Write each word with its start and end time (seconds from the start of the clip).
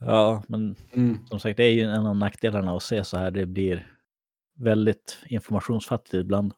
Ja, 0.00 0.42
men 0.48 0.76
Mm. 0.92 1.26
som 1.26 1.40
sagt, 1.40 1.56
det 1.56 1.64
är 1.64 1.72
ju 1.72 1.82
en 1.82 2.06
av 2.06 2.16
nackdelarna 2.16 2.76
att 2.76 2.82
se 2.82 3.04
så 3.04 3.16
här. 3.18 3.30
Det 3.30 3.46
blir 3.46 3.96
väldigt 4.54 5.18
informationsfattigt 5.26 6.14
ibland. 6.14 6.52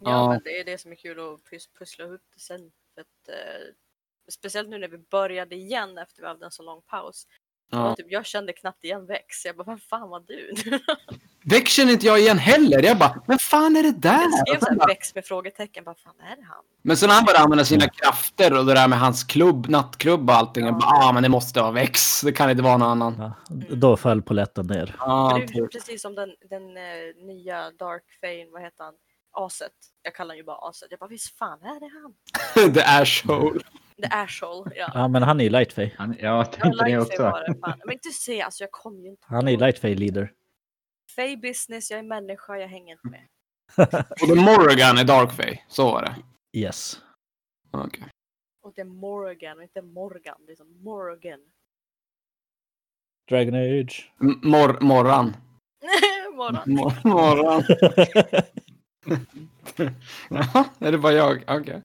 Ja, 0.00 0.10
Ja. 0.10 0.28
men 0.28 0.40
det 0.44 0.60
är 0.60 0.64
det 0.64 0.78
som 0.78 0.92
är 0.92 0.96
kul 0.96 1.18
att 1.18 1.40
pus- 1.50 1.78
pussla 1.78 2.04
ihop 2.04 2.20
det 2.34 2.40
sen. 2.40 2.72
För 2.94 3.00
att, 3.00 3.28
eh, 3.28 3.74
speciellt 4.30 4.68
nu 4.68 4.78
när 4.78 4.88
vi 4.88 4.98
började 4.98 5.54
igen 5.56 5.98
efter 5.98 6.22
vi 6.22 6.28
hade 6.28 6.44
en 6.44 6.50
så 6.50 6.62
lång 6.62 6.82
paus. 6.82 7.26
Ja. 7.70 7.94
Typ, 7.96 8.06
jag 8.10 8.26
kände 8.26 8.52
knappt 8.52 8.84
igen 8.84 9.06
Vex. 9.06 9.44
Jag 9.44 9.56
bara, 9.56 9.64
vem 9.64 9.78
fan 9.78 10.08
var 10.08 10.20
du? 10.20 10.50
Väck 11.44 11.68
känner 11.68 11.92
inte 11.92 12.06
jag 12.06 12.18
igen 12.20 12.38
heller. 12.38 12.82
Jag 12.82 12.98
bara, 12.98 13.22
men 13.26 13.38
fan 13.38 13.76
är 13.76 13.82
det 13.82 13.92
där? 13.92 14.26
Jag 14.46 14.62
skrev 14.62 14.78
bara- 14.78 14.86
Vex 14.86 15.14
med 15.14 15.24
frågetecken. 15.24 15.84
Bara, 15.84 15.94
fan 15.94 16.14
är 16.32 16.36
det 16.36 16.42
han? 16.48 16.64
Men 16.82 16.96
sen 16.96 17.08
när 17.08 17.14
han 17.14 17.24
började 17.24 17.44
använda 17.44 17.64
sina 17.64 17.88
krafter 17.88 18.58
och 18.58 18.66
det 18.66 18.74
där 18.74 18.88
med 18.88 18.98
hans 19.00 19.24
klubb, 19.24 19.68
nattklubb 19.68 20.30
och 20.30 20.36
allting. 20.36 20.64
Jag 20.66 20.74
Ja. 20.74 20.78
bara, 20.78 21.08
ah 21.08 21.12
men 21.12 21.22
det 21.22 21.28
måste 21.28 21.60
vara 21.60 21.70
Vex. 21.70 22.20
Det 22.20 22.32
kan 22.32 22.50
inte 22.50 22.62
vara 22.62 22.76
någon 22.76 22.88
annan. 23.02 23.14
Ja, 23.18 23.32
då 23.76 23.96
föll 23.96 24.22
polletten 24.22 24.66
ner. 24.66 24.96
Ja, 24.98 25.32
det 25.34 25.36
är 25.36 25.40
ju 25.40 25.46
typ. 25.46 25.72
precis 25.72 26.02
som 26.02 26.14
den, 26.14 26.28
den 26.50 26.76
eh, 26.76 27.26
nya 27.26 27.70
Dark 27.70 28.02
Fane, 28.20 28.46
vad 28.52 28.62
heter 28.62 28.84
han? 28.84 28.94
Aset. 29.34 29.72
Jag 30.02 30.14
kallar 30.14 30.26
honom 30.28 30.36
ju 30.36 30.44
bara 30.44 30.68
Aset. 30.68 30.86
Jag 30.90 30.98
bara, 30.98 31.08
visst 31.08 31.38
fan 31.38 31.58
är 31.62 31.80
det 31.80 31.90
han? 32.02 32.72
The 32.74 32.82
Ashhole. 32.82 33.60
The 34.02 34.08
Ashhole, 34.10 34.70
ja. 34.76 34.90
Ja, 34.94 35.08
men 35.08 35.22
han 35.22 35.40
är 35.40 35.44
ju 35.44 35.50
Lightfay. 35.50 35.90
Han, 35.98 36.16
jag 36.18 36.38
Ja, 36.38 36.44
tänkte 36.44 36.68
det 36.68 36.74
Lightfay 36.76 36.96
också. 36.98 37.22
var 37.22 37.44
det, 37.48 37.54
fan. 37.60 37.78
Men 37.84 37.92
inte 37.92 38.08
se, 38.10 38.42
alltså 38.42 38.62
jag 38.62 38.70
kom 38.70 39.00
ju 39.02 39.08
inte 39.08 39.22
Han 39.26 39.48
är 39.48 39.52
ju. 39.52 39.58
Lightfay 39.58 39.94
leader. 39.94 40.30
Fay 41.16 41.36
business, 41.36 41.90
jag 41.90 41.98
är 41.98 42.02
människa, 42.04 42.56
jag 42.56 42.68
hänger 42.68 42.92
inte 42.92 43.06
med. 43.08 43.26
Och 44.22 44.28
The 44.28 44.34
Morrigan 44.34 44.98
är 44.98 45.04
Darkfay. 45.04 45.58
Så 45.68 45.84
var 45.92 46.02
det. 46.02 46.16
Yes. 46.58 47.00
Okej. 47.70 48.04
Och 48.62 48.72
det 48.74 48.80
är 48.80 48.84
Morgan 48.84 49.56
och 49.56 49.62
inte 49.62 49.82
Morgan. 49.82 50.36
Det 50.46 50.52
är 50.52 50.56
som 50.56 50.82
Morgan. 50.82 51.40
Dragon 53.28 53.54
Age. 53.54 54.12
M- 54.20 54.40
Mor 54.42 54.80
morran. 54.80 55.36
Morgon. 56.36 56.62
Mor 56.66 56.92
morran. 57.08 57.62
Jaha, 60.30 60.64
är 60.78 60.92
det 60.92 60.98
bara 60.98 61.12
jag? 61.12 61.44
Okej. 61.46 61.82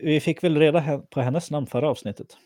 Vi 0.00 0.20
fick 0.20 0.44
väl 0.44 0.58
reda 0.58 0.98
på 0.98 1.20
hennes 1.20 1.50
namn 1.50 1.66
förra 1.66 1.88
avsnittet. 1.88 2.36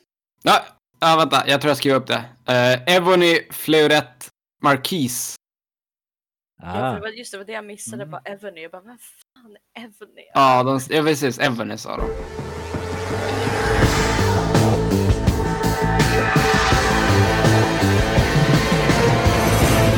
Ja, 0.43 0.65
ja, 1.01 1.17
vänta. 1.19 1.49
Jag 1.49 1.61
tror 1.61 1.71
jag 1.71 1.77
skriver 1.77 1.97
upp 1.97 2.07
det. 2.07 2.25
Uh, 2.49 2.97
Ebony 2.97 3.41
Fleurette 3.51 4.27
Marquise. 4.63 5.37
Ja, 6.59 6.89
Ah, 6.89 6.95
det 6.95 7.01
var 7.01 7.09
just 7.09 7.33
det, 7.33 7.39
var 7.39 7.45
det 7.45 7.53
jag 7.53 7.65
missade. 7.65 8.03
Mm. 8.03 8.11
Bara 8.11 8.23
Evany. 8.25 8.61
Jag 8.61 8.71
bara, 8.71 8.83
vem 8.83 8.99
fan 8.99 9.57
är 9.75 9.81
Evany? 9.85 10.23
Ja, 10.35 10.63
de, 10.63 10.81
ja 10.91 11.03
precis. 11.03 11.39
Ebony 11.39 11.77
sa 11.77 11.97
de. 11.97 12.09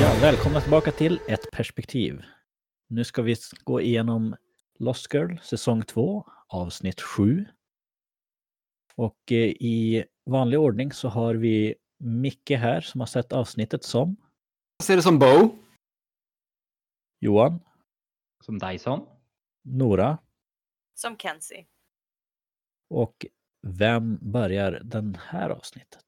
ja, 0.00 0.14
välkomna 0.20 0.61
tillbaka 0.61 0.92
till 0.92 1.20
Ett 1.28 1.50
perspektiv. 1.53 2.22
Nu 2.88 3.05
ska 3.05 3.22
vi 3.22 3.36
gå 3.64 3.81
igenom 3.81 4.36
Lost 4.78 5.14
Girl 5.14 5.36
säsong 5.42 5.83
2, 5.83 6.25
avsnitt 6.48 7.00
7. 7.00 7.44
Och 8.94 9.33
eh, 9.33 9.36
i 9.48 10.05
vanlig 10.27 10.58
ordning 10.61 10.92
så 10.92 11.08
har 11.08 11.34
vi 11.34 11.75
Micke 11.98 12.50
här 12.50 12.81
som 12.81 13.00
har 13.00 13.06
sett 13.06 13.33
avsnittet 13.33 13.84
som 13.84 14.16
Jag 14.78 14.84
ser 14.84 14.97
det 14.97 15.03
som 15.03 15.19
Bo. 15.19 15.50
Johan, 17.21 17.61
Som 18.45 18.59
Dyson. 18.59 19.07
Nora 19.65 20.19
Som 20.95 21.17
Kenzie. 21.17 21.65
och 22.91 23.27
vem 23.67 24.19
börjar 24.33 24.81
den 24.85 25.19
här 25.29 25.51
avsnittet? 25.51 26.01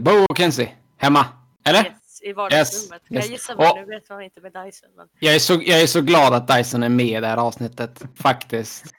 Bo 0.00 0.10
och 0.30 0.38
Kenzie. 0.38 0.74
Hemma. 0.96 1.26
Eller? 1.64 1.84
Yes, 1.84 2.22
I 2.22 2.32
vardagsrummet. 2.32 3.02
Yes, 3.02 3.10
yes. 3.16 3.24
Jag 3.24 3.32
gissar 3.32 3.54
Och- 3.56 3.76
nu 3.76 3.84
vet 3.84 4.10
man 4.10 4.22
inte 4.22 4.40
med 4.40 4.52
Dyson. 4.52 4.88
Men... 4.96 5.08
Jag 5.20 5.34
är, 5.34 5.38
så, 5.38 5.52
jag 5.52 5.82
är 5.82 5.86
så 5.86 6.00
glad 6.00 6.34
att 6.34 6.48
Dyson 6.48 6.82
är 6.82 6.88
med 6.88 7.06
i 7.06 7.20
det 7.20 7.26
här 7.26 7.36
avsnittet. 7.36 8.02
Faktiskt. 8.14 8.94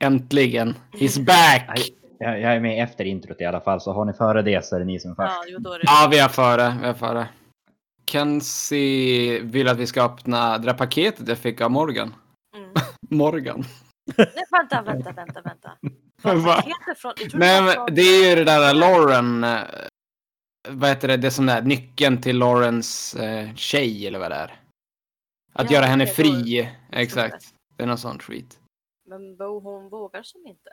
Äntligen. 0.00 0.74
He's 0.92 1.24
back! 1.24 1.64
Nej. 1.68 1.98
Jag, 2.18 2.40
jag 2.40 2.56
är 2.56 2.60
med 2.60 2.82
efter 2.84 3.04
introt 3.04 3.40
i 3.40 3.44
alla 3.44 3.60
fall, 3.60 3.80
så 3.80 3.92
har 3.92 4.04
ni 4.04 4.12
före 4.12 4.42
det 4.42 4.64
så 4.64 4.74
är 4.76 4.78
det 4.80 4.84
ni 4.86 5.00
som 5.00 5.10
är 5.10 5.14
först. 5.14 5.32
Ja, 5.34 5.44
jo, 5.48 5.58
då 5.58 5.72
är 5.72 5.78
det. 5.78 5.84
Ja, 5.86 6.08
vi 6.10 6.18
är 6.18 6.28
före. 6.28 6.78
Vi 6.80 6.86
är 6.86 6.94
före. 6.94 7.28
Kenzie 8.12 9.40
vill 9.40 9.68
att 9.68 9.78
vi 9.78 9.86
ska 9.86 10.02
öppna 10.04 10.58
det 10.58 10.66
där 10.66 10.74
paketet 10.78 11.28
jag 11.28 11.38
fick 11.38 11.60
av 11.60 11.70
Morgan. 11.70 12.14
Mm. 12.56 12.70
Morgan. 13.10 13.64
Nej, 14.16 14.44
vänta, 14.50 14.82
vänta, 14.82 15.12
vänta, 15.12 15.40
vänta. 15.42 15.76
Från... 16.22 17.14
Nej, 17.34 17.62
men 17.62 17.94
det 17.94 18.02
är 18.02 18.28
ju 18.30 18.34
det 18.36 18.44
där 18.44 18.74
Lauren. 18.74 19.44
eh, 19.44 19.60
Vad 20.68 20.88
heter 20.88 21.08
det? 21.08 21.16
Det 21.16 21.26
är 21.26 21.30
som 21.30 21.46
där 21.46 21.62
nyckeln 21.62 22.20
till 22.20 22.38
Laurens 22.38 23.14
eh, 23.14 23.54
tjej 23.54 24.06
eller 24.06 24.18
vad 24.18 24.30
det 24.30 24.34
är. 24.36 24.60
Att 25.52 25.70
Ja, 25.70 25.76
göra 25.76 25.86
henne 25.86 26.06
fri. 26.06 26.70
Exakt. 26.92 27.54
Det 27.76 27.82
är 27.82 27.86
någon 27.86 27.98
sån 27.98 28.18
treat. 28.18 28.58
Men 29.08 29.36
Bo, 29.36 29.60
hon 29.60 29.88
vågar 29.88 30.22
som 30.22 30.46
inte. 30.46 30.70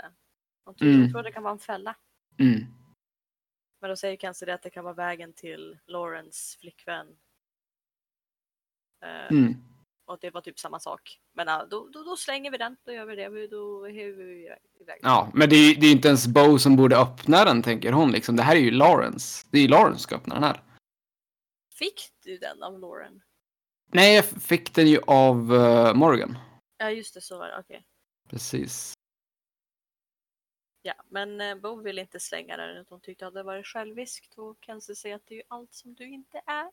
Hon 0.65 0.75
tror, 0.75 0.87
Mm. 0.89 1.01
hon 1.01 1.11
tror 1.11 1.23
det 1.23 1.31
kan 1.31 1.43
vara 1.43 1.53
en 1.53 1.59
fälla. 1.59 1.95
Mm. 2.39 2.65
Men 3.81 3.89
då 3.89 3.95
säger 3.95 4.15
kanske 4.15 4.45
det 4.45 4.53
att 4.53 4.61
det 4.63 4.69
kan 4.69 4.83
vara 4.83 4.93
vägen 4.93 5.33
till 5.33 5.77
Laurens 5.87 6.57
flickvän. 6.61 7.07
Eh, 9.01 9.31
Mm. 9.31 9.55
Och 10.05 10.17
det 10.21 10.29
var 10.29 10.41
typ 10.41 10.59
samma 10.59 10.79
sak. 10.79 11.19
Men 11.33 11.47
då, 11.69 11.89
då, 11.93 12.03
då 12.03 12.15
slänger 12.17 12.51
vi 12.51 12.57
den, 12.57 12.77
då 12.85 12.91
gör 12.91 13.05
vi 13.05 13.15
det. 13.15 13.47
Då 13.47 13.87
är 13.87 14.11
vi 14.11 14.49
iväg. 14.81 14.99
Ja, 15.01 15.31
men 15.33 15.49
det 15.49 15.55
är 15.55 15.81
det 15.81 15.87
är 15.87 15.91
inte 15.91 16.07
ens 16.07 16.27
Bo 16.27 16.59
som 16.59 16.75
borde 16.75 16.97
öppna 16.97 17.45
den, 17.45 17.63
tänker 17.63 17.91
hon. 17.91 18.11
Liksom. 18.11 18.35
Det 18.35 18.43
här 18.43 18.55
är 18.55 18.59
ju 18.59 18.71
Lawrence. 18.71 19.47
Det 19.51 19.57
är 19.57 19.61
ju 19.61 19.67
Lawrence 19.67 19.99
som 19.99 20.03
ska 20.03 20.15
öppna 20.15 20.35
den 20.35 20.43
här. 20.43 20.63
Fick 21.73 22.09
du 22.23 22.37
den 22.37 22.63
av 22.63 22.79
Lauren? 22.79 23.21
Nej, 23.91 24.15
jag 24.15 24.25
fick 24.25 24.73
den 24.75 24.87
ju 24.87 24.99
av 25.07 25.53
eh, 25.53 25.93
Morgan. 25.93 26.37
Ja, 26.77 26.91
just 26.91 27.13
det, 27.13 27.21
så 27.21 27.37
var 27.37 27.47
det. 27.47 27.59
Okej. 27.59 27.85
Precis. 28.29 28.93
Ja, 30.81 30.93
men 31.09 31.41
eh, 31.41 31.55
Bo 31.55 31.81
vill 31.81 31.99
inte 31.99 32.19
slänga 32.19 32.57
den 32.57 32.69
utan 32.69 32.85
hon 32.89 33.01
tyckte 33.01 33.27
att 33.27 33.33
det 33.33 33.43
var 33.43 33.63
själviskt 33.63 34.37
och 34.37 34.57
Kenzie 34.65 34.95
säger 34.95 35.15
att 35.15 35.25
det 35.25 35.33
är 35.33 35.37
ju 35.37 35.43
allt 35.47 35.73
som 35.73 35.93
du 35.93 36.09
inte 36.09 36.41
är. 36.45 36.71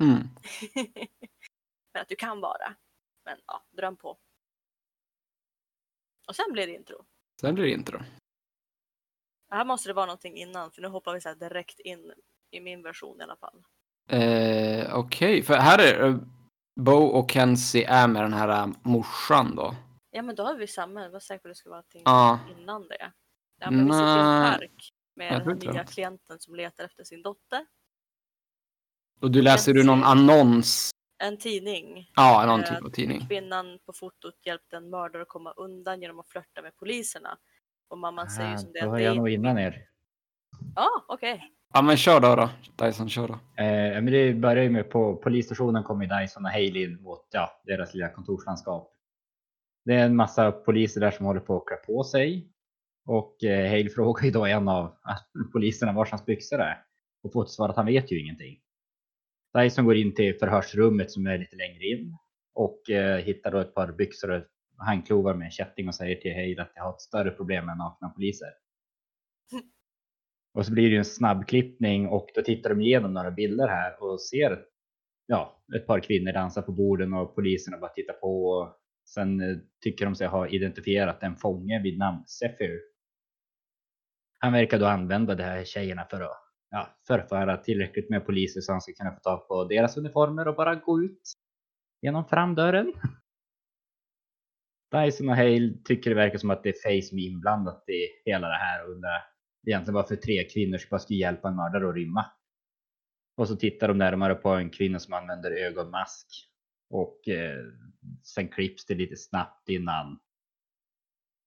Mm. 0.00 0.28
men 1.94 2.02
att 2.02 2.08
du 2.08 2.16
kan 2.16 2.40
vara. 2.40 2.74
Men 3.24 3.38
ja, 3.46 3.62
dröm 3.70 3.96
på. 3.96 4.18
Och 6.28 6.36
sen 6.36 6.52
blir 6.52 6.66
det 6.66 6.74
intro. 6.74 7.04
Sen 7.40 7.54
blir 7.54 7.64
det 7.64 7.70
intro. 7.70 8.00
Här 9.50 9.64
måste 9.64 9.88
det 9.88 9.92
vara 9.92 10.06
någonting 10.06 10.36
innan 10.36 10.70
för 10.70 10.82
nu 10.82 10.88
hoppar 10.88 11.14
vi 11.14 11.20
så 11.20 11.34
direkt 11.34 11.80
in 11.80 12.12
i 12.50 12.60
min 12.60 12.82
version 12.82 13.20
i 13.20 13.22
alla 13.22 13.36
fall. 13.36 13.64
Eh, 14.08 14.94
Okej, 14.98 15.42
för 15.42 15.54
här 15.54 15.78
är 15.78 16.08
eh, 16.08 16.16
Bo 16.80 17.04
och 17.06 17.30
Kenzie 17.30 17.88
är 17.88 18.08
med 18.08 18.22
den 18.22 18.32
här 18.32 18.48
eh, 18.48 18.66
morsan 18.82 19.56
då. 19.56 19.74
Ja 20.10 20.22
men 20.22 20.34
då 20.36 20.42
har 20.42 20.54
vi 20.54 20.66
samma, 20.66 21.02
jag 21.02 21.10
var 21.10 21.20
säker 21.20 21.42
på 21.42 21.48
att 21.48 21.50
det 21.50 21.54
skulle 21.58 21.70
vara 21.70 21.78
någonting 21.80 22.02
Ja. 22.04 22.40
innan 22.58 22.88
det. 22.88 23.12
Ja 23.60 23.70
men 23.70 23.86
vi 23.86 23.92
sitter 23.92 24.16
i 24.16 24.20
en 24.20 24.52
park 24.52 24.90
med 25.16 25.32
Jag 25.34 25.46
den 25.46 25.58
nya 25.58 25.72
det. 25.72 25.92
klienten 25.92 26.40
som 26.40 26.54
letar 26.54 26.84
efter 26.84 27.04
sin 27.04 27.22
dotter. 27.22 27.66
Och 29.20 29.30
du 29.30 29.42
läser 29.42 29.72
du 29.74 29.84
någon 29.84 30.04
annons? 30.04 30.90
En 31.26 31.38
tidning. 31.38 32.10
Ja, 32.16 32.46
någon 32.46 32.60
Eh, 32.60 32.66
typ 32.66 32.84
av 32.84 32.88
tidning. 32.90 33.26
Kvinnan 33.28 33.78
på 33.86 33.92
fotot 33.92 34.34
hjälpte 34.46 34.76
en 34.76 34.90
mördare 34.90 35.22
att 35.22 35.28
komma 35.28 35.52
undan 35.52 36.02
genom 36.02 36.18
att 36.20 36.28
flörta 36.28 36.62
med 36.62 36.76
poliserna. 36.76 37.38
Och 37.88 37.98
mamman 37.98 38.30
säger 38.30 38.48
ju 38.48 38.54
Ah, 38.54 38.58
som 38.58 38.72
det 38.72 38.80
då 38.80 38.88
har 38.88 38.98
det 38.98 39.04
jag 39.04 39.16
nog 39.16 39.28
innan 39.28 39.58
er. 39.58 39.82
Ja, 40.74 40.88
okej. 41.08 41.52
Ja, 41.74 41.82
men 41.82 41.96
kör 41.96 42.20
då 42.20 42.36
då. 42.36 42.50
Dyson, 42.86 43.08
kör 43.08 43.28
då. 43.28 43.34
Eh, 43.34 44.02
men 44.02 44.06
det 44.06 44.34
börjar 44.34 44.62
ju 44.64 44.70
med 44.70 44.90
på 44.90 45.16
polisstationen 45.16 45.82
kommer 45.82 46.20
Dyson 46.20 46.44
och 46.44 46.50
Haley 46.50 46.96
mot 46.96 47.28
ja, 47.30 47.60
deras 47.64 47.94
lilla 47.94 48.08
kontorslandskap. 48.08 48.92
Det 49.84 49.94
är 49.94 50.04
en 50.04 50.16
massa 50.16 50.52
poliser 50.52 51.00
där 51.00 51.10
som 51.10 51.26
håller 51.26 51.40
på 51.40 51.56
att 51.56 51.66
klä 51.66 51.76
på 51.76 52.04
sig. 52.04 52.48
Och 53.06 53.44
eh, 53.44 53.70
Hale 53.70 53.90
frågar 53.94 54.24
ju 54.24 54.30
då 54.30 54.46
en 54.46 54.68
av 54.68 54.94
poliserna 55.52 55.92
var 55.92 56.06
hans 56.06 56.24
byxor 56.26 56.60
är. 56.60 56.84
Och 57.22 57.32
får 57.32 57.44
till 57.44 57.54
svar 57.54 57.68
att 57.68 57.76
han 57.76 57.86
vet 57.86 58.12
ju 58.12 58.20
ingenting. 58.20 58.60
Dyson 59.54 59.84
går 59.84 59.96
in 59.96 60.14
till 60.14 60.38
förhörsrummet 60.38 61.10
som 61.10 61.26
är 61.26 61.38
lite 61.38 61.56
längre 61.56 61.84
in. 61.84 62.16
Och 62.54 62.90
eh, 62.90 63.24
hittar 63.24 63.50
då 63.50 63.58
ett 63.58 63.74
par 63.74 63.92
byxor 63.92 64.30
och 64.30 64.42
handklovar 64.76 65.34
med 65.34 65.44
en 65.44 65.50
kätting 65.50 65.88
och 65.88 65.94
säger 65.94 66.16
till 66.16 66.34
Hale 66.34 66.62
att 66.62 66.72
jag 66.74 66.82
har 66.82 66.90
ett 66.90 67.00
större 67.00 67.30
problem 67.30 67.68
än 67.68 67.78
nakna 67.78 68.08
poliser. 68.08 68.48
Och 70.54 70.66
så 70.66 70.72
blir 70.72 70.84
det 70.84 70.90
ju 70.90 70.98
en 70.98 71.04
snabbklippning 71.04 72.08
och 72.08 72.26
då 72.34 72.42
tittar 72.42 72.70
de 72.70 72.80
igenom 72.80 73.14
några 73.14 73.30
bilder 73.30 73.68
här 73.68 74.02
och 74.02 74.20
ser 74.20 74.64
ja, 75.26 75.62
ett 75.76 75.86
par 75.86 76.00
kvinnor 76.00 76.32
dansa 76.32 76.62
på 76.62 76.72
borden 76.72 77.12
och 77.14 77.34
poliserna 77.34 77.78
bara 77.78 77.90
tittar 77.90 78.14
på. 78.14 78.46
Och 78.46 78.76
sen 79.08 79.40
eh, 79.40 79.56
tycker 79.84 80.04
de 80.04 80.14
sig 80.14 80.26
ha 80.26 80.48
identifierat 80.48 81.22
en 81.22 81.36
fånge 81.36 81.82
vid 81.82 81.98
namn 81.98 82.24
Zephyr. 82.26 82.80
Han 84.38 84.52
verkar 84.52 84.78
då 84.78 84.86
använda 84.86 85.34
de 85.34 85.42
här 85.42 85.64
tjejerna 85.64 86.06
för 86.10 86.20
att 86.20 86.43
ja, 86.70 86.96
förföra 87.06 87.56
tillräckligt 87.56 88.10
med 88.10 88.26
poliser 88.26 88.60
så 88.60 88.72
han 88.72 88.80
ska 88.80 88.92
kunna 88.92 89.14
få 89.14 89.20
tag 89.20 89.48
på 89.48 89.64
deras 89.64 89.96
uniformer 89.96 90.48
och 90.48 90.56
bara 90.56 90.74
gå 90.74 91.02
ut 91.02 91.32
genom 92.02 92.24
framdörren. 92.24 92.92
Dyson 94.90 95.28
och 95.28 95.36
Hale 95.36 95.74
tycker 95.84 96.10
det 96.10 96.16
verkar 96.16 96.38
som 96.38 96.50
att 96.50 96.62
det 96.62 96.68
är 96.68 96.72
Face 97.00 97.08
som 97.08 97.18
är 97.18 97.22
inblandat 97.22 97.88
i 97.88 98.30
hela 98.30 98.48
det 98.48 98.54
här 98.54 98.84
och 98.84 98.92
undrar 98.92 99.22
egentligen 99.66 99.94
varför 99.94 100.16
tre 100.16 100.44
kvinnor 100.44 100.80
bara 100.90 101.00
skulle 101.00 101.18
hjälpa 101.18 101.48
en 101.48 101.56
mördare 101.56 101.88
att 101.88 101.94
rymma. 101.94 102.26
Och 103.36 103.48
så 103.48 103.56
tittar 103.56 103.88
de 103.88 103.98
närmare 103.98 104.34
på 104.34 104.48
en 104.48 104.70
kvinna 104.70 104.98
som 104.98 105.14
använder 105.14 105.50
ögonmask. 105.50 106.26
Och 106.90 107.28
eh, 107.28 107.64
sen 108.22 108.48
klipps 108.48 108.86
det 108.86 108.94
lite 108.94 109.16
snabbt 109.16 109.68
innan 109.68 110.18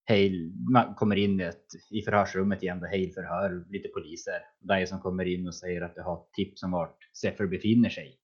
Hale 0.07 0.51
man 0.71 0.95
kommer 0.95 1.15
in 1.15 1.39
i, 1.39 1.43
ett, 1.43 1.65
i 1.91 2.01
förhörsrummet 2.01 2.63
igen 2.63 2.79
där 2.79 2.87
Hale 2.87 3.09
förhör 3.09 3.65
lite 3.69 3.87
poliser. 3.87 4.41
Dyson 4.59 4.99
kommer 4.99 5.25
in 5.25 5.47
och 5.47 5.55
säger 5.55 5.81
att 5.81 5.95
det 5.95 6.03
har 6.03 6.17
ett 6.17 6.33
tips 6.33 6.63
om 6.63 6.71
vart 6.71 6.97
Zephyr 7.21 7.47
befinner 7.47 7.89
sig. 7.89 8.19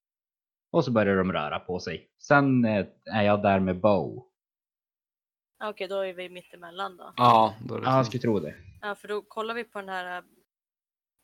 Och 0.70 0.84
så 0.84 0.92
börjar 0.92 1.16
de 1.16 1.32
röra 1.32 1.58
på 1.58 1.78
sig. 1.78 2.10
Sen 2.18 2.64
eh, 2.64 2.86
är 3.04 3.22
jag 3.22 3.42
där 3.42 3.60
med 3.60 3.80
Bo. 3.80 4.30
Ja, 5.58 5.68
Okej, 5.68 5.88
då 5.88 6.00
är 6.00 6.12
vi 6.12 6.28
mittemellan 6.28 6.96
då. 6.96 7.12
Ja, 7.16 7.54
då 7.68 7.74
är 7.74 7.80
det 7.80 7.86
Ja, 7.86 7.96
jag 7.96 8.06
skulle 8.06 8.20
tro 8.20 8.40
det. 8.40 8.54
Ja, 8.80 8.94
för 8.94 9.08
då 9.08 9.22
kollar 9.22 9.54
vi 9.54 9.64
på 9.64 9.78
den 9.78 9.88
här 9.88 10.16
äh, 10.18 10.24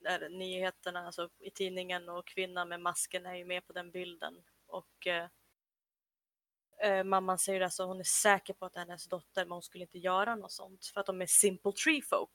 där 0.01 0.29
nyheterna 0.29 1.01
alltså 1.01 1.29
i 1.39 1.51
tidningen 1.51 2.09
och 2.09 2.27
kvinnan 2.27 2.69
med 2.69 2.81
masken 2.81 3.27
är 3.27 3.35
ju 3.35 3.45
med 3.45 3.67
på 3.67 3.73
den 3.73 3.91
bilden. 3.91 4.35
Och 4.67 5.07
eh, 5.07 5.29
eh, 6.82 7.05
mamman 7.05 7.38
säger 7.38 7.61
alltså 7.61 7.85
hon 7.85 8.00
är 8.00 8.05
säker 8.05 8.55
på 8.55 8.67
att 8.67 8.73
det 8.73 8.81
är 8.81 8.85
hennes 8.85 9.09
dotter 9.09 9.44
men 9.44 9.53
hon 9.53 9.62
skulle 9.62 9.85
inte 9.85 9.99
göra 9.99 10.37
något 10.37 10.53
sånt 10.53 10.87
för 10.94 11.00
att 11.00 11.06
de 11.06 11.23
är 11.23 11.27
simple 11.27 11.73
tree 11.73 12.03
folk. 12.03 12.32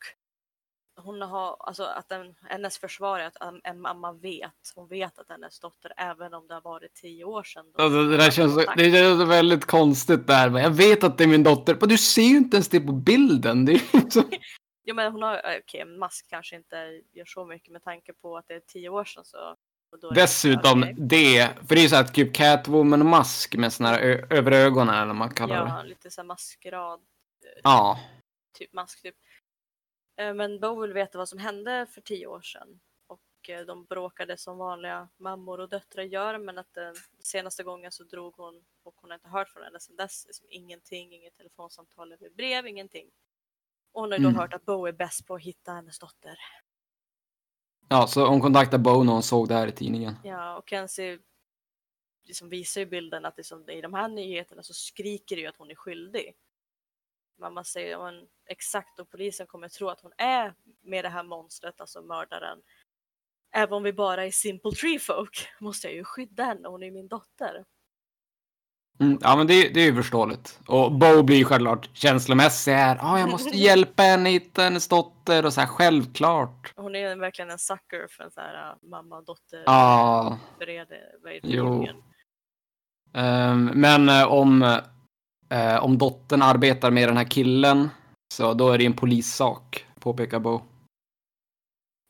Hon 0.97 1.21
har, 1.21 1.55
alltså 1.59 1.83
att 1.83 2.09
den, 2.09 2.35
hennes 2.41 2.77
försvar 2.77 3.19
är 3.19 3.27
att 3.27 3.41
en, 3.41 3.61
en 3.63 3.81
mamma 3.81 4.13
vet, 4.13 4.51
hon 4.75 4.87
vet 4.87 5.19
att 5.19 5.29
hennes 5.29 5.59
dotter 5.59 5.93
även 5.97 6.33
om 6.33 6.47
det 6.47 6.53
har 6.53 6.61
varit 6.61 6.93
tio 6.93 7.23
år 7.23 7.43
sedan. 7.43 7.65
Alltså, 7.77 8.03
det 8.03 8.17
där 8.17 8.31
känns, 8.31 8.55
det 8.77 8.91
känns 8.91 9.29
väldigt 9.29 9.65
konstigt 9.65 10.27
där. 10.27 10.49
men 10.49 10.63
Jag 10.63 10.69
vet 10.69 11.03
att 11.03 11.17
det 11.17 11.23
är 11.23 11.27
min 11.27 11.43
dotter. 11.43 11.77
Men 11.79 11.89
du 11.89 11.97
ser 11.97 12.21
ju 12.21 12.37
inte 12.37 12.57
ens 12.57 12.69
det 12.69 12.79
på 12.79 12.91
bilden. 12.91 13.65
Det 13.65 13.73
är 13.73 14.09
så... 14.09 14.23
Jo 14.87 14.95
men 14.95 15.11
hon 15.11 15.21
har, 15.21 15.33
eh, 15.33 15.59
okej 15.63 15.81
en 15.81 15.99
mask 15.99 16.29
kanske 16.29 16.55
inte 16.55 17.01
gör 17.13 17.25
så 17.25 17.45
mycket 17.45 17.73
med 17.73 17.83
tanke 17.83 18.13
på 18.13 18.37
att 18.37 18.47
det 18.47 18.53
är 18.53 18.59
tio 18.59 18.89
år 18.89 19.05
sedan 19.05 19.25
så. 19.25 19.55
Det- 19.97 20.15
Dessutom 20.15 20.81
det, 20.97 21.49
för 21.67 21.75
det 21.75 21.79
är 21.81 21.83
ju 21.83 21.89
så 21.89 21.95
här 21.95 22.03
typ 22.03 22.35
Catwoman-mask 22.35 23.55
med 23.55 23.73
såna 23.73 23.89
här 23.89 23.99
över 24.33 24.51
ögonen 24.51 24.95
eller 24.95 25.05
vad 25.07 25.15
man 25.15 25.33
kallar 25.33 25.65
det. 25.65 25.71
Ja, 25.71 25.83
lite 25.83 26.11
så 26.11 26.21
här 26.21 26.25
maskerad 26.25 27.01
Ja. 27.63 27.99
typ 28.57 28.73
mask 28.73 29.01
typ. 29.01 29.15
Eh, 30.17 30.33
Men 30.33 30.59
Bo 30.59 30.81
vill 30.81 30.93
veta 30.93 31.17
vad 31.17 31.29
som 31.29 31.39
hände 31.39 31.85
för 31.91 32.01
tio 32.01 32.27
år 32.27 32.41
sedan. 32.41 32.79
Och 33.07 33.49
eh, 33.49 33.65
de 33.65 33.85
bråkade 33.85 34.37
som 34.37 34.57
vanliga 34.57 35.09
mammor 35.17 35.59
och 35.59 35.69
döttrar 35.69 36.03
gör 36.03 36.37
men 36.37 36.57
att 36.57 36.73
den 36.73 36.95
senaste 37.23 37.63
gången 37.63 37.91
så 37.91 38.03
drog 38.03 38.35
hon 38.37 38.63
och 38.83 38.93
hon 38.97 39.09
har 39.09 39.15
inte 39.15 39.29
hört 39.29 39.49
från 39.49 39.63
henne 39.63 39.79
sedan 39.79 39.95
dess. 39.95 40.25
Liksom 40.27 40.47
ingenting, 40.49 41.13
inget 41.13 41.37
telefonsamtal 41.37 42.11
eller 42.11 42.29
brev, 42.29 42.67
ingenting. 42.67 43.07
Och 43.93 44.01
hon 44.01 44.11
har 44.11 44.17
ju 44.17 44.23
då 44.23 44.29
Mm. 44.29 44.39
hört 44.39 44.53
att 44.53 44.65
Bo 44.65 44.85
är 44.85 44.91
bäst 44.91 45.25
på 45.27 45.35
att 45.35 45.41
hitta 45.41 45.71
hennes 45.73 45.99
dotter 45.99 46.37
ja, 47.89 48.07
så 48.07 48.27
hon 48.27 48.41
kontaktade 48.41 48.83
Bo 48.83 49.03
när 49.03 49.13
hon 49.13 49.23
såg 49.23 49.47
det 49.47 49.53
här 49.53 49.67
i 49.67 49.71
tidningen. 49.71 50.15
Ja, 50.23 50.57
och 50.57 50.69
Kenzie 50.69 51.19
liksom 52.23 52.49
visar 52.49 52.81
ju 52.81 52.87
bilden 52.87 53.25
att 53.25 53.37
liksom, 53.37 53.69
i 53.69 53.81
de 53.81 53.93
här 53.93 54.07
nyheterna 54.07 54.63
så 54.63 54.73
skriker 54.73 55.35
det 55.35 55.41
ju 55.41 55.47
att 55.47 55.57
hon 55.57 55.71
är 55.71 55.75
skyldig. 55.75 56.35
Mamma 57.39 57.63
säger 57.63 58.07
att 58.07 58.27
exakt 58.45 58.99
och 58.99 59.09
polisen 59.09 59.47
kommer 59.47 59.69
tro 59.69 59.89
att 59.89 60.01
hon 60.01 60.11
är 60.17 60.53
med 60.81 61.05
det 61.05 61.09
här 61.09 61.23
monstret, 61.23 61.81
alltså 61.81 62.01
mördaren. 62.01 62.61
Även 63.51 63.73
om 63.73 63.83
vi 63.83 63.93
bara 63.93 64.25
är 64.25 64.31
simple 64.31 64.71
tree 64.71 64.99
folk 64.99 65.47
måste 65.59 65.87
jag 65.87 65.95
ju 65.95 66.03
skydda 66.03 66.43
henne, 66.43 66.67
hon 66.67 66.81
är 66.81 66.85
ju 66.87 66.91
min 66.91 67.07
dotter. 67.07 67.65
Mm, 68.99 69.17
ja, 69.21 69.35
men 69.35 69.47
det, 69.47 69.69
det 69.69 69.79
är 69.79 69.85
ju 69.85 69.95
förståeligt. 69.95 70.59
Och 70.67 70.91
Bo 70.91 71.23
blir 71.23 71.37
ju 71.37 71.45
självklart 71.45 71.89
känslomässig 71.93 72.71
här. 72.71 72.95
Ja, 72.95 73.19
jag 73.19 73.29
måste 73.29 73.57
hjälpa 73.57 74.03
henne 74.03 74.29
hitta 74.29 74.61
hennes 74.61 74.87
dotter 74.87 75.45
och 75.45 75.53
så 75.53 75.61
här 75.61 75.67
självklart. 75.67 76.73
Hon 76.75 76.95
är 76.95 77.15
verkligen 77.15 77.51
en 77.51 77.59
sucker 77.59 78.07
för 78.09 78.23
en 78.23 78.31
sån 78.31 78.43
här 78.43 78.71
uh, 78.71 78.89
mamma 78.89 79.21
dotter 79.21 79.63
Ja, 79.65 80.37
det, 80.59 81.41
Jo. 81.43 81.87
ehm, 83.13 83.65
men 83.65 84.09
eh, 84.09 84.31
om, 84.31 84.61
eh, 85.49 85.83
om 85.83 85.97
dottern 85.97 86.41
arbetar 86.41 86.91
med 86.91 87.09
den 87.09 87.17
här 87.17 87.29
killen 87.29 87.89
så 88.33 88.53
då 88.53 88.69
är 88.69 88.77
det 88.77 88.85
en 88.85 88.93
polissak, 88.93 89.85
påpekar 89.99 90.39
Bo. 90.39 90.61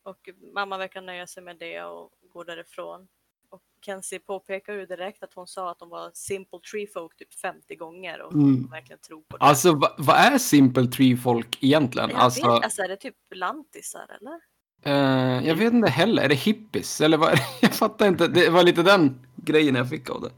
Och 0.03 0.29
mamma 0.53 0.77
verkar 0.77 1.01
nöja 1.01 1.27
sig 1.27 1.43
med 1.43 1.57
det 1.59 1.83
och 1.83 2.11
går 2.33 2.45
därifrån. 2.45 3.07
Och 3.49 3.61
Kenzie 3.85 4.19
påpekar 4.19 4.73
ju 4.73 4.85
direkt 4.85 5.23
att 5.23 5.33
hon 5.33 5.47
sa 5.47 5.71
att 5.71 5.79
de 5.79 5.89
var 5.89 6.11
simple 6.13 6.59
tree 6.71 6.87
folk 6.87 7.15
typ 7.17 7.33
50 7.33 7.75
gånger 7.75 8.21
och 8.21 8.33
Mm. 8.33 8.45
hon 8.45 8.69
verkligen 8.71 8.99
tror 8.99 9.21
på 9.21 9.37
det. 9.37 9.43
Alltså, 9.45 9.73
va, 9.75 9.95
vad 9.97 10.15
är 10.15 10.37
Simple 10.37 10.87
Tree 10.87 11.17
folk 11.17 11.63
egentligen? 11.63 12.09
jag 12.09 12.19
Alltså, 12.19 12.53
vet, 12.53 12.63
alltså 12.63 12.81
är 12.81 12.87
det 12.87 12.97
typ 12.97 13.15
lantisar 13.35 14.17
eller? 14.21 14.39
eh, 14.83 15.47
jag 15.47 15.55
vet 15.55 15.73
inte 15.73 15.91
heller. 15.91 16.23
Är 16.23 16.29
det 16.29 16.35
hippies? 16.35 17.01
Eller 17.01 17.17
vad? 17.17 17.29
är 17.31 17.35
det? 17.35 17.41
Jag 17.61 17.73
fattar 17.73 18.07
inte. 18.07 18.27
Det 18.27 18.49
var 18.49 18.63
lite 18.63 18.83
den 18.83 19.27
grejen 19.35 19.75
jag 19.75 19.89
fick 19.89 20.09
av 20.09 20.21
det. 20.21 20.31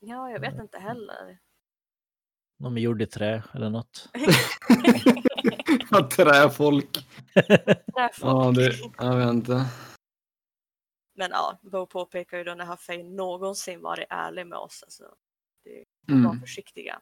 Ja, 0.00 0.30
jag 0.30 0.40
vet 0.40 0.54
inte 0.60 0.78
heller. 0.78 1.38
De 2.58 2.76
är 2.76 2.80
gjorda 2.80 3.04
i 3.04 3.06
trä 3.06 3.42
eller 3.54 3.70
något. 3.70 4.08
Träfolk. 6.16 7.06
Därför. 7.34 8.26
Ja, 8.26 8.52
det, 8.56 8.72
jag 8.98 9.16
vet 9.16 9.28
inte. 9.30 9.64
Men 11.14 11.30
ja, 11.30 11.58
Bo 11.62 11.86
påpekar 11.86 12.38
ju 12.38 12.44
då 12.44 12.54
när 12.54 12.64
Haffey 12.64 13.02
någonsin 13.02 13.80
varit 13.82 14.06
ärlig 14.10 14.46
med 14.46 14.58
oss. 14.58 14.82
Alltså, 14.82 15.04
var 16.06 16.14
Mm. 16.16 16.40
försiktiga. 16.40 17.00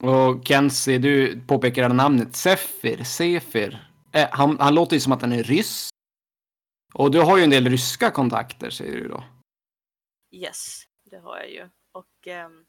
Och 0.00 0.46
Kenzie, 0.46 0.98
du 0.98 1.40
påpekar 1.46 1.88
det 1.88 1.94
namnet. 1.94 2.36
Sefir, 2.36 3.04
Sefir. 3.04 3.90
Eh, 4.12 4.28
han, 4.32 4.58
han 4.60 4.74
låter 4.74 4.96
ju 4.96 5.00
som 5.00 5.12
att 5.12 5.20
han 5.20 5.32
är 5.32 5.42
ryss. 5.42 5.88
Och 6.94 7.10
du 7.10 7.20
har 7.20 7.38
ju 7.38 7.44
en 7.44 7.50
del 7.50 7.68
ryska 7.68 8.10
kontakter, 8.10 8.70
säger 8.70 8.96
du 8.96 9.08
då. 9.08 9.24
Yes, 10.30 10.82
det 11.04 11.18
har 11.18 11.38
jag 11.38 11.50
ju. 11.50 11.68
Och 11.92 12.26
ehm, 12.26 12.66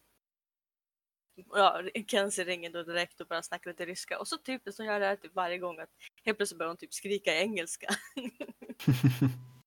ja, 1.53 1.81
Kenzie 2.07 2.45
ringer 2.45 2.69
då 2.69 2.83
direkt 2.83 3.21
och 3.21 3.27
börjar 3.27 3.41
snacka 3.41 3.69
lite 3.69 3.85
ryska. 3.85 4.19
Och 4.19 4.27
så 4.27 4.38
typiskt, 4.38 4.77
hon 4.79 4.88
gör 4.88 4.99
det 4.99 5.05
här 5.05 5.15
typ 5.15 5.35
varje 5.35 5.57
gång. 5.57 5.79
Att 5.79 5.89
helt 6.23 6.38
plötsligt 6.38 6.57
börjar 6.57 6.69
hon 6.69 6.77
typ 6.77 6.93
skrika 6.93 7.33
i 7.35 7.38
engelska. 7.41 7.88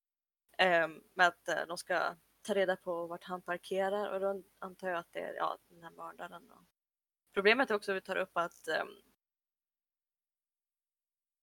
Ehm, 0.59 1.03
med 1.15 1.27
att 1.27 1.49
eh, 1.49 1.67
de 1.69 1.79
ska 1.79 2.17
ta 2.43 2.55
reda 2.55 2.77
på 2.77 3.07
vart 3.07 3.25
han 3.25 3.43
parkerar 3.43 4.13
och 4.13 4.21
då 4.21 4.43
antar 4.59 4.89
jag 4.89 4.99
att 4.99 5.13
det 5.13 5.21
är 5.21 5.35
ja, 5.35 5.59
den 5.69 5.83
här 5.83 5.91
mördaren. 5.91 6.49
Då. 6.49 6.65
Problemet 7.33 7.71
är 7.71 7.75
också 7.75 7.93
att 7.93 7.97
vi 7.97 8.01
tar 8.01 8.17
upp 8.17 8.37
att 8.37 8.69
ehm, 8.69 8.89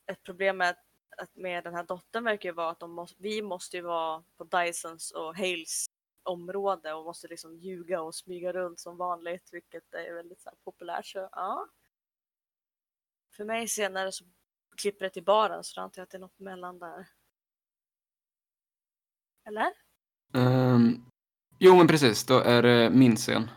ett 0.05 0.23
problem 0.23 0.57
med, 0.57 0.77
att 1.17 1.35
med 1.35 1.63
den 1.63 1.73
här 1.73 1.83
dottern 1.83 2.23
verkar 2.23 2.49
ju 2.49 2.53
vara 2.53 2.69
att 2.69 2.79
de 2.79 2.91
måste, 2.91 3.15
vi 3.19 3.41
måste 3.41 3.77
ju 3.77 3.83
vara 3.83 4.23
på 4.37 4.43
Dysons 4.43 5.11
och 5.11 5.37
Hales 5.37 5.85
område 6.23 6.93
och 6.93 7.05
måste 7.05 7.27
liksom 7.27 7.55
ljuga 7.57 8.01
och 8.01 8.15
smyga 8.15 8.53
runt 8.53 8.79
som 8.79 8.97
vanligt, 8.97 9.53
vilket 9.53 9.93
är 9.93 10.13
väldigt 10.13 10.41
så 10.41 10.49
här, 10.49 10.57
populärt. 10.63 11.05
Så 11.05 11.29
ja. 11.31 11.67
För 13.31 13.45
mig 13.45 13.67
senare 13.67 14.11
så 14.11 14.25
klipper 14.77 15.05
det 15.05 15.09
till 15.09 15.23
baren 15.23 15.63
så 15.63 15.79
då 15.79 15.83
antar 15.83 15.99
jag 15.99 16.03
att 16.03 16.09
det 16.09 16.17
är 16.17 16.19
något 16.19 16.39
mellan 16.39 16.79
där. 16.79 17.07
Eller? 19.47 19.71
Um, 20.33 21.05
jo, 21.59 21.75
men 21.75 21.87
precis. 21.87 22.23
Då 22.23 22.39
är 22.39 22.61
det 22.63 22.89
min 22.89 23.15
scen. 23.15 23.49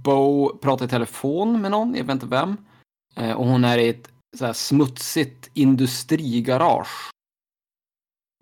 Bo 0.00 0.56
pratar 0.58 0.84
i 0.84 0.88
telefon 0.88 1.60
med 1.60 1.70
någon, 1.70 1.94
jag 1.94 2.04
vet 2.04 2.14
inte 2.14 2.26
vem. 2.26 2.56
Eh, 3.16 3.32
och 3.32 3.46
hon 3.46 3.64
är 3.64 3.78
i 3.78 3.88
ett 3.88 4.08
så 4.38 4.46
här 4.46 4.52
smutsigt 4.52 5.50
industrigarage. 5.54 7.10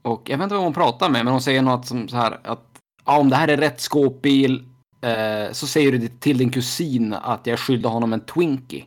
Och 0.03 0.31
jag 0.31 0.39
vet 0.39 0.45
inte 0.45 0.55
vem 0.55 0.65
hon 0.65 0.75
pratar 0.75 1.11
med, 1.11 1.25
men 1.25 1.33
hon 1.33 1.43
säger 1.43 1.63
något 1.63 1.87
som 1.87 2.09
så 2.09 2.17
här 2.17 2.41
att 2.45 2.79
ja, 3.05 3.19
om 3.19 3.31
det 3.31 3.37
här 3.37 3.49
är 3.49 3.57
rätt 3.57 3.81
skåpbil 3.81 4.65
eh, 5.01 5.53
så 5.53 5.67
säger 5.67 5.93
du 5.93 6.09
till 6.09 6.39
din 6.39 6.51
kusin 6.51 7.15
att 7.15 7.47
jag 7.47 7.59
skyllde 7.59 7.89
honom 7.89 8.13
en 8.13 8.21
Twinkie. 8.21 8.85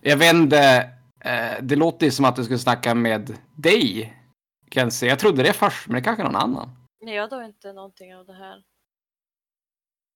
Jag 0.00 0.16
vet 0.16 0.34
inte, 0.34 0.90
eh, 1.20 1.62
det 1.62 1.76
låter 1.76 2.06
ju 2.06 2.12
som 2.12 2.24
att 2.24 2.36
du 2.36 2.44
skulle 2.44 2.58
snacka 2.58 2.94
med 2.94 3.36
dig, 3.54 4.14
Kenzie. 4.70 5.08
Jag 5.08 5.18
trodde 5.18 5.42
det 5.42 5.52
först, 5.52 5.86
men 5.88 5.94
det 5.94 6.00
kanske 6.00 6.22
är 6.22 6.24
någon 6.24 6.36
annan. 6.36 6.77
Nej, 7.00 7.14
jag 7.14 7.22
har 7.22 7.38
då 7.38 7.44
inte 7.44 7.72
någonting 7.72 8.16
av 8.16 8.26
det 8.26 8.34
här. 8.34 8.64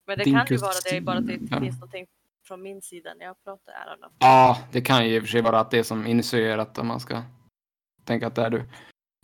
Men 0.06 0.18
det 0.18 0.24
Din 0.24 0.34
kan 0.34 0.46
ju 0.50 0.56
vara 0.56 0.72
det, 0.90 1.00
bara 1.00 1.18
att 1.18 1.26
det 1.26 1.38
ja. 1.50 1.60
finns 1.60 1.80
någonting 1.80 2.06
från 2.44 2.62
min 2.62 2.82
sida 2.82 3.14
när 3.14 3.24
jag 3.24 3.44
pratar. 3.44 3.72
I 3.72 4.02
don't. 4.02 4.12
Ja, 4.18 4.58
det 4.72 4.80
kan 4.80 5.08
ju 5.08 5.14
i 5.14 5.18
och 5.18 5.22
för 5.22 5.28
sig 5.28 5.42
vara 5.42 5.60
att 5.60 5.70
det 5.70 5.78
är 5.78 5.82
som 5.82 6.06
initierat 6.06 6.78
om 6.78 6.86
man 6.86 7.00
ska 7.00 7.22
tänka 8.04 8.26
att 8.26 8.34
det 8.34 8.42
är 8.42 8.50
du. 8.50 8.68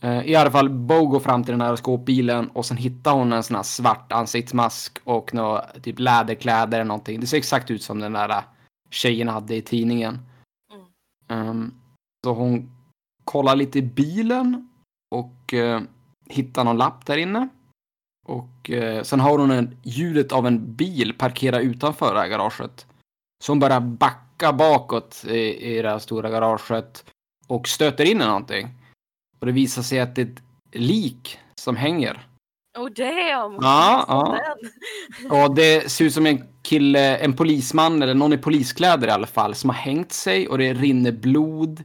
Eh, 0.03 0.21
I 0.25 0.35
alla 0.35 0.51
fall, 0.51 0.69
Bo 0.69 1.05
går 1.07 1.19
fram 1.19 1.43
till 1.43 1.51
den 1.51 1.61
här 1.61 1.75
skåpbilen 1.75 2.49
och 2.49 2.65
sen 2.65 2.77
hittar 2.77 3.13
hon 3.13 3.33
en 3.33 3.43
sån 3.43 3.55
här 3.55 3.63
svart 3.63 4.11
ansiktsmask 4.11 4.99
och 5.03 5.33
några 5.33 5.61
typ 5.61 5.99
läderkläder 5.99 6.77
eller 6.77 6.87
någonting. 6.87 7.19
Det 7.19 7.27
ser 7.27 7.37
exakt 7.37 7.71
ut 7.71 7.83
som 7.83 7.99
den 7.99 8.13
där 8.13 8.29
eh, 8.29 8.43
tjejen 8.89 9.27
hade 9.27 9.55
i 9.55 9.61
tidningen. 9.61 10.19
Mm. 10.73 10.87
Ehm, 11.27 11.73
så 12.23 12.33
hon 12.33 12.71
kollar 13.23 13.55
lite 13.55 13.79
i 13.79 13.81
bilen 13.81 14.69
och 15.15 15.53
eh, 15.53 15.81
hittar 16.29 16.63
någon 16.63 16.77
lapp 16.77 17.05
där 17.05 17.17
inne. 17.17 17.49
Och 18.27 18.69
eh, 18.69 19.03
sen 19.03 19.19
har 19.19 19.37
hon 19.37 19.51
en, 19.51 19.77
ljudet 19.83 20.31
av 20.31 20.47
en 20.47 20.75
bil 20.75 21.13
parkera 21.17 21.59
utanför 21.59 22.13
det 22.13 22.19
här 22.19 22.27
garaget. 22.27 22.87
Så 23.43 23.51
hon 23.51 23.59
börjar 23.59 23.79
backa 23.79 24.53
bakåt 24.53 25.25
i, 25.27 25.77
i 25.77 25.81
det 25.81 25.89
här 25.89 25.99
stora 25.99 26.29
garaget 26.29 27.05
och 27.47 27.67
stöter 27.67 28.05
in 28.05 28.21
i 28.21 28.25
någonting. 28.25 28.67
Och 29.39 29.45
det 29.45 29.51
visar 29.51 29.81
sig 29.81 29.99
att 29.99 30.15
det 30.15 30.21
är 30.21 30.25
ett 30.25 30.41
lik 30.71 31.39
som 31.55 31.75
hänger 31.75 32.29
Oh 32.77 32.89
damn! 32.89 33.57
Ja, 33.61 34.05
ja. 34.07 34.39
Och 35.29 35.55
det 35.55 35.91
ser 35.91 36.05
ut 36.05 36.13
som 36.13 36.25
en 36.25 36.43
kille, 36.61 37.17
en 37.17 37.33
polisman 37.33 38.01
eller 38.01 38.13
någon 38.13 38.33
i 38.33 38.37
poliskläder 38.37 39.07
i 39.07 39.11
alla 39.11 39.27
fall, 39.27 39.55
som 39.55 39.69
har 39.69 39.77
hängt 39.77 40.11
sig 40.11 40.47
och 40.47 40.57
det 40.57 40.73
rinner 40.73 41.11
blod 41.11 41.83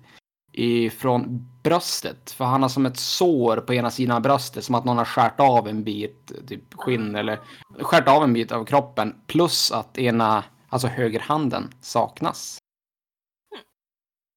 ifrån 0.52 1.48
bröstet. 1.64 2.30
För 2.30 2.44
han 2.44 2.62
har 2.62 2.68
som 2.68 2.86
ett 2.86 2.96
sår 2.96 3.56
på 3.56 3.74
ena 3.74 3.90
sidan 3.90 4.16
av 4.16 4.22
bröstet, 4.22 4.64
som 4.64 4.74
att 4.74 4.84
någon 4.84 4.98
har 4.98 5.04
skärt 5.04 5.40
av 5.40 5.68
en 5.68 5.84
bit 5.84 6.32
typ 6.48 6.74
skinn 6.74 7.14
eller 7.16 7.40
skärt 7.80 8.08
av 8.08 8.22
en 8.24 8.32
bit 8.32 8.52
av 8.52 8.64
kroppen. 8.64 9.14
Plus 9.26 9.72
att 9.72 9.98
ena, 9.98 10.44
alltså 10.68 10.88
högerhanden, 10.88 11.74
saknas. 11.80 12.58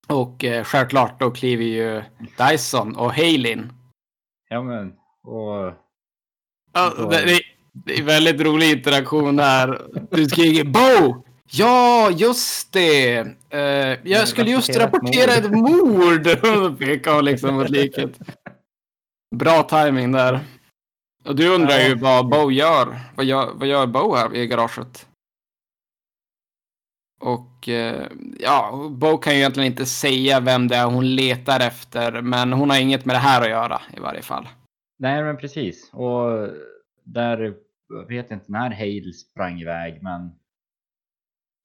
Och 0.08 0.44
eh, 0.44 0.64
självklart 0.64 1.20
då 1.20 1.32
kliver 1.32 1.66
ju 1.66 2.04
Dyson 2.38 2.96
och 2.96 3.14
Halin. 3.14 3.72
Ja 4.50 4.64
men, 4.64 4.94
och 5.24 5.74
Ja, 6.74 6.94
det, 7.10 7.26
det, 7.26 7.42
det 7.74 8.00
är 8.00 8.04
väldigt 8.04 8.42
rolig 8.42 8.72
interaktion 8.72 9.36
där. 9.36 9.82
Du 10.12 10.26
skriker 10.26 10.64
Bo! 10.64 11.27
Ja, 11.52 12.12
just 12.12 12.74
det! 12.74 13.18
Eh, 13.50 13.98
jag 14.04 14.28
skulle 14.28 14.52
just 14.52 14.78
rapportera 14.78 15.32
ett 15.34 15.52
mord! 15.52 16.24
Pekar 16.80 17.16
hon 17.16 17.26
liksom 17.26 17.56
mot 17.56 17.70
liket. 17.70 18.20
Bra 19.36 19.64
timing 19.64 20.12
där. 20.12 20.40
Och 21.26 21.36
du 21.36 21.56
undrar 21.56 21.80
ju 21.80 21.96
vad 21.96 22.30
Bo 22.30 22.52
gör. 22.52 23.00
Vad 23.16 23.26
gör, 23.26 23.52
vad 23.54 23.68
gör 23.68 23.88
Bo 23.88 24.16
här 24.16 24.36
i 24.36 24.48
garaget? 24.48 25.08
Och 27.20 27.70
eh, 27.70 28.08
ja, 28.40 28.90
Bo 28.92 29.18
kan 29.18 29.34
ju 29.34 29.40
egentligen 29.40 29.72
inte 29.72 29.86
säga 29.86 30.40
vem 30.40 30.68
det 30.68 30.76
är 30.76 30.86
hon 30.86 31.16
letar 31.16 31.60
efter, 31.60 32.22
men 32.22 32.54
hon 32.54 32.70
har 32.70 32.80
inget 32.80 33.06
med 33.06 33.16
det 33.16 33.20
här 33.20 33.42
att 33.42 33.50
göra 33.50 33.82
i 33.98 34.00
varje 34.00 34.22
fall. 34.22 34.48
Nej 35.00 35.24
men 35.24 35.38
precis. 35.38 35.90
Och 35.94 36.50
där 37.04 37.54
jag 37.90 38.08
vet 38.08 38.32
inte 38.32 38.52
när 38.52 38.70
Hale 38.70 39.14
sprang 39.14 39.62
iväg 39.62 40.04
men 40.04 40.32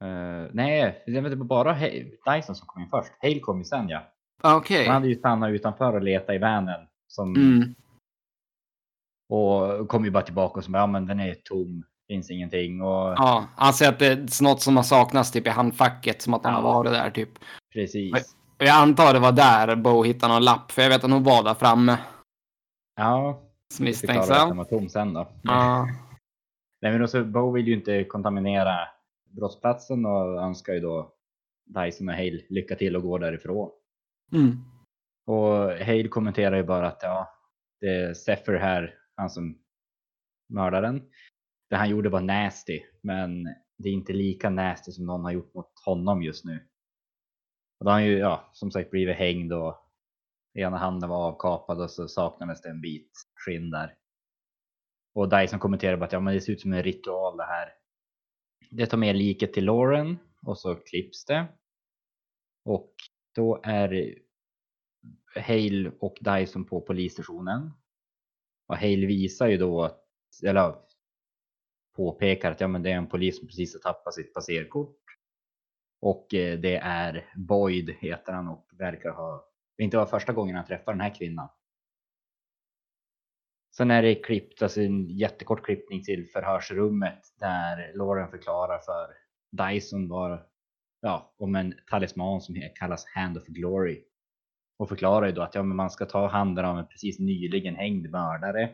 eh, 0.03 0.51
nej, 0.53 1.03
det 1.07 1.21
var 1.21 1.45
bara 1.45 1.75
Dyson 1.75 2.55
som 2.55 2.67
kom 2.67 2.83
in 2.83 2.89
först. 2.91 3.13
Hale 3.23 3.41
kom 3.41 3.59
ju 3.59 3.65
sen 3.65 3.89
ja. 3.89 4.03
Okej. 4.43 4.87
Han 4.87 4.95
hade 4.95 5.09
ju 5.09 5.15
stannat 5.19 5.51
utanför 5.51 5.93
och 5.95 6.03
letat 6.03 6.35
i 6.35 6.39
vanen. 6.39 6.81
Som, 7.09 7.35
Mm. 7.37 7.75
Och 9.29 9.89
kom 9.89 10.05
ju 10.05 10.11
bara 10.11 10.23
tillbaka 10.23 10.59
och 10.59 10.65
så 10.65 10.71
ja 10.75 10.87
men 10.87 11.07
den 11.07 11.21
är 11.21 11.35
tom. 11.35 11.83
Finns 12.09 12.31
ingenting. 12.31 12.83
Och 12.83 13.13
Ja, 13.17 13.45
han 13.57 13.73
säger 13.73 13.93
att 13.93 13.99
det 13.99 14.07
är 14.07 14.43
något 14.43 14.61
som 14.63 14.77
har 14.77 14.83
saknats 14.85 15.31
typ 15.31 15.47
i 15.47 15.51
handfacket, 15.51 16.23
som 16.23 16.35
att 16.35 16.45
han 16.45 16.55
har 16.55 16.63
Ja. 16.63 16.73
varit 16.73 16.93
där 16.93 17.11
typ. 17.11 17.29
precis. 17.73 18.13
Och 18.59 18.65
Jag 18.67 18.75
antar 18.77 19.13
det 19.13 19.19
var 19.19 19.33
där 19.33 19.77
Bo 19.77 20.03
hittade 20.03 20.33
någon 20.33 20.45
lapp, 20.45 20.73
för 20.73 20.83
jag 20.83 20.89
vet 20.89 21.05
att 21.05 21.11
hon 21.11 21.23
var 21.23 21.43
där 21.43 21.55
framme. 21.55 21.99
Ja, 22.97 23.41
det 23.79 23.85
Misstänksam. 23.85 24.49
den 24.49 24.57
var 24.57 24.65
tom 24.65 24.89
sen 24.89 25.13
då. 25.15 25.29
Ja. 25.43 25.89
Nej 26.83 26.93
men 26.93 27.03
också, 27.03 27.25
Bo 27.25 27.51
vill 27.53 27.69
ju 27.69 27.75
inte 27.75 28.05
kontaminera 28.05 28.77
brottsplatsen 29.37 30.07
och 30.07 30.43
önskar 30.43 30.73
ju 30.73 30.81
då 30.81 31.15
Dyson 31.65 32.09
och 32.09 32.15
Hale 32.15 32.41
lycka 32.49 32.77
till 32.77 32.97
och 32.97 33.03
gå 33.03 33.19
därifrån. 33.19 33.71
Mm. 34.33 34.57
Och 35.27 35.87
Hale 35.87 36.09
kommenterar 36.09 36.57
ju 36.57 36.63
bara 36.63 36.89
att 36.89 37.03
ja, 37.03 37.29
det 37.81 37.87
är 37.87 38.15
Zephyr 38.15 38.59
här, 38.59 38.95
han 39.17 39.31
som 39.31 39.59
mördaren. 40.49 41.03
Det 41.71 41.77
han 41.77 41.91
gjorde 41.91 42.09
var 42.09 42.21
nasty, 42.21 42.81
men 43.03 43.45
det 43.79 43.89
är 43.89 43.93
inte 43.93 44.13
lika 44.13 44.51
nasty 44.51 44.93
som 44.93 45.07
någon 45.07 45.25
har 45.25 45.33
gjort 45.33 45.55
mot 45.55 45.73
honom 45.85 46.23
just 46.23 46.45
nu. 46.45 46.69
Och 47.79 47.85
då 47.85 47.91
har 47.91 47.93
han 47.93 48.05
ju, 48.05 48.19
ja, 48.19 48.51
som 48.53 48.71
sagt 48.71 48.91
blivit 48.91 49.17
hängd 49.17 49.53
och 49.53 49.79
ena 50.55 50.77
handen 50.77 51.09
var 51.09 51.29
avkapad 51.29 51.81
och 51.81 51.91
så 51.91 52.09
saknades 52.09 52.63
det 52.63 52.69
en 52.69 52.81
bit 52.81 53.11
skinn 53.35 53.71
där. 53.71 53.95
Och 55.15 55.29
Dyson 55.29 55.59
kommenterar 55.59 55.97
bara 55.97 56.05
att 56.05 56.13
ja, 56.13 56.21
men 56.21 56.35
det 56.35 56.41
ser 56.41 56.53
ut 56.53 56.61
som 56.61 56.73
en 56.73 56.83
ritual 56.83 57.37
det 57.37 57.45
här. 57.45 57.82
Det 58.75 58.87
tar 58.87 58.99
med 58.99 59.17
liket 59.17 59.53
till 59.53 59.65
Lauren 59.65 60.19
och 60.43 60.59
så 60.59 60.75
klipps 60.75 61.25
det. 61.25 61.47
Och 62.65 62.95
då 63.35 63.61
är 63.65 64.15
Hale 65.35 65.93
och 66.01 66.19
Dyson 66.21 66.65
på 66.65 66.81
polisstationen. 66.81 67.71
Och 68.67 68.77
Hale 68.77 69.07
visar 69.07 69.49
ju 69.49 69.57
då, 69.57 69.83
att, 69.83 70.05
eller 70.45 70.75
påpekar 71.97 72.53
att 72.53 72.61
ja, 72.61 72.69
men 72.69 72.83
det 72.83 72.91
är 72.91 72.97
en 72.97 73.09
polis 73.09 73.39
som 73.39 73.49
precis 73.49 73.75
har 73.75 73.93
tappat 73.93 74.15
sitt 74.15 74.35
passerkort. 74.35 74.99
Och 76.01 76.35
eh, 76.35 76.59
det 76.59 76.77
är 76.77 77.33
Boyd 77.37 77.91
heter 77.91 78.33
han 78.33 78.49
och 78.49 78.69
verkar 78.79 79.11
ha, 79.11 79.49
det 79.77 79.85
inte 79.85 79.97
var 79.97 80.07
första 80.07 80.33
gången 80.33 80.57
han 80.57 80.67
träffar 80.67 80.93
den 80.93 81.01
här 81.01 81.15
kvinnan. 81.15 81.49
Sen 83.77 83.91
är 83.91 84.03
det 84.03 84.15
klippt, 84.15 84.63
alltså 84.63 84.81
en 84.81 85.09
jättekort 85.09 85.65
klippning 85.65 86.03
till 86.03 86.27
förhörsrummet 86.33 87.21
där 87.41 87.93
Lauren 87.95 88.31
förklarar 88.31 88.79
för 88.79 89.15
Dyson 89.53 90.09
var, 90.09 90.47
ja, 91.01 91.35
om 91.39 91.55
en 91.55 91.75
talisman 91.91 92.41
som 92.41 92.55
kallas 92.75 93.07
Hand 93.15 93.37
of 93.37 93.47
Glory. 93.47 94.05
Och 94.79 94.89
förklarar 94.89 95.27
ju 95.27 95.33
då 95.33 95.43
att 95.43 95.55
ja, 95.55 95.63
men 95.63 95.77
man 95.77 95.91
ska 95.91 96.07
ta 96.07 96.27
handen 96.27 96.65
av 96.65 96.79
en 96.79 96.87
precis 96.87 97.19
nyligen 97.19 97.75
hängd 97.75 98.11
mördare. 98.11 98.71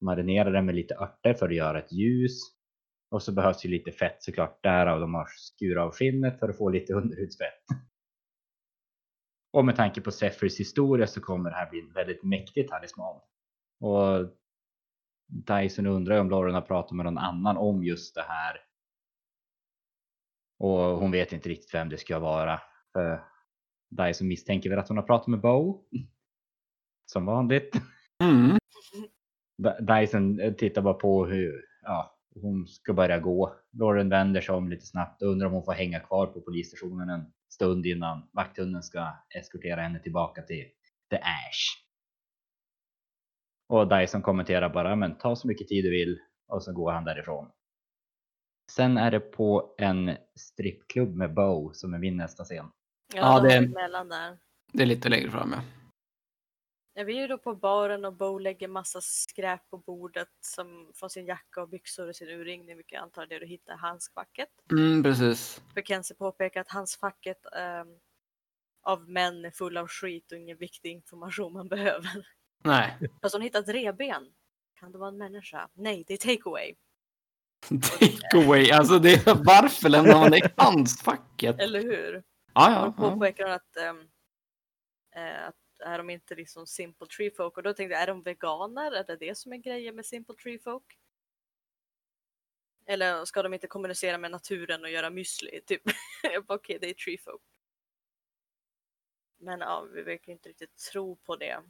Marinera 0.00 0.50
den 0.50 0.66
med 0.66 0.74
lite 0.74 0.94
örter 0.94 1.34
för 1.34 1.48
att 1.48 1.54
göra 1.54 1.78
ett 1.78 1.92
ljus. 1.92 2.40
Och 3.10 3.22
så 3.22 3.32
behövs 3.32 3.64
ju 3.64 3.68
lite 3.68 3.92
fett 3.92 4.22
såklart. 4.22 4.62
Därav 4.62 5.00
de 5.00 5.14
har 5.14 5.26
skurit 5.36 5.78
av 5.78 5.90
skinnet 5.92 6.38
för 6.38 6.48
att 6.48 6.58
få 6.58 6.68
lite 6.68 6.94
underhudsfett. 6.94 7.64
Och 9.52 9.64
med 9.64 9.76
tanke 9.76 10.00
på 10.00 10.10
Zephyrs 10.10 10.60
historia 10.60 11.06
så 11.06 11.20
kommer 11.20 11.50
det 11.50 11.56
här 11.56 11.70
bli 11.70 11.80
en 11.80 11.92
väldigt 11.92 12.22
mäktig 12.22 12.68
talisman. 12.68 13.20
Och 13.80 14.38
Dyson 15.26 15.86
undrar 15.86 16.20
om 16.20 16.30
Lauren 16.30 16.54
har 16.54 16.62
pratat 16.62 16.92
med 16.92 17.04
någon 17.04 17.18
annan 17.18 17.56
om 17.56 17.84
just 17.84 18.14
det 18.14 18.24
här. 18.28 18.56
Och 20.58 20.98
hon 20.98 21.10
vet 21.10 21.32
inte 21.32 21.48
riktigt 21.48 21.74
vem 21.74 21.88
det 21.88 21.98
ska 21.98 22.18
vara. 22.18 22.60
För 22.92 23.24
Dyson 23.90 24.28
misstänker 24.28 24.70
väl 24.70 24.78
att 24.78 24.88
hon 24.88 24.96
har 24.96 25.04
pratat 25.04 25.26
med 25.26 25.40
Bo. 25.40 25.84
Som 27.06 27.26
vanligt. 27.26 27.76
Mm. 28.22 28.58
Dyson 29.80 30.40
eh, 30.40 30.52
tittar 30.52 30.82
bara 30.82 30.94
på 30.94 31.26
hur 31.26 31.64
ja, 31.82 32.18
hon 32.34 32.66
ska 32.66 32.92
börja 32.92 33.18
gå. 33.18 33.54
Lauren 33.72 34.08
vänder 34.08 34.40
sig 34.40 34.54
om 34.54 34.68
lite 34.68 34.86
snabbt 34.86 35.22
och 35.22 35.28
undrar 35.28 35.46
om 35.46 35.52
hon 35.52 35.64
får 35.64 35.72
hänga 35.72 36.00
kvar 36.00 36.26
på 36.26 36.40
polisstationen 36.40 37.08
en 37.08 37.32
stund 37.48 37.86
innan 37.86 38.28
vakthunden 38.32 38.82
ska 38.82 39.12
eskortera 39.38 39.80
henne 39.80 40.00
tillbaka 40.00 40.42
till 40.42 40.64
The 41.10 41.16
Ash. 41.16 41.87
Och 43.68 43.88
Dyson 43.88 44.22
kommenterar 44.22 44.68
bara, 44.68 44.96
men 44.96 45.18
ta 45.18 45.36
så 45.36 45.46
mycket 45.48 45.68
tid 45.68 45.84
du 45.84 45.90
vill 45.90 46.20
och 46.48 46.62
så 46.62 46.72
går 46.72 46.92
han 46.92 47.04
därifrån. 47.04 47.50
Sen 48.70 48.98
är 48.98 49.10
det 49.10 49.20
på 49.20 49.74
en 49.78 50.16
strippklubb 50.36 51.14
med 51.16 51.34
Bo 51.34 51.72
som 51.74 51.94
är 51.94 51.98
min 51.98 52.16
nästa 52.16 52.44
scen. 52.44 52.70
Ja, 53.14 53.18
Ja, 53.20 53.40
de 53.40 53.48
det- 53.48 54.04
där. 54.08 54.38
Det 54.72 54.82
är 54.82 54.86
lite 54.86 55.08
längre 55.08 55.30
fram, 55.30 55.52
ja. 55.52 55.62
Ja, 56.94 57.04
vi 57.04 57.16
är 57.16 57.20
ju 57.20 57.26
då 57.28 57.38
på 57.38 57.54
baren 57.54 58.04
och 58.04 58.12
Bo 58.14 58.38
lägger 58.38 58.68
massa 58.68 59.00
skräp 59.00 59.70
på 59.70 59.78
bordet 59.78 60.28
som 60.40 60.92
från 60.94 61.10
sin 61.10 61.26
jacka 61.26 61.62
och 61.62 61.68
byxor 61.68 62.08
och 62.08 62.16
sin 62.16 62.28
urringning, 62.28 62.76
vilket 62.76 62.92
jag 62.92 63.02
antar 63.02 63.22
är 63.22 63.26
det 63.26 63.38
du 63.38 63.46
hittar 63.46 63.74
i 63.74 63.76
handskfacket. 63.76 64.48
Mm, 64.70 65.02
precis. 65.02 65.62
För 65.74 65.82
Kenzie 65.82 66.16
påpekar 66.16 66.60
att 66.60 66.68
handskfacket 66.68 67.46
ehm, 67.56 67.88
av 68.82 69.08
män 69.10 69.44
är 69.44 69.50
full 69.50 69.76
av 69.76 69.88
skit 69.88 70.32
och 70.32 70.38
ingen 70.38 70.56
viktig 70.56 70.90
information 70.90 71.52
man 71.52 71.68
behöver. 71.68 72.26
Nej. 72.64 72.98
Fast 73.22 73.34
hon 73.34 73.42
hittat 73.42 73.68
reben. 73.68 74.32
Kan 74.74 74.92
det 74.92 74.98
vara 74.98 75.08
en 75.08 75.18
människa? 75.18 75.68
Nej, 75.74 76.04
det 76.06 76.14
är 76.14 76.36
takeaway. 76.36 76.74
Take 77.82 78.44
away. 78.44 78.70
Alltså, 78.70 78.98
det 78.98 79.12
är, 79.12 79.44
varför 79.44 79.88
lämnar 79.88 80.14
man 80.14 80.30
det 80.30 80.38
i 80.38 80.50
handskfacket? 80.56 81.60
Eller 81.60 81.82
hur? 81.82 82.16
Och 82.16 82.22
ja. 82.54 82.94
ja. 82.98 83.10
påpekar 83.10 83.48
att, 83.48 83.76
eh, 83.76 85.46
att 85.48 85.54
är 85.84 85.98
de 85.98 86.10
inte 86.10 86.34
liksom 86.34 86.66
simple 86.66 87.06
tree 87.06 87.30
folk? 87.30 87.56
Och 87.56 87.62
då 87.62 87.72
tänkte 87.72 87.94
jag, 87.94 88.02
är 88.02 88.06
de 88.06 88.22
veganer? 88.22 88.92
Är 88.92 89.04
det 89.04 89.16
det 89.16 89.38
som 89.38 89.52
är 89.52 89.56
grejen 89.56 89.96
med 89.96 90.06
simple 90.06 90.34
tree 90.34 90.58
folk? 90.58 90.98
Eller 92.86 93.24
ska 93.24 93.42
de 93.42 93.54
inte 93.54 93.66
kommunicera 93.66 94.18
med 94.18 94.30
naturen 94.30 94.84
och 94.84 94.90
göra 94.90 95.10
müsli? 95.10 95.60
Typ. 95.66 95.82
Okej, 96.46 96.78
det 96.80 96.90
är 96.90 96.94
tree 96.94 97.18
folk. 97.18 97.42
Men 99.40 99.60
ja, 99.60 99.86
vi 99.94 100.02
verkar 100.02 100.32
inte 100.32 100.48
riktigt 100.48 100.76
tro 100.92 101.16
på 101.16 101.36
det. 101.36 101.62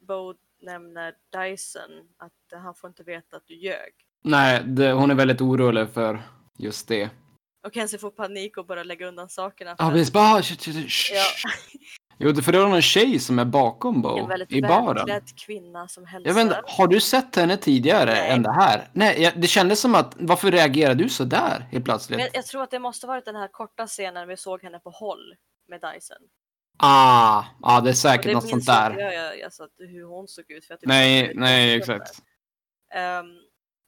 Bo 0.00 0.34
nämner 0.60 1.14
Dyson, 1.32 1.90
att 2.18 2.60
han 2.62 2.74
får 2.74 2.88
inte 2.88 3.02
veta 3.02 3.36
att 3.36 3.46
du 3.46 3.54
ljög. 3.54 3.92
Nej, 4.24 4.62
det, 4.64 4.92
hon 4.92 5.10
är 5.10 5.14
väldigt 5.14 5.40
orolig 5.40 5.88
för 5.90 6.22
just 6.58 6.88
det. 6.88 7.10
Och 7.66 7.74
Kenzie 7.74 7.98
får 7.98 8.10
panik 8.10 8.56
och 8.56 8.66
börjar 8.66 8.84
lägga 8.84 9.06
undan 9.06 9.28
sakerna. 9.28 9.76
för 9.76 9.84
Ja, 9.84 9.90
precis. 9.90 10.12
Bara, 10.12 10.42
Ja. 11.12 11.24
Jo, 12.20 12.34
för 12.34 12.52
det 12.52 12.58
är 12.58 12.74
en 12.76 12.82
tjej 12.82 13.18
som 13.18 13.38
är 13.38 13.44
bakom 13.44 13.94
En 13.96 14.02
Bo 14.02 14.26
väldigt 14.26 14.52
i 14.52 14.62
baren. 14.62 14.94
välklädd 14.94 15.38
kvinna 15.38 15.88
som 15.88 16.06
hälsar. 16.06 16.28
Jag 16.28 16.34
vet 16.34 16.42
inte, 16.42 16.62
har 16.66 16.86
du 16.86 17.00
sett 17.00 17.36
henne 17.36 17.56
tidigare 17.56 18.10
Nej. 18.10 18.30
än 18.30 18.42
det 18.42 18.52
här? 18.52 18.88
Nej, 18.92 19.22
jag, 19.22 19.40
det 19.40 19.46
kändes 19.46 19.80
som 19.80 19.94
att, 19.94 20.16
varför 20.18 20.50
reagerar 20.50 20.94
du 20.94 21.08
så 21.08 21.24
där 21.24 21.68
helt 21.70 21.84
plötsligt? 21.84 22.18
Men 22.18 22.28
jag 22.32 22.46
tror 22.46 22.62
att 22.62 22.70
det 22.70 22.78
måste 22.78 23.06
varit 23.06 23.24
den 23.24 23.36
här 23.36 23.48
korta 23.48 23.86
scenen 23.86 24.28
vi 24.28 24.36
såg 24.36 24.62
henne 24.62 24.78
på 24.78 24.90
håll 24.90 25.34
med 25.68 25.80
Dyson. 25.80 26.16
Ah, 26.78 27.44
ja 27.62 27.80
det 27.80 27.90
är 27.90 27.94
säkert 27.94 28.24
det 28.24 28.32
något 28.32 28.48
sånt 28.48 28.66
där. 28.66 28.98
jag, 28.98 29.14
jag, 29.14 29.42
alltså, 29.42 29.62
att- 29.64 29.70
hur 29.78 30.04
hon 30.04 30.28
såg 30.28 30.50
ut. 30.50 30.64
För 30.66 30.74
jag 30.74 30.80
Nej, 30.88 31.32
nej, 31.34 31.76
exakt. 31.76 32.22
Ehm, 32.94 33.26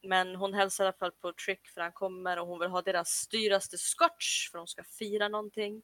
men 0.03 0.35
hon 0.35 0.53
hälsar 0.53 0.83
i 0.83 0.87
alla 0.87 0.97
fall 0.97 1.11
på 1.11 1.33
Trick 1.45 1.67
för 1.67 1.81
han 1.81 1.91
kommer 1.91 2.39
och 2.39 2.47
hon 2.47 2.59
vill 2.59 2.69
ha 2.69 2.81
deras 2.81 3.27
dyraste 3.27 3.77
scotch 3.77 4.49
för 4.51 4.57
de 4.57 4.67
ska 4.67 4.83
fira 4.83 5.27
någonting. 5.27 5.81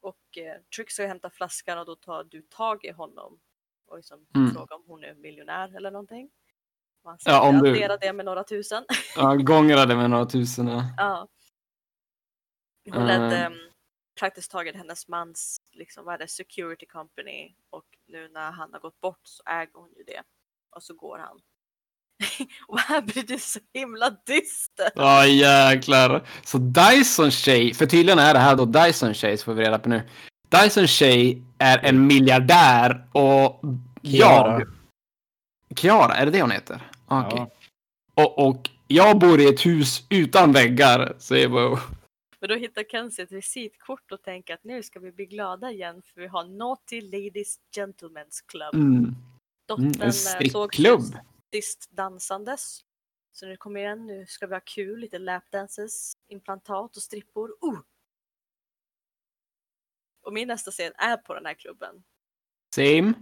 Och 0.00 0.38
eh, 0.38 0.60
Trick 0.76 0.90
ska 0.90 1.06
hämta 1.06 1.30
flaskan 1.30 1.78
och 1.78 1.86
då 1.86 1.96
tar 1.96 2.24
du 2.24 2.42
tag 2.42 2.84
i 2.84 2.90
honom 2.90 3.38
och 3.86 3.96
liksom 3.96 4.26
Mm. 4.34 4.50
frågar 4.54 4.76
om 4.76 4.84
hon 4.86 5.04
är 5.04 5.14
miljonär 5.14 5.76
eller 5.76 5.90
någonting. 5.90 6.30
Och 7.02 7.10
han 7.10 7.18
Ja, 7.24 7.48
om 7.48 7.58
du- 7.58 7.96
det 8.00 8.12
med 8.12 8.24
några 8.24 8.44
tusen. 8.44 8.84
Ja, 9.16 9.34
gångra 9.34 9.86
det 9.86 9.96
med 9.96 10.10
några 10.10 10.26
tusen. 10.26 10.68
Ja. 10.68 10.84
ja. 10.96 11.28
Hon 12.94 13.06
ledde 13.06 13.46
um, 13.46 13.67
praktiskt 14.18 14.50
taget 14.50 14.76
hennes 14.76 15.08
mans 15.08 15.60
liksom, 15.72 16.04
vad 16.04 16.14
är 16.14 16.18
det, 16.18 16.28
security 16.28 16.86
company 16.86 17.54
och 17.70 17.84
nu 18.08 18.28
när 18.28 18.50
han 18.50 18.72
har 18.72 18.80
gått 18.80 19.00
bort 19.00 19.20
så 19.22 19.42
äger 19.46 19.72
hon 19.74 19.90
ju 19.96 20.02
det. 20.02 20.22
Och 20.76 20.82
så 20.82 20.94
går 20.94 21.18
han. 21.18 21.38
och 22.68 22.78
här 22.78 23.02
blir 23.02 23.22
det 23.22 23.38
så 23.38 23.58
himla 23.74 24.10
dystert. 24.10 24.92
Ja 24.94 25.26
jäklar. 25.26 26.26
Så 26.44 26.58
Dyson 26.58 27.30
tjej, 27.30 27.74
för 27.74 27.86
tydligen 27.86 28.18
är 28.18 28.34
det 28.34 28.40
här 28.40 28.56
då 28.56 28.64
Dyson 28.64 29.14
tjej, 29.14 29.36
så 29.38 29.44
får 29.44 29.54
vi 29.54 29.64
reda 29.64 29.78
på 29.78 29.88
nu. 29.88 30.02
Dyson 30.48 30.86
tjej 30.86 31.42
är 31.58 31.78
en 31.78 32.06
miljardär 32.06 33.08
och 33.12 33.62
Kiara. 34.02 34.58
jag... 34.58 34.68
Kiara, 35.78 36.14
är 36.14 36.24
det 36.24 36.32
det 36.32 36.40
hon 36.40 36.50
heter? 36.50 36.90
Okej. 37.06 37.38
Ja. 37.38 37.50
Och, 38.14 38.48
och 38.48 38.70
jag 38.86 39.18
bor 39.18 39.40
i 39.40 39.48
ett 39.48 39.66
hus 39.66 40.02
utan 40.08 40.52
väggar, 40.52 41.16
säger 41.18 41.48
Bo. 41.48 41.78
Men 42.40 42.48
då 42.48 42.54
hittar 42.54 42.84
Kenzie 42.84 43.24
ett 43.24 43.32
visitkort 43.32 44.12
och 44.12 44.22
tänker 44.22 44.54
att 44.54 44.64
nu 44.64 44.82
ska 44.82 45.00
vi 45.00 45.12
bli 45.12 45.26
glada 45.26 45.70
igen 45.70 46.02
för 46.02 46.20
vi 46.20 46.26
har 46.26 46.44
Naughty 46.44 47.00
Ladies 47.00 47.60
Gentlemen's 47.76 48.44
Club. 48.46 48.74
Mm. 48.74 49.14
Dottern 49.66 49.86
Mm, 49.86 50.00
en 50.00 50.46
eh, 50.46 50.50
såg 50.50 50.74
sist 51.52 51.90
dansandes. 51.90 52.84
Så 53.32 53.46
nu 53.46 53.56
kommer 53.56 53.80
igen, 53.80 54.06
nu 54.06 54.26
ska 54.26 54.46
vi 54.46 54.54
ha 54.54 54.60
kul, 54.60 55.00
lite 55.00 55.18
lapdances, 55.18 56.16
implantat 56.28 56.96
och 56.96 57.02
strippor. 57.02 57.48
Uh! 57.48 57.80
Och 60.22 60.32
min 60.32 60.48
nästa 60.48 60.70
scen 60.70 60.92
är 60.96 61.16
på 61.16 61.34
den 61.34 61.46
här 61.46 61.54
klubben. 61.54 62.04
Same. 62.74 63.12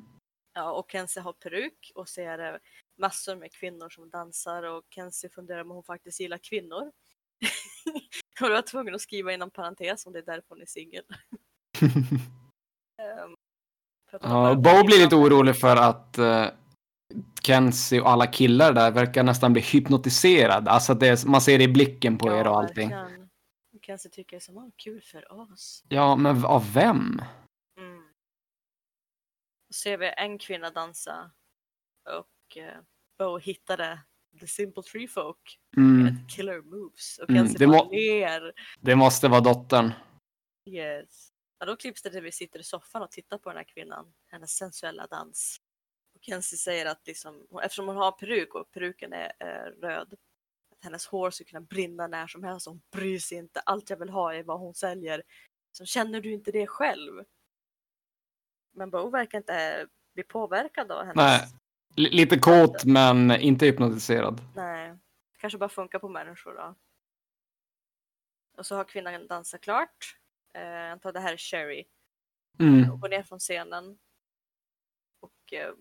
Ja, 0.53 0.73
och 0.73 0.91
Kenzie 0.91 1.23
har 1.23 1.33
peruk 1.33 1.93
och 1.95 2.09
ser 2.09 2.61
massor 2.99 3.37
med 3.37 3.53
kvinnor 3.53 3.89
som 3.89 4.11
dansar 4.11 4.63
och 4.63 4.85
Kenzie 4.91 5.31
funderar 5.31 5.61
om 5.61 5.71
hon 5.71 5.85
faktiskt 5.85 6.21
gillar 6.21 6.39
kvinnor. 6.39 6.93
och 8.41 8.49
du 8.49 8.55
var 8.55 8.63
tvungen 8.63 8.95
att 8.95 9.01
skriva 9.01 9.33
inom 9.33 9.51
parentes 9.51 10.07
om 10.07 10.13
det 10.13 10.19
är 10.19 10.23
därför 10.23 10.49
hon 10.49 10.63
är 10.63 10.67
singel. 10.67 11.05
Har 12.99 13.37
Ja, 14.21 14.55
Bo 14.55 14.87
blir 14.87 14.99
lite 14.99 15.17
orolig 15.17 15.57
för 15.57 15.77
att 15.77 16.19
uh, 16.19 16.47
Kenzie 17.43 18.01
och 18.01 18.11
alla 18.11 18.27
killar 18.27 18.73
där 18.73 18.91
verkar 18.91 19.23
nästan 19.23 19.53
bli 19.53 19.63
hypnotiserad. 19.63 20.69
Alltså 20.69 20.93
att 20.93 21.01
det 21.01 21.09
är, 21.09 21.29
man 21.29 21.41
ser 21.41 21.59
det 21.59 21.65
i 21.65 21.69
blicken 21.69 22.19
på 22.19 22.29
er 22.33 22.47
och 22.47 22.59
allting. 22.59 22.91
verkligen. 22.91 23.29
Kenzie 23.83 24.11
tycker 24.11 24.41
som 24.41 24.55
var 24.55 24.71
kul 24.77 25.03
för 25.03 25.33
oss. 25.33 25.85
Ja, 25.89 26.17
men 26.17 26.45
av 26.45 26.73
vem? 26.73 27.23
Mm. 27.79 28.03
Då 29.69 29.73
ser 29.75 29.99
vi 29.99 30.13
en 30.17 30.39
kvinna 30.39 30.71
dansa 30.71 31.31
och 32.19 32.57
eh, 32.57 32.81
Bo 33.19 33.39
hittade 33.39 34.01
The 34.41 34.47
Simple 34.47 34.83
Tree 34.83 35.09
Folk 35.09 35.59
Mm, 35.77 36.29
Killer 36.29 36.63
Moves 36.63 37.19
och 37.19 37.31
Mm, 37.31 37.43
Kenzie 37.47 37.59
det 37.59 37.67
bara 37.73 37.89
ler. 37.89 38.53
det 38.81 38.97
måste 38.97 39.29
vara 39.29 39.41
dottern. 39.41 39.93
Yes. 40.69 41.29
Ja, 41.59 41.67
då 41.67 41.77
klipps 41.77 42.03
det 42.03 42.11
till 42.11 42.23
vi 42.23 42.33
sitter 42.33 42.59
i 42.61 42.63
soffan 42.63 43.03
och 43.03 43.11
tittar 43.11 43.39
på 43.39 43.49
den 43.51 43.57
här 43.57 43.65
kvinnan, 43.65 44.13
hennes 44.27 44.51
sensuella 44.51 45.07
dans. 45.07 45.61
Och 46.15 46.23
Kenzie 46.23 46.59
säger 46.59 46.87
att 46.87 47.07
liksom, 47.07 47.47
eftersom 47.63 47.87
hon 47.87 47.97
har 47.97 48.13
peruk 48.13 48.55
och 48.55 48.71
peruken 48.71 49.13
är 49.13 49.33
eh, 49.41 49.81
röd, 49.81 50.15
att 50.73 50.85
hennes 50.85 51.07
hår 51.07 51.31
ska 51.31 51.45
kunna 51.45 51.61
brinna 51.61 52.07
när 52.07 52.27
som 52.27 52.45
helst. 52.45 52.67
Hon 52.67 52.81
bryr 52.93 53.19
sig 53.19 53.39
inte. 53.39 53.61
Allt 53.61 53.91
jag 53.91 53.97
vill 53.97 54.09
ha 54.09 54.35
är 54.35 54.43
vad 54.43 54.61
hon 54.61 54.75
säljer. 54.75 55.23
Så 55.73 55.85
känner 55.85 56.21
du 56.21 56.33
inte 56.33 56.53
det 56.53 56.67
själv? 56.67 57.25
Men 58.75 58.91
Bo 58.91 59.11
verkar 59.11 59.39
inte 59.39 59.87
bli 60.15 60.23
påverkad 60.23 60.93
av 60.93 61.01
hennes... 61.07 61.17
Nej. 61.17 61.49
Lite 61.97 62.39
kåt 62.39 62.85
men 62.85 63.31
inte 63.31 63.67
hypnotiserad. 63.67 64.41
Nej. 64.55 64.95
Kanske 65.39 65.59
bara 65.59 65.69
funkar 65.69 65.99
på 65.99 66.09
människor 66.09 66.55
då. 66.55 66.75
Och 68.59 68.67
så 68.67 68.77
har 68.77 68.85
kvinnan 68.85 69.27
dansat 69.27 69.61
klart. 69.61 70.19
Eh, 70.55 70.63
jag 70.63 70.91
antar 70.91 71.13
det 71.13 71.21
här 71.21 71.33
är 71.33 71.37
Sherry. 71.37 71.85
Mm. 72.59 72.93
och 72.93 73.01
går 73.01 73.09
ner 73.09 73.23
från 73.23 73.39
scenen. 73.39 73.99
Och 75.21 75.53
eh, 75.53 75.75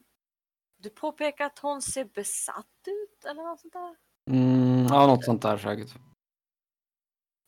du 0.78 0.90
påpekar 0.90 1.46
att 1.46 1.60
hon 1.60 1.82
ser 1.82 2.06
besatt 2.06 2.88
ut 2.88 3.26
eller 3.26 3.44
något 3.44 3.60
sånt 3.60 3.74
där. 3.74 3.96
Mm, 4.30 4.88
ja, 4.90 5.08
något 5.08 5.26
sånt 5.26 5.42
där 5.42 5.58
säkert. 5.58 5.96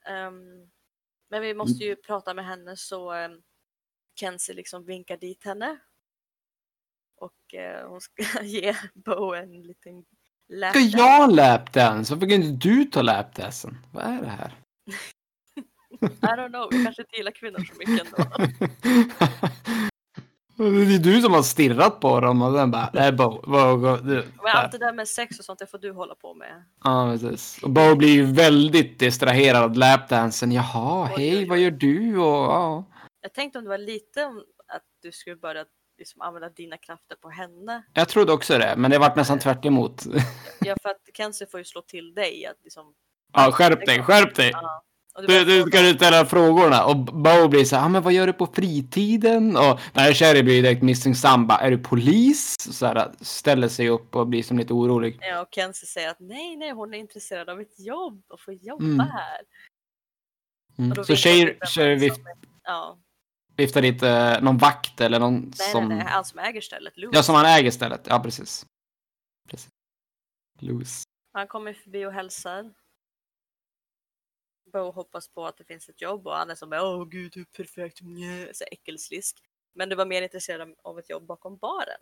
Ehm, 0.06 0.69
men 1.30 1.41
vi 1.41 1.53
måste 1.53 1.84
ju 1.84 1.95
prata 1.95 2.34
med 2.34 2.45
henne 2.45 2.77
så 2.77 3.13
um, 3.13 3.43
Kenzie 4.19 4.56
liksom 4.56 4.86
vinkar 4.86 5.17
dit 5.17 5.43
henne. 5.43 5.80
Och 7.17 7.53
eh, 7.53 7.89
hon 7.89 8.01
ska 8.01 8.23
ge 8.43 8.75
Bo 8.93 9.34
en 9.34 9.62
liten 9.62 10.06
Ska 10.69 10.80
jag 10.80 11.32
lapdance? 11.36 12.13
Varför 12.13 12.30
kan 12.30 12.43
inte 12.43 12.67
du 12.67 12.86
ta 12.86 13.01
lapdansen? 13.01 13.77
Vad 13.91 14.03
är 14.03 14.21
det 14.21 14.27
här? 14.27 14.53
I 16.01 16.06
don't 16.25 16.49
know, 16.49 16.67
vi 16.71 16.84
kanske 16.84 17.01
inte 17.01 17.15
gillar 17.17 17.32
kvinnor 17.32 17.60
så 17.60 17.73
mycket 17.77 18.06
ändå. 18.06 18.17
det 20.88 20.95
är 20.95 20.99
du 20.99 21.21
som 21.21 21.34
har 21.34 21.41
stirrat 21.41 21.99
på 21.99 22.19
dem 22.19 22.41
och 22.41 22.58
sen 22.58 22.71
bara, 22.71 22.89
nej 22.93 23.12
Bo, 23.12 23.30
Bo, 23.30 23.77
Bo 23.77 23.95
du. 23.95 24.25
Men 24.43 24.56
allt 24.56 24.71
det 24.71 24.77
där 24.77 24.93
med 24.93 25.08
sex 25.08 25.39
och 25.39 25.45
sånt, 25.45 25.60
det 25.60 25.67
får 25.67 25.77
du 25.77 25.91
hålla 25.91 26.15
på 26.15 26.34
med. 26.34 26.63
Ja, 26.84 27.10
precis. 27.12 27.63
Och 27.63 27.69
Bo 27.69 27.95
blir 27.95 28.13
ju 28.13 28.25
väldigt 28.25 28.99
distraherad 28.99 29.63
av 29.63 29.77
lapdansen. 29.77 30.51
Jaha, 30.51 31.06
hej, 31.06 31.45
vad 31.47 31.60
gör 31.60 31.71
du? 31.71 32.17
Och, 32.17 32.25
ja. 32.25 32.84
Jag 33.21 33.34
tänkte 33.34 33.60
om 33.60 33.65
det 33.65 33.69
var 33.69 33.77
lite 33.77 34.25
om 34.25 34.38
att 34.67 34.84
du 35.01 35.12
skulle 35.12 35.36
börja 35.36 35.65
liksom 35.97 36.21
använda 36.21 36.49
dina 36.49 36.77
krafter 36.77 37.15
på 37.15 37.29
henne. 37.29 37.83
Jag 37.93 38.10
trodde 38.10 38.33
också 38.33 38.57
det, 38.57 38.73
men 38.77 38.91
det 38.91 38.99
vart 38.99 39.15
nästan 39.15 39.39
tvärt 39.39 39.65
emot. 39.65 40.05
Ja, 40.60 40.75
för 40.81 40.89
att 40.89 41.01
Kenzie 41.17 41.47
får 41.47 41.60
ju 41.60 41.63
slå 41.63 41.81
till 41.81 42.13
dig. 42.13 42.45
Att 42.45 42.57
liksom, 42.63 42.93
Ja, 43.33 43.51
skärp 43.51 43.86
dig, 43.86 44.03
skärp 44.03 44.36
dig! 44.36 44.49
ja. 44.53 44.83
Du, 45.27 45.45
du 45.45 45.62
ska 45.63 45.81
du 45.81 45.93
ställa 45.93 46.25
frågorna 46.25 46.86
och 46.86 46.97
Bo 46.97 47.47
blir 47.47 47.65
så 47.65 47.75
här, 47.75 47.86
ah, 47.86 47.89
men 47.89 48.03
vad 48.03 48.13
gör 48.13 48.27
du 48.27 48.33
på 48.33 48.47
fritiden? 48.47 49.57
Och 49.57 49.79
när 49.93 50.13
Sherry 50.13 50.43
blir 50.43 50.62
direkt 50.62 50.83
misstänksam, 50.83 51.47
bara, 51.47 51.57
är 51.60 51.71
du 51.71 51.77
polis? 51.77 52.55
Så 52.60 52.86
här, 52.86 53.12
ställer 53.21 53.67
sig 53.67 53.89
upp 53.89 54.15
och 54.15 54.27
blir 54.27 54.43
som 54.43 54.57
lite 54.57 54.73
orolig. 54.73 55.17
Ja, 55.21 55.41
och 55.41 55.47
Kenzie 55.51 55.88
säger 55.88 56.10
att 56.10 56.19
nej, 56.19 56.57
nej, 56.57 56.71
hon 56.71 56.93
är 56.93 56.97
intresserad 56.97 57.49
av 57.49 57.62
ett 57.62 57.79
jobb 57.79 58.23
och 58.29 58.39
få 58.39 58.53
jobba 58.53 58.83
Mm. 58.86 58.99
här. 58.99 59.41
Mm. 60.77 61.03
Så 61.03 61.15
Sherry, 61.15 61.57
Sherry 61.62 62.12
Ja, 62.63 62.97
viftar 63.58 63.82
dit 63.82 64.04
eh, 64.04 64.41
någon 64.41 64.58
vakt 64.58 65.02
eller 65.02 65.20
någon 65.20 65.39
nej, 65.39 65.72
som... 65.72 65.88
nej, 65.88 65.98
nej, 65.98 66.08
han 66.08 66.26
som 66.26 66.39
äger 66.39 66.62
stället, 66.62 66.98
Louis. 66.98 67.15
Ja, 67.15 67.24
som 67.24 67.36
han 67.36 67.46
äger 67.46 67.72
stället. 67.72 68.08
Ja, 68.10 68.20
precis. 68.20 68.65
precis. 69.50 69.70
Louis. 70.60 71.04
Han 71.34 71.48
kommer 71.48 71.74
förbi 71.74 72.06
och 72.06 72.13
hälsar. 72.13 72.74
Bo 74.74 74.91
hoppas 74.91 75.28
på 75.28 75.46
att 75.46 75.58
det 75.58 75.63
finns 75.63 75.89
ett 75.89 76.02
jobb 76.02 76.28
och 76.28 76.36
han 76.36 76.50
är 76.50 76.56
som 76.56 76.74
åh 76.74 77.06
gud, 77.06 77.32
du 77.34 77.41
är 77.41 77.46
perfekt, 77.46 78.02
Mjö", 78.02 78.54
så 78.54 78.63
äckelslisk. 78.72 79.43
Men 79.74 79.89
du 79.89 79.96
var 79.96 80.06
mer 80.06 80.22
intresserad 80.22 80.76
av 80.82 81.00
ett 81.00 81.10
jobb 81.10 81.26
bakom 81.26 81.58
baren. 81.58 82.02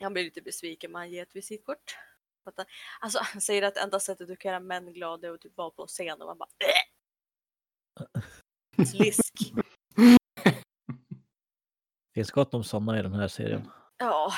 Han 0.00 0.12
blir 0.12 0.24
lite 0.24 0.42
besviken 0.42 0.92
men 0.92 0.98
han 0.98 1.10
ger 1.10 1.22
ett 1.22 1.36
visitkort. 1.36 1.96
För 2.44 2.50
att 2.50 2.56
han- 2.56 2.66
Alltså 3.00 3.18
han 3.22 3.40
säger 3.40 3.62
att 3.62 3.76
enda 3.76 4.00
sättet 4.00 4.28
du 4.28 4.36
kan 4.36 4.48
göra 4.48 4.60
män 4.60 4.92
glada 4.92 5.28
är 5.28 5.32
att 5.32 5.40
typ 5.40 5.56
vara 5.56 5.70
på 5.70 5.86
scen 5.86 6.20
och 6.22 6.26
man 6.26 6.38
bara 6.38 6.48
äh! 6.58 6.88
Slisk. 8.86 9.32
Finns 12.18 12.30
gott 12.30 12.54
om 12.54 12.64
sådana 12.64 12.98
i 12.98 13.02
den 13.02 13.14
här 13.14 13.28
serien. 13.28 13.70
Ja. 13.98 14.32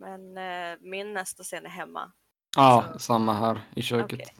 Men 0.00 0.38
eh, 0.38 0.78
min 0.80 1.12
nästa 1.12 1.42
scen 1.42 1.66
är 1.66 1.70
hemma. 1.70 2.12
Ja, 2.56 2.84
Så- 2.92 2.98
samma 2.98 3.32
här 3.32 3.60
i 3.76 3.82
köket. 3.82 4.20
Okej. 4.20 4.34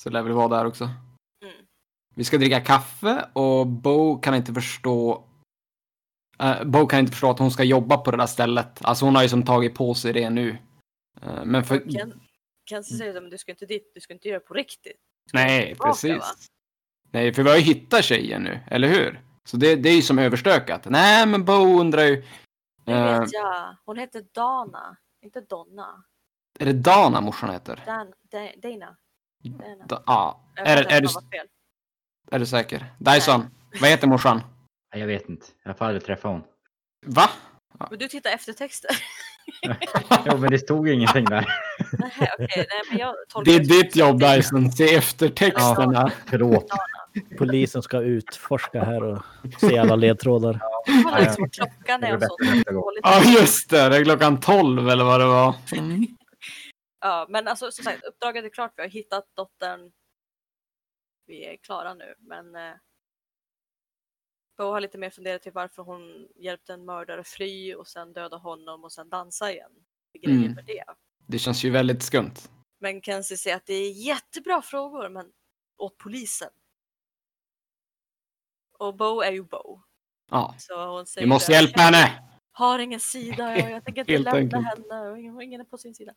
Så 0.00 0.10
lär 0.10 0.22
väl 0.22 0.32
vara 0.32 0.48
där 0.48 0.64
också. 0.64 0.84
Mm. 1.44 1.66
Vi 2.14 2.24
ska 2.24 2.38
dricka 2.38 2.60
kaffe 2.60 3.30
och 3.32 3.66
Bo 3.66 4.20
kan 4.20 4.34
inte 4.34 4.54
förstå 4.54 5.24
eh, 6.38 6.64
Bo 6.64 6.86
kan 6.86 7.00
inte 7.00 7.12
förstå 7.12 7.30
att 7.30 7.38
hon 7.38 7.50
ska 7.50 7.64
jobba 7.64 7.96
på 7.96 8.10
det 8.10 8.16
där 8.16 8.26
stället. 8.26 8.84
Alltså 8.84 9.04
hon 9.04 9.14
har 9.14 9.22
ju 9.22 9.28
som 9.28 9.42
tagit 9.44 9.74
på 9.74 9.94
sig 9.94 10.12
det 10.12 10.30
nu. 10.30 10.58
Eh, 11.22 11.44
men 11.44 11.64
för... 11.64 11.90
Ken, 11.90 12.20
Kenzie 12.70 12.98
säger 12.98 13.24
att 13.24 13.30
du 13.30 13.38
ska 13.38 13.52
inte 13.52 13.66
dit, 13.66 13.90
du 13.94 14.00
ska 14.00 14.12
inte 14.14 14.28
göra 14.28 14.38
det 14.38 14.44
på 14.44 14.54
riktigt. 14.54 15.00
Nej, 15.32 15.66
tillbaka, 15.66 15.90
precis. 15.90 16.18
va? 16.18 16.24
Nej, 17.10 17.32
för 17.32 17.42
vi 17.42 17.50
har 17.50 17.56
ju 17.56 17.62
hittat 17.62 18.04
tjejen 18.04 18.42
nu, 18.42 18.60
eller 18.66 18.88
hur? 18.88 19.25
Så 19.46 19.56
det, 19.56 19.76
det 19.76 19.88
är 19.88 19.96
ju 19.96 20.02
som 20.02 20.18
överstökat. 20.18 20.84
Nej, 20.84 21.26
men 21.26 21.44
Bo 21.44 21.80
undrar 21.80 22.02
ju... 22.02 22.24
Det 22.84 22.92
eh, 22.92 23.20
vet 23.20 23.32
jag. 23.32 23.76
Hon 23.84 23.98
heter 23.98 24.24
Dana, 24.34 24.96
inte 25.22 25.40
Donna. 25.40 26.04
är 26.58 26.64
det 26.66 26.72
Dana 26.72 27.20
morsan 27.20 27.50
heter? 27.50 27.82
Dan, 27.86 28.12
Da- 28.32 28.52
Dana. 28.68 28.96
Dana. 29.44 29.84
Da, 29.88 30.02
ja. 30.06 30.40
Jag 30.54 30.68
Är, 30.68 30.76
är, 30.92 31.00
du, 31.00 31.08
är 32.30 32.38
du 32.38 32.46
säker? 32.46 32.84
Dyson, 32.98 33.46
vad 33.80 33.90
heter 33.90 34.06
morsan? 34.08 34.40
Nej, 34.92 35.00
Jag 35.00 35.06
vet 35.06 35.28
inte. 35.28 35.46
Jag 35.64 35.78
får 35.78 35.84
aldrig 35.84 36.04
träffa 36.04 36.28
hon. 36.28 36.42
Va? 37.06 37.30
Men 37.90 37.98
du 37.98 38.08
tittar 38.08 38.30
eftertexter? 38.30 38.90
Jo, 40.26 40.36
men 40.38 40.50
det 40.50 40.58
stod 40.58 40.88
ingenting 40.88 41.24
där. 41.24 41.48
Nej, 41.98 42.30
okej. 42.38 42.48
Nej, 42.56 42.82
men 42.90 42.98
jag 42.98 43.14
Det 43.44 43.54
är 43.54 43.60
ditt 43.60 43.96
jobb. 43.96 44.20
Dyson. 44.20 44.72
Se 44.72 44.94
eftertexterna. 44.94 46.12
Förlåt. 46.26 46.66
Polisen 47.38 47.82
ska 47.82 48.00
utforska 48.00 48.84
här 48.84 49.02
och 49.02 49.22
se 49.60 49.78
alla 49.78 49.96
ledtrådar. 49.96 50.60
Kolla 51.04 51.18
liksom 51.18 51.50
klockan 51.50 52.04
är 52.04 52.12
är. 52.12 52.72
Dåligt. 52.72 53.00
Ja, 53.02 53.22
just 53.38 53.70
det. 53.70 53.88
Det 53.88 53.96
är 53.96 54.04
klockan 54.04 54.40
12 54.40 54.88
eller 54.88 55.04
vad 55.04 55.20
det 55.20 55.26
var. 55.26 55.54
Mm. 55.76 56.06
Ja, 57.00 57.26
men 57.28 57.48
alltså 57.48 57.70
som 57.70 57.84
sagt, 57.84 58.04
uppdraget 58.04 58.44
är 58.44 58.48
klart. 58.48 58.72
Vi 58.76 58.82
har 58.82 58.88
hittat 58.88 59.24
dottern. 59.34 59.92
Vi 61.26 61.44
är 61.46 61.56
klara 61.56 61.94
nu, 61.94 62.14
men 62.18 62.54
eh, 62.56 62.72
Bo 64.58 64.64
har 64.64 64.80
lite 64.80 64.98
mer 64.98 65.10
funderat 65.10 65.42
till 65.42 65.52
varför 65.52 65.82
hon 65.82 66.28
hjälpte 66.36 66.72
en 66.72 66.84
mördare 66.84 67.24
fly 67.24 67.74
och 67.74 67.88
sen 67.88 68.12
döda 68.12 68.36
honom 68.36 68.84
och 68.84 68.92
sen 68.92 69.08
dansa 69.08 69.52
igen. 69.52 69.70
Grejen 70.22 70.40
Mm. 70.42 70.54
med 70.54 70.64
det. 70.64 70.84
Det 71.26 71.38
känns 71.38 71.64
ju 71.64 71.70
väldigt 71.70 72.02
skumt. 72.02 72.34
Men 72.80 73.02
Kenzie 73.02 73.36
säger 73.36 73.56
att 73.56 73.66
det 73.66 73.74
är 73.74 73.90
jättebra 73.90 74.62
frågor, 74.62 75.08
men 75.08 75.26
åt 75.78 75.98
polisen. 75.98 76.50
Och 78.78 78.96
Bo 78.96 79.20
är 79.20 79.32
ju 79.32 79.42
Bo. 79.42 79.80
Ja, 80.30 80.54
Så 80.58 80.86
hon 80.86 81.06
säger 81.06 81.26
vi 81.26 81.28
måste 81.28 81.52
det, 81.52 81.56
hjälpa 81.56 81.80
henne. 81.82 82.22
Har 82.52 82.78
ingen 82.78 83.00
sida, 83.00 83.58
jag, 83.58 83.70
jag 83.70 83.84
tänker 83.84 84.00
inte 84.10 84.18
lämna 84.18 84.58
enkelt. 84.58 84.66
henne 84.66 85.08
och 85.10 85.18
ingen, 85.18 85.40
ingen 85.42 85.60
är 85.60 85.64
på 85.64 85.78
sin 85.78 85.94
sida. 85.94 86.12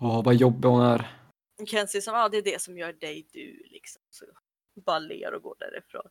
Åh, 0.00 0.24
vad 0.24 0.34
jobbig 0.34 0.68
hon 0.68 0.82
är. 0.82 1.18
Kenzie 1.66 2.02
som, 2.02 2.14
ja 2.14 2.28
det 2.28 2.36
är 2.36 2.42
det 2.42 2.62
som 2.62 2.78
gör 2.78 2.92
dig 2.92 3.26
du 3.32 3.62
liksom. 3.70 4.02
Så 4.10 4.24
bara 4.86 4.98
ler 4.98 5.34
och 5.34 5.42
går 5.42 5.56
därifrån. 5.58 6.02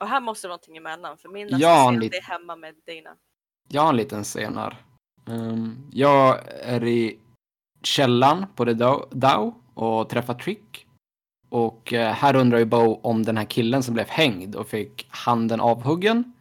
Och 0.00 0.08
här 0.08 0.20
måste 0.20 0.46
det 0.46 0.48
vara 0.48 0.54
någonting 0.56 0.76
emellan 0.76 1.18
för 1.18 1.28
min 1.28 1.48
Ja, 1.50 1.88
scen 1.90 2.02
är 2.02 2.22
hemma 2.22 2.56
med 2.56 2.74
Dana. 2.86 3.16
Jag 3.68 3.82
har 3.82 3.88
en 3.88 3.96
liten 3.96 4.24
scen 4.24 4.56
här. 4.56 4.76
Ehm, 5.26 5.90
jag 5.92 6.48
är 6.48 6.84
i 6.84 7.18
källan 7.82 8.46
på 8.56 8.64
The 8.64 8.72
Dow 9.10 9.54
och 9.74 10.08
träffar 10.08 10.34
Trick. 10.34 10.85
Och 11.48 11.92
eh, 11.92 12.12
här 12.12 12.36
undrar 12.36 12.58
ju 12.58 12.64
Bo 12.64 13.00
om 13.02 13.22
den 13.22 13.36
här 13.36 13.44
killen 13.44 13.82
som 13.82 13.94
blev 13.94 14.08
hängd 14.08 14.54
och 14.54 14.68
fick 14.68 15.06
handen 15.10 15.60
avhuggen. 15.60 16.32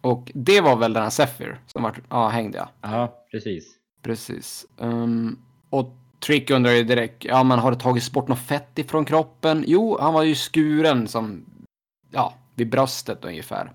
Och 0.00 0.32
det 0.34 0.60
var 0.60 0.76
väl 0.76 0.92
den 0.92 1.02
här 1.02 1.10
Zephyr 1.10 1.60
som 1.66 1.82
var 1.82 1.96
ja, 2.08 2.28
hängd 2.28 2.54
ja. 2.54 2.68
Ja, 2.80 3.24
precis. 3.30 3.64
Precis. 4.02 4.66
Ehm, 4.78 5.38
och 5.70 5.96
Trick 6.20 6.50
undrar 6.50 6.72
ju 6.72 6.84
direkt, 6.84 7.24
ja 7.24 7.42
men 7.42 7.58
har 7.58 7.70
det 7.70 7.80
tagits 7.80 8.12
bort 8.12 8.28
något 8.28 8.38
fett 8.38 8.78
ifrån 8.78 9.04
kroppen? 9.04 9.64
Jo, 9.66 9.98
han 10.00 10.14
var 10.14 10.22
ju 10.22 10.34
skuren 10.34 11.08
som, 11.08 11.44
ja, 12.10 12.34
vid 12.54 12.70
bröstet 12.70 13.24
ungefär. 13.24 13.72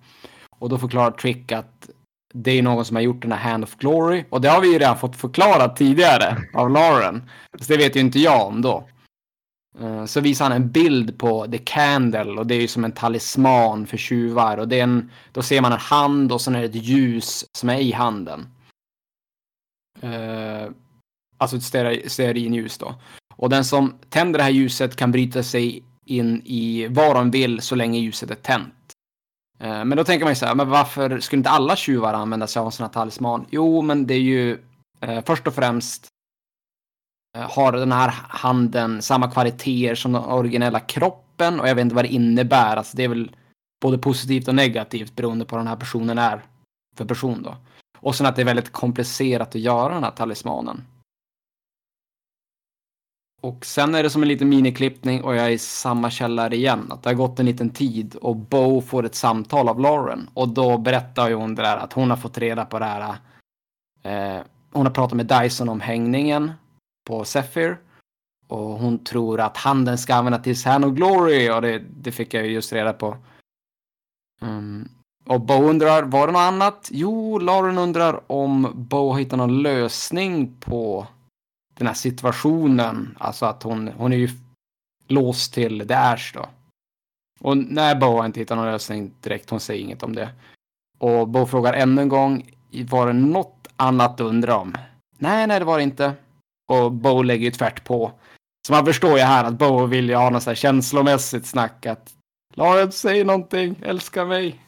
Och 0.49 0.69
då 0.69 0.77
förklarar 0.77 1.11
Trick 1.11 1.51
att 1.51 1.89
det 2.33 2.51
är 2.51 2.63
någon 2.63 2.85
som 2.85 2.95
har 2.95 3.03
gjort 3.03 3.21
den 3.21 3.31
här 3.31 3.51
Hand 3.51 3.63
of 3.63 3.75
Glory. 3.75 4.25
Och 4.29 4.41
det 4.41 4.49
har 4.49 4.61
vi 4.61 4.73
ju 4.73 4.79
redan 4.79 4.97
fått 4.97 5.15
förklarat 5.15 5.75
tidigare 5.75 6.37
av 6.53 6.69
Lauren. 6.69 7.29
Så 7.59 7.73
det 7.73 7.77
vet 7.77 7.95
ju 7.95 7.99
inte 7.99 8.19
jag 8.19 8.47
om 8.47 8.61
då. 8.61 8.87
Eh, 9.79 10.05
så 10.05 10.21
visar 10.21 10.45
han 10.45 10.61
en 10.61 10.71
bild 10.71 11.17
på 11.17 11.47
The 11.47 11.57
Candle 11.57 12.31
och 12.31 12.47
det 12.47 12.55
är 12.55 12.61
ju 12.61 12.67
som 12.67 12.85
en 12.85 12.91
talisman 12.91 13.87
för 13.87 13.97
tjuvar. 13.97 14.57
Och 14.57 14.67
det 14.67 14.79
är 14.79 14.83
en, 14.83 15.11
då 15.31 15.41
ser 15.41 15.61
man 15.61 15.71
en 15.71 15.79
hand 15.79 16.31
och 16.31 16.41
sen 16.41 16.55
är 16.55 16.59
det 16.59 16.65
ett 16.65 16.75
ljus 16.75 17.45
som 17.57 17.69
är 17.69 17.79
i 17.79 17.91
handen. 17.91 18.47
Eh, 20.01 20.71
alltså 21.37 21.57
ett 21.57 22.11
stearinljus 22.11 22.77
då. 22.77 22.95
Och 23.35 23.49
den 23.49 23.65
som 23.65 23.93
tänder 24.09 24.37
det 24.37 24.43
här 24.43 24.51
ljuset 24.51 24.95
kan 24.95 25.11
bryta 25.11 25.43
sig 25.43 25.83
in 26.05 26.41
i 26.45 26.87
vad 26.89 27.15
de 27.15 27.31
vill 27.31 27.61
så 27.61 27.75
länge 27.75 27.99
ljuset 27.99 28.31
är 28.31 28.35
tänt. 28.35 28.73
Eh, 29.59 29.85
men 29.85 29.97
då 29.97 30.03
tänker 30.03 30.25
man 30.25 30.31
ju 30.31 30.35
så 30.35 30.45
här, 30.45 30.55
men 30.55 30.69
varför 30.69 31.19
skulle 31.19 31.39
inte 31.39 31.49
alla 31.49 31.75
tjuvar 31.75 32.13
använda 32.13 32.47
sig 32.47 32.59
av 32.59 32.65
en 32.65 32.71
sån 32.71 32.85
här 32.85 32.93
talisman? 32.93 33.45
Jo, 33.49 33.81
men 33.81 34.07
det 34.07 34.13
är 34.13 34.19
ju 34.19 34.57
eh, 35.01 35.23
först 35.25 35.47
och 35.47 35.55
främst 35.55 36.07
Eh, 37.35 37.51
har 37.51 37.71
den 37.71 37.91
här 37.91 38.13
handen 38.27 39.01
samma 39.01 39.31
kvaliteter 39.31 39.95
som 39.95 40.11
den 40.11 40.23
originella 40.23 40.79
kroppen 40.79 41.59
och 41.59 41.67
jag 41.67 41.75
vet 41.75 41.81
inte 41.81 41.95
vad 41.95 42.05
det 42.05 42.13
innebär. 42.13 42.77
Alltså 42.77 42.97
det 42.97 43.03
är 43.03 43.07
väl 43.07 43.35
både 43.81 43.97
positivt 43.97 44.47
och 44.47 44.55
negativt 44.55 45.15
beroende 45.15 45.45
på 45.45 45.55
vad 45.55 45.59
den 45.59 45.67
här 45.67 45.75
personen 45.75 46.17
är 46.17 46.41
för 46.97 47.05
person 47.05 47.43
då. 47.43 47.55
Och 47.97 48.15
sen 48.15 48.25
att 48.25 48.35
det 48.35 48.41
är 48.41 48.45
väldigt 48.45 48.71
komplicerat 48.71 49.55
att 49.55 49.61
göra 49.61 49.93
den 49.93 50.03
här 50.03 50.11
talismanen. 50.11 50.83
Och 53.41 53.65
sen 53.65 53.95
är 53.95 54.03
det 54.03 54.09
som 54.09 54.21
en 54.21 54.27
liten 54.27 54.49
miniklippning 54.49 55.23
och 55.23 55.35
jag 55.35 55.45
är 55.45 55.49
i 55.49 55.57
samma 55.57 56.09
källare 56.09 56.55
igen. 56.55 56.91
Att 56.91 57.03
det 57.03 57.09
har 57.09 57.15
gått 57.15 57.39
en 57.39 57.45
liten 57.45 57.69
tid 57.69 58.15
och 58.15 58.35
Bo 58.35 58.81
får 58.81 59.05
ett 59.05 59.15
samtal 59.15 59.69
av 59.69 59.79
Lauren. 59.79 60.29
Och 60.33 60.49
då 60.49 60.77
berättar 60.77 61.29
ju 61.29 61.35
hon 61.35 61.55
det 61.55 61.61
där 61.61 61.77
att 61.77 61.93
hon 61.93 62.09
har 62.09 62.17
fått 62.17 62.37
reda 62.37 62.65
på 62.65 62.79
det 62.79 62.85
här. 62.85 63.15
Eh, 64.03 64.41
hon 64.71 64.85
har 64.85 64.93
pratat 64.93 65.17
med 65.17 65.25
Dyson 65.25 65.69
om 65.69 65.79
hängningen 65.79 66.51
på 67.05 67.25
Zephyr. 67.25 67.77
Och 68.47 68.69
hon 68.69 69.03
tror 69.03 69.39
att 69.39 69.57
handen 69.57 69.97
ska 69.97 70.15
använda 70.15 70.39
till 70.39 70.65
Hand 70.65 70.85
of 70.85 70.93
Glory 70.93 71.49
och 71.49 71.61
det, 71.61 71.79
det 71.79 72.11
fick 72.11 72.33
jag 72.33 72.45
ju 72.45 72.51
just 72.51 72.73
reda 72.73 72.93
på. 72.93 73.17
Mm. 74.41 74.89
Och 75.25 75.41
Bo 75.41 75.53
undrar, 75.53 76.03
var 76.03 76.27
det 76.27 76.33
något 76.33 76.39
annat? 76.39 76.89
Jo, 76.91 77.39
Lauren 77.39 77.77
undrar 77.77 78.31
om 78.31 78.71
Bo 78.75 79.11
har 79.11 79.19
hittat 79.19 79.37
någon 79.37 79.61
lösning 79.61 80.55
på 80.59 81.07
den 81.73 81.87
här 81.87 81.93
situationen. 81.93 83.17
Alltså 83.19 83.45
att 83.45 83.63
hon, 83.63 83.87
hon 83.87 84.13
är 84.13 84.17
ju 84.17 84.29
låst 85.07 85.53
till 85.53 85.87
The 85.87 85.93
Ash 85.93 86.33
då. 86.33 86.45
Och 87.39 87.57
nej, 87.57 87.95
Bo 87.95 88.05
har 88.05 88.25
inte 88.25 88.39
hittat 88.39 88.57
någon 88.57 88.65
lösning 88.65 89.11
direkt. 89.21 89.49
Hon 89.49 89.59
säger 89.59 89.83
inget 89.83 90.03
om 90.03 90.15
det. 90.15 90.29
Och 90.97 91.27
Bo 91.27 91.45
frågar 91.45 91.73
ännu 91.73 92.01
en 92.01 92.09
gång, 92.09 92.51
var 92.89 93.07
det 93.07 93.13
något 93.13 93.67
annat 93.75 94.17
du 94.17 94.23
undrar 94.23 94.55
om? 94.55 94.75
Nej, 95.17 95.47
nej, 95.47 95.59
det 95.59 95.65
var 95.65 95.77
det 95.77 95.83
inte. 95.83 96.13
Och 96.67 96.91
Bo 96.91 97.23
lägger 97.23 97.45
ju 97.45 97.51
tvärt 97.51 97.83
på. 97.83 98.11
Så 98.67 98.73
man 98.73 98.85
förstår 98.85 99.17
ju 99.17 99.23
här 99.23 99.43
att 99.43 99.57
Bo 99.57 99.85
vill 99.85 100.09
ju 100.09 100.15
ha 100.15 100.29
något 100.29 100.43
så 100.43 100.49
här 100.49 100.55
känslomässigt 100.55 101.45
snack. 101.45 101.85
Att 101.85 102.13
Lauren, 102.55 102.91
säg 102.91 103.23
någonting, 103.23 103.75
älska 103.81 104.25
mig. 104.25 104.61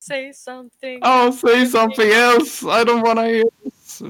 Say 0.00 0.32
something. 0.32 1.02
Oh, 1.02 1.30
say 1.32 1.66
something 1.66 2.10
else. 2.10 2.66
I 2.66 2.84
don't 2.84 3.02
wanna 3.02 3.22
hear 3.22 3.50
this. 3.64 4.02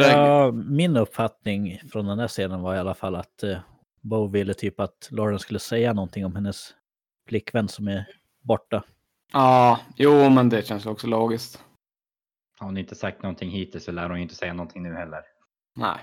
Ja, 0.00 0.52
min 0.52 0.96
uppfattning 0.96 1.80
från 1.92 2.06
den 2.06 2.18
här 2.18 2.28
scenen 2.28 2.62
var 2.62 2.74
i 2.74 2.78
alla 2.78 2.94
fall 2.94 3.14
att 3.14 3.42
eh, 3.42 3.58
Bo 4.00 4.26
ville 4.26 4.54
typ 4.54 4.80
att 4.80 5.08
Lauren 5.10 5.38
skulle 5.38 5.58
säga 5.58 5.92
någonting 5.92 6.26
om 6.26 6.34
hennes 6.34 6.74
flickvän 7.28 7.68
som 7.68 7.88
är 7.88 8.06
borta. 8.42 8.84
Ja, 9.32 9.80
jo, 9.96 10.30
men 10.30 10.48
det 10.48 10.66
känns 10.66 10.86
också 10.86 11.06
logiskt. 11.06 11.64
Har 12.58 12.66
hon 12.66 12.76
inte 12.76 12.94
sagt 12.94 13.22
någonting 13.22 13.50
hittills 13.50 13.84
så 13.84 13.92
lär 13.92 14.08
hon 14.08 14.16
ju 14.16 14.22
inte 14.22 14.34
säga 14.34 14.52
någonting 14.52 14.82
nu 14.82 14.94
heller. 14.94 15.20
Nej. 15.74 15.98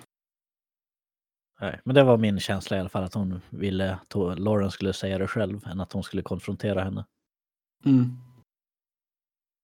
Nej, 1.61 1.79
men 1.83 1.95
det 1.95 2.03
var 2.03 2.17
min 2.17 2.39
känsla 2.39 2.77
i 2.77 2.79
alla 2.79 2.89
fall 2.89 3.03
att 3.03 3.13
hon 3.13 3.41
ville 3.49 3.93
att 3.93 4.39
Lauren 4.39 4.71
skulle 4.71 4.93
säga 4.93 5.17
det 5.17 5.27
själv 5.27 5.67
än 5.67 5.81
att 5.81 5.93
hon 5.93 6.03
skulle 6.03 6.21
konfrontera 6.21 6.83
henne. 6.83 7.05
Mm. 7.85 8.17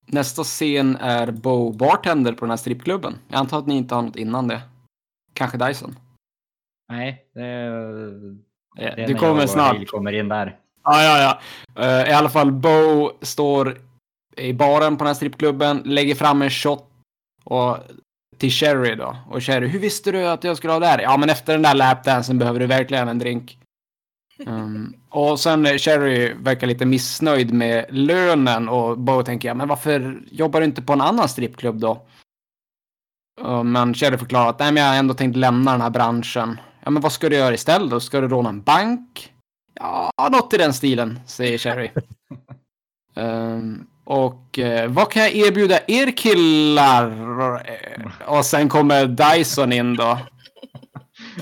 Nästa 0.05 0.43
scen 0.43 0.95
är 0.95 1.31
Bo 1.31 1.71
bartender 1.71 2.33
på 2.33 2.39
den 2.39 2.49
här 2.49 2.57
strippklubben. 2.57 3.15
Jag 3.27 3.39
antar 3.39 3.59
att 3.59 3.67
ni 3.67 3.77
inte 3.77 3.95
har 3.95 4.01
något 4.01 4.15
innan 4.15 4.47
det. 4.47 4.61
Kanske 5.33 5.57
Dyson? 5.57 5.95
Nej, 6.89 7.25
det, 7.33 7.41
det 7.41 8.83
är 8.83 8.95
det 8.95 9.07
när 9.07 9.19
kommer 9.19 9.35
jag 9.35 9.43
och 9.43 9.49
snart. 9.49 9.87
Kommer 9.87 10.11
in 10.11 10.29
där. 10.29 10.59
Ja, 10.83 11.03
ja, 11.03 11.39
ja. 11.75 11.83
Eh, 11.83 12.09
I 12.09 12.13
alla 12.13 12.29
fall, 12.29 12.51
Bo 12.51 13.11
står 13.21 13.77
i 14.37 14.53
baren 14.53 14.97
på 14.97 15.03
den 15.03 15.07
här 15.07 15.13
strippklubben, 15.13 15.81
lägger 15.85 16.15
fram 16.15 16.41
en 16.41 16.49
shot 16.49 16.91
och, 17.43 17.77
till 18.37 18.51
Sherry 18.51 18.95
då. 18.95 19.17
Och 19.29 19.43
Sherry, 19.43 19.67
hur 19.67 19.79
visste 19.79 20.11
du 20.11 20.27
att 20.27 20.43
jag 20.43 20.57
skulle 20.57 20.73
ha 20.73 20.79
det 20.79 20.87
här? 20.87 20.99
Ja, 20.99 21.17
men 21.17 21.29
efter 21.29 21.53
den 21.53 21.61
där 21.61 21.75
lapdansen 21.75 22.37
behöver 22.37 22.59
du 22.59 22.65
verkligen 22.65 23.07
en 23.07 23.19
drink. 23.19 23.59
Um, 24.45 24.93
och 25.09 25.39
sen 25.39 25.65
eh, 25.65 25.77
Sherry 25.77 26.33
verkar 26.33 26.67
lite 26.67 26.85
missnöjd 26.85 27.53
med 27.53 27.85
lönen 27.89 28.69
och 28.69 28.99
Bo 28.99 29.23
tänker, 29.23 29.47
ja, 29.47 29.53
men 29.53 29.67
varför 29.67 30.21
jobbar 30.31 30.59
du 30.59 30.65
inte 30.65 30.81
på 30.81 30.93
en 30.93 31.01
annan 31.01 31.29
strippklubb 31.29 31.79
då? 31.79 32.05
Uh, 33.41 33.63
men 33.63 33.93
Sherry 33.93 34.17
förklarar 34.17 34.49
att, 34.49 34.59
nej 34.59 34.71
men 34.71 34.83
jag 34.83 34.89
har 34.89 34.97
ändå 34.97 35.13
tänkt 35.13 35.35
lämna 35.35 35.71
den 35.71 35.81
här 35.81 35.89
branschen. 35.89 36.59
Ja, 36.83 36.89
men 36.89 37.01
vad 37.01 37.11
ska 37.11 37.29
du 37.29 37.35
göra 37.35 37.53
istället 37.53 37.89
då? 37.89 37.99
Ska 37.99 38.21
du 38.21 38.27
råna 38.27 38.49
en 38.49 38.61
bank? 38.61 39.33
Ja, 39.73 40.11
något 40.31 40.53
i 40.53 40.57
den 40.57 40.73
stilen, 40.73 41.19
säger 41.25 41.57
Sherry. 41.57 41.91
Ehm, 43.15 43.87
och 44.09 44.59
eh, 44.59 44.91
vad 44.91 45.11
kan 45.11 45.21
jag 45.23 45.35
erbjuda 45.35 45.79
er 45.87 46.11
killar? 46.17 47.11
Och 48.27 48.45
sen 48.45 48.69
kommer 48.69 49.05
Dyson 49.05 49.73
in 49.73 49.95
då. 49.95 50.19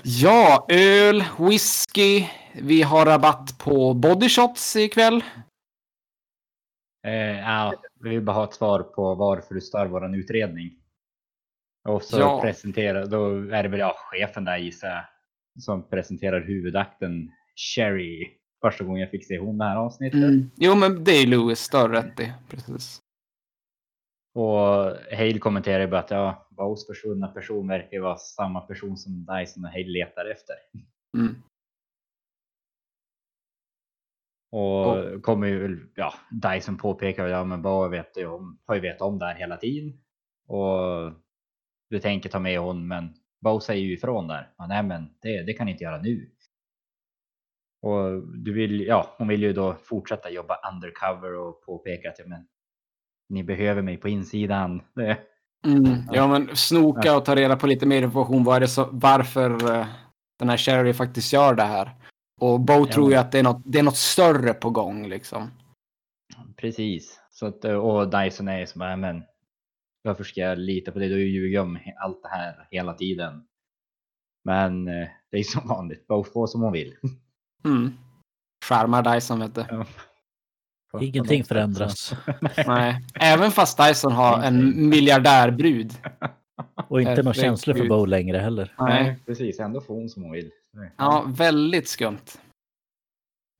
Ja, 0.04 0.65
öl, 0.69 1.23
whisky. 1.39 2.25
Vi 2.54 2.82
har 2.82 3.06
rabatt 3.06 3.58
på 3.58 3.93
bodyshots 3.93 4.75
ikväll. 4.75 5.23
Eh, 7.08 7.39
ja, 7.39 7.73
vi 8.04 8.10
vill 8.10 8.21
bara 8.21 8.34
ha 8.36 8.43
ett 8.43 8.54
svar 8.54 8.84
på 8.84 9.15
varför 9.15 9.56
du 9.56 9.62
stör 9.62 9.86
våran 9.86 10.15
utredning. 10.15 10.71
Och 11.88 12.04
så 12.04 12.19
Ja. 12.19 12.41
presentera, 12.41 13.06
då 13.06 13.38
är 13.51 13.63
det 13.63 13.69
väl 13.69 13.80
ja, 13.80 13.95
chefen 13.97 14.45
där 14.45 14.58
gissar 14.58 14.88
jag, 14.88 15.04
som 15.63 15.89
presenterar 15.89 16.41
huvudakten 16.41 17.32
Sherry. 17.56 18.38
Första 18.65 18.84
gången 18.84 19.01
jag 19.01 19.12
fick 19.12 19.28
se 19.28 19.39
hon 19.39 19.58
det 19.58 19.65
här 19.65 19.75
avsnittet. 19.75 20.23
Mm. 20.23 20.51
Jo, 20.56 20.75
men 20.75 21.04
det 21.04 21.12
är 21.12 21.28
Lewis, 21.28 21.69
du 21.69 21.78
har 21.78 21.89
rätt 21.89 22.19
i. 22.19 22.34
Precis. 22.49 22.99
Och 24.34 24.45
Hale 25.17 25.39
kommenterar 25.39 25.80
ju 25.80 25.88
bara 25.88 25.99
att 25.99 26.12
ja, 26.12 26.47
Bows 26.49 26.88
försvunna 26.88 27.28
person 27.28 27.67
verkar 27.67 27.99
vara 27.99 28.17
samma 28.17 28.62
person 28.62 28.97
som 28.97 29.25
Dyson 29.25 29.65
och 29.65 29.71
Hale 29.71 29.88
letar 29.88 30.25
efter. 30.25 30.56
Mm. 31.17 31.36
Och 34.51 35.23
kommer 35.23 35.47
ju, 35.47 35.89
ja, 35.95 36.13
Dyson 36.32 36.78
påpekar 36.78 37.28
ja 37.28 37.43
men 37.43 37.62
Bow 37.62 37.89
vet 37.89 38.17
ju 38.17 38.28
om, 38.28 38.60
har 38.65 38.75
ju 38.75 38.82
vetat 38.82 39.01
om 39.01 39.19
det 39.19 39.25
här 39.25 39.36
hela 39.36 39.58
tiden. 39.58 39.99
Och 40.47 41.12
du 41.89 41.99
tänker 41.99 42.30
ta 42.30 42.39
med 42.39 42.60
hon 42.60 42.88
men 42.88 43.13
Bow 43.41 43.60
säger 43.60 43.84
ju 43.84 43.93
ifrån 43.93 44.28
där. 44.28 44.54
Ja, 44.58 44.67
nej 44.67 44.84
men 44.84 45.10
det, 45.21 45.43
det 45.43 45.54
kan 45.54 45.69
inte 45.69 45.84
göra 45.84 46.01
nu. 46.01 46.35
Och 47.86 48.28
du 48.28 48.54
vill, 48.54 48.82
ja, 48.82 49.15
hon 49.17 49.28
vill 49.28 49.41
ju 49.41 49.54
då 49.54 49.76
fortsätta 49.84 50.30
jobba 50.30 50.58
undercover 50.74 51.36
och 51.36 51.62
påpeka 51.65 52.10
att 52.10 52.19
ja, 52.19 52.26
men, 52.28 52.48
ni 53.30 53.43
behöver 53.43 53.82
mig 53.82 53.98
på 53.98 54.10
insidan. 54.10 54.82
Det, 54.95 55.17
Mm. 55.65 56.02
Ja, 56.12 56.28
men 56.28 56.56
snoka 56.56 57.17
och 57.17 57.26
ta 57.26 57.36
reda 57.36 57.56
på 57.58 57.67
lite 57.67 57.86
mer 57.86 58.02
information. 58.02 58.43
Vad 58.43 58.56
är 58.56 58.60
det 58.60 58.67
så, 58.67 58.89
varför 58.91 59.76
eh, 59.76 59.88
den 60.39 60.50
här 60.50 60.58
Sherry 60.58 60.93
faktiskt 60.93 61.34
gör 61.34 61.56
det 61.56 61.63
här. 61.63 61.91
Och 62.41 62.60
Bo 62.60 62.74
Ja. 62.74 62.91
tror 62.93 63.12
ju 63.12 63.17
att 63.17 63.32
det 63.32 63.39
är, 63.39 63.43
något, 63.43 63.62
det 63.65 63.80
är 63.80 63.84
något 63.84 63.98
större 63.98 64.54
på 64.54 64.69
gång 64.69 65.08
liksom. 65.08 65.52
Precis. 66.58 67.21
Så 67.32 67.45
att, 67.45 67.65
och 67.65 68.10
Dyson 68.10 68.48
är 68.48 68.65
som 68.65 68.80
bara, 68.80 68.95
men 68.95 69.24
varför 70.04 70.24
ska 70.24 70.41
jag 70.41 70.58
lita 70.58 70.91
på 70.91 71.00
dig? 71.00 71.10
Du 71.10 71.30
ljugit 71.30 71.60
om 71.60 71.80
allt 72.04 72.24
det 72.24 72.30
här 72.30 72.67
hela 72.71 72.93
tiden. 72.93 73.48
Men 74.43 74.88
eh, 74.88 75.08
det 75.32 75.38
är 75.38 75.43
som 75.43 75.67
vanligt, 75.67 76.08
Bo 76.08 76.24
får 76.24 76.48
som 76.48 76.62
hon 76.62 76.74
vill. 76.74 76.95
Mm. 77.65 77.93
Skärmar 78.65 79.13
Dyson 79.13 79.39
vet 79.39 79.56
du. 79.56 79.65
Ja. 79.69 79.86
Ingenting 81.01 81.43
förändras. 81.43 82.13
Nej. 82.67 83.01
Även 83.13 83.51
fast 83.51 83.78
Dyson 83.78 84.12
har 84.12 84.43
en 84.43 84.89
miljardärbrud. 84.89 85.93
Och 86.88 87.01
inte 87.01 87.23
några 87.23 87.34
känslor 87.34 87.75
för 87.75 87.88
Bo 87.88 88.06
längre 88.06 88.38
heller. 88.38 88.75
Nej. 88.80 89.19
precis. 89.25 89.60
Ändå 89.60 89.82
får 89.82 89.95
hon 89.95 90.10
som 90.10 90.23
hon 90.23 90.32
vill. 90.32 90.51
Ja, 90.97 91.25
väldigt 91.38 91.88
skumt. 91.88 92.25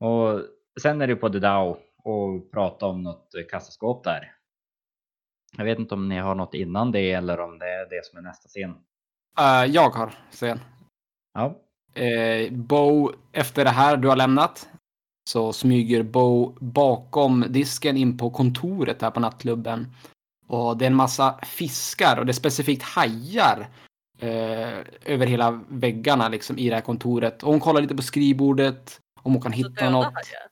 Och 0.00 0.40
sen 0.82 1.00
är 1.00 1.06
det 1.06 1.16
på 1.16 1.28
The 1.28 1.38
Dow 1.38 1.78
och 2.04 2.50
prata 2.52 2.86
om 2.86 3.02
något 3.02 3.30
kassaskåp 3.50 4.04
där. 4.04 4.32
Jag 5.56 5.64
vet 5.64 5.78
inte 5.78 5.94
om 5.94 6.08
ni 6.08 6.18
har 6.18 6.34
något 6.34 6.54
innan 6.54 6.92
det 6.92 7.12
eller 7.12 7.40
om 7.40 7.58
det 7.58 7.70
är 7.70 7.90
det 7.90 8.04
som 8.04 8.18
är 8.18 8.22
nästa 8.22 8.48
scen. 8.48 8.74
Eh, 9.38 9.64
jag 9.64 9.90
har 9.90 10.14
sen. 10.30 10.60
Ja, 11.34 11.60
Eh, 11.96 12.52
Bo, 12.52 13.12
efter 13.32 13.64
det 13.64 13.70
här 13.70 13.96
du 13.96 14.08
har 14.08 14.16
lämnat 14.16 14.68
så 15.30 15.52
smyger 15.52 16.02
Bo 16.02 16.56
bakom 16.60 17.44
disken 17.48 17.96
in 17.96 18.18
på 18.18 18.30
kontoret 18.30 19.02
här 19.02 19.10
på 19.10 19.20
nattklubben. 19.20 19.86
Och 20.48 20.76
det 20.76 20.84
är 20.84 20.86
en 20.90 20.96
massa 20.96 21.38
fiskar 21.42 22.16
och 22.18 22.26
det 22.26 22.30
är 22.30 22.34
specifikt 22.34 22.82
hajar 22.82 23.68
eh, 24.20 24.78
över 25.04 25.26
hela 25.26 25.60
väggarna 25.68 26.28
liksom 26.28 26.58
i 26.58 26.68
det 26.68 26.74
här 26.74 26.82
kontoret. 26.82 27.42
Och 27.42 27.50
hon 27.50 27.60
kollar 27.60 27.80
lite 27.80 27.94
på 27.96 28.02
skrivbordet 28.02 29.00
om 29.22 29.32
hon 29.32 29.42
kan 29.42 29.52
Så 29.52 29.56
hitta 29.56 29.68
döda 29.70 29.90
något. 29.90 30.04
hajar. 30.04 30.46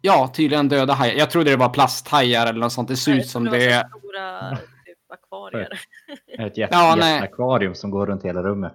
Ja, 0.00 0.32
tydligen 0.34 0.68
döda 0.68 0.92
hajar. 0.94 1.14
Jag 1.14 1.30
trodde 1.30 1.50
det 1.50 1.56
var 1.56 1.68
plasthajar 1.68 2.46
eller 2.46 2.60
något 2.60 2.72
sånt. 2.72 2.88
Det 2.88 2.96
ser 2.96 3.12
Nej, 3.12 3.20
ut 3.20 3.28
som 3.28 3.44
det 3.44 3.64
är. 3.72 3.88
Stora 3.88 4.50
typ, 4.86 4.98
akvarier. 5.12 5.80
ett 6.38 6.58
jätte, 6.58 6.74
Ja, 6.76 6.96
jätteakvarium 6.96 7.74
som 7.74 7.90
går 7.90 8.06
runt 8.06 8.24
hela 8.24 8.42
rummet. 8.42 8.74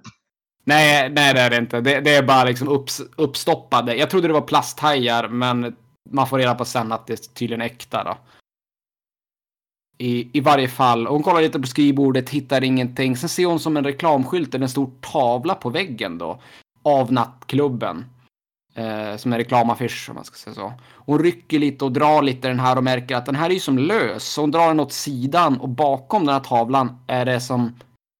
Nej, 0.69 1.09
nej 1.09 1.33
det 1.33 1.39
är 1.39 1.49
det 1.49 1.57
inte. 1.57 1.81
Det, 1.81 1.99
det 1.99 2.15
är 2.15 2.23
bara 2.23 2.43
liksom 2.43 2.67
upps, 2.67 3.01
uppstoppade. 3.15 3.95
Jag 3.95 4.09
trodde 4.09 4.27
det 4.27 4.33
var 4.33 4.41
plasthajar, 4.41 5.27
men 5.27 5.75
man 6.09 6.27
får 6.27 6.37
reda 6.37 6.55
på 6.55 6.65
sen 6.65 6.91
att 6.91 7.07
det 7.07 7.33
tydligen 7.33 7.61
är 7.61 7.65
äkta 7.65 8.03
då. 8.03 8.17
I, 9.97 10.37
I 10.37 10.41
varje 10.41 10.67
fall, 10.67 11.07
hon 11.07 11.23
kollar 11.23 11.41
lite 11.41 11.59
på 11.59 11.67
skrivbordet, 11.67 12.29
hittar 12.29 12.63
ingenting. 12.63 13.17
Sen 13.17 13.29
ser 13.29 13.45
hon 13.45 13.59
som 13.59 13.77
en 13.77 13.83
reklamskylt 13.83 14.55
eller 14.55 14.63
en 14.63 14.69
stor 14.69 14.91
tavla 15.01 15.55
på 15.55 15.69
väggen 15.69 16.17
då. 16.17 16.41
Av 16.83 17.11
nattklubben. 17.13 18.05
Eh, 18.75 19.17
som 19.17 19.33
en 19.33 19.39
reklamaffisch 19.39 20.09
om 20.09 20.15
man 20.15 20.25
ska 20.25 20.35
säga 20.35 20.53
så. 20.53 20.73
Hon 20.93 21.19
rycker 21.19 21.59
lite 21.59 21.85
och 21.85 21.91
drar 21.91 22.21
lite 22.21 22.47
i 22.47 22.51
den 22.51 22.59
här 22.59 22.77
och 22.77 22.83
märker 22.83 23.15
att 23.15 23.25
den 23.25 23.35
här 23.35 23.49
är 23.49 23.53
ju 23.53 23.59
som 23.59 23.77
lös. 23.77 24.23
Så 24.23 24.41
hon 24.41 24.51
drar 24.51 24.67
den 24.67 24.79
åt 24.79 24.93
sidan 24.93 25.59
och 25.59 25.69
bakom 25.69 26.25
den 26.25 26.33
här 26.33 26.43
tavlan 26.43 26.97
är 27.07 27.25
det 27.25 27.41
som 27.41 27.73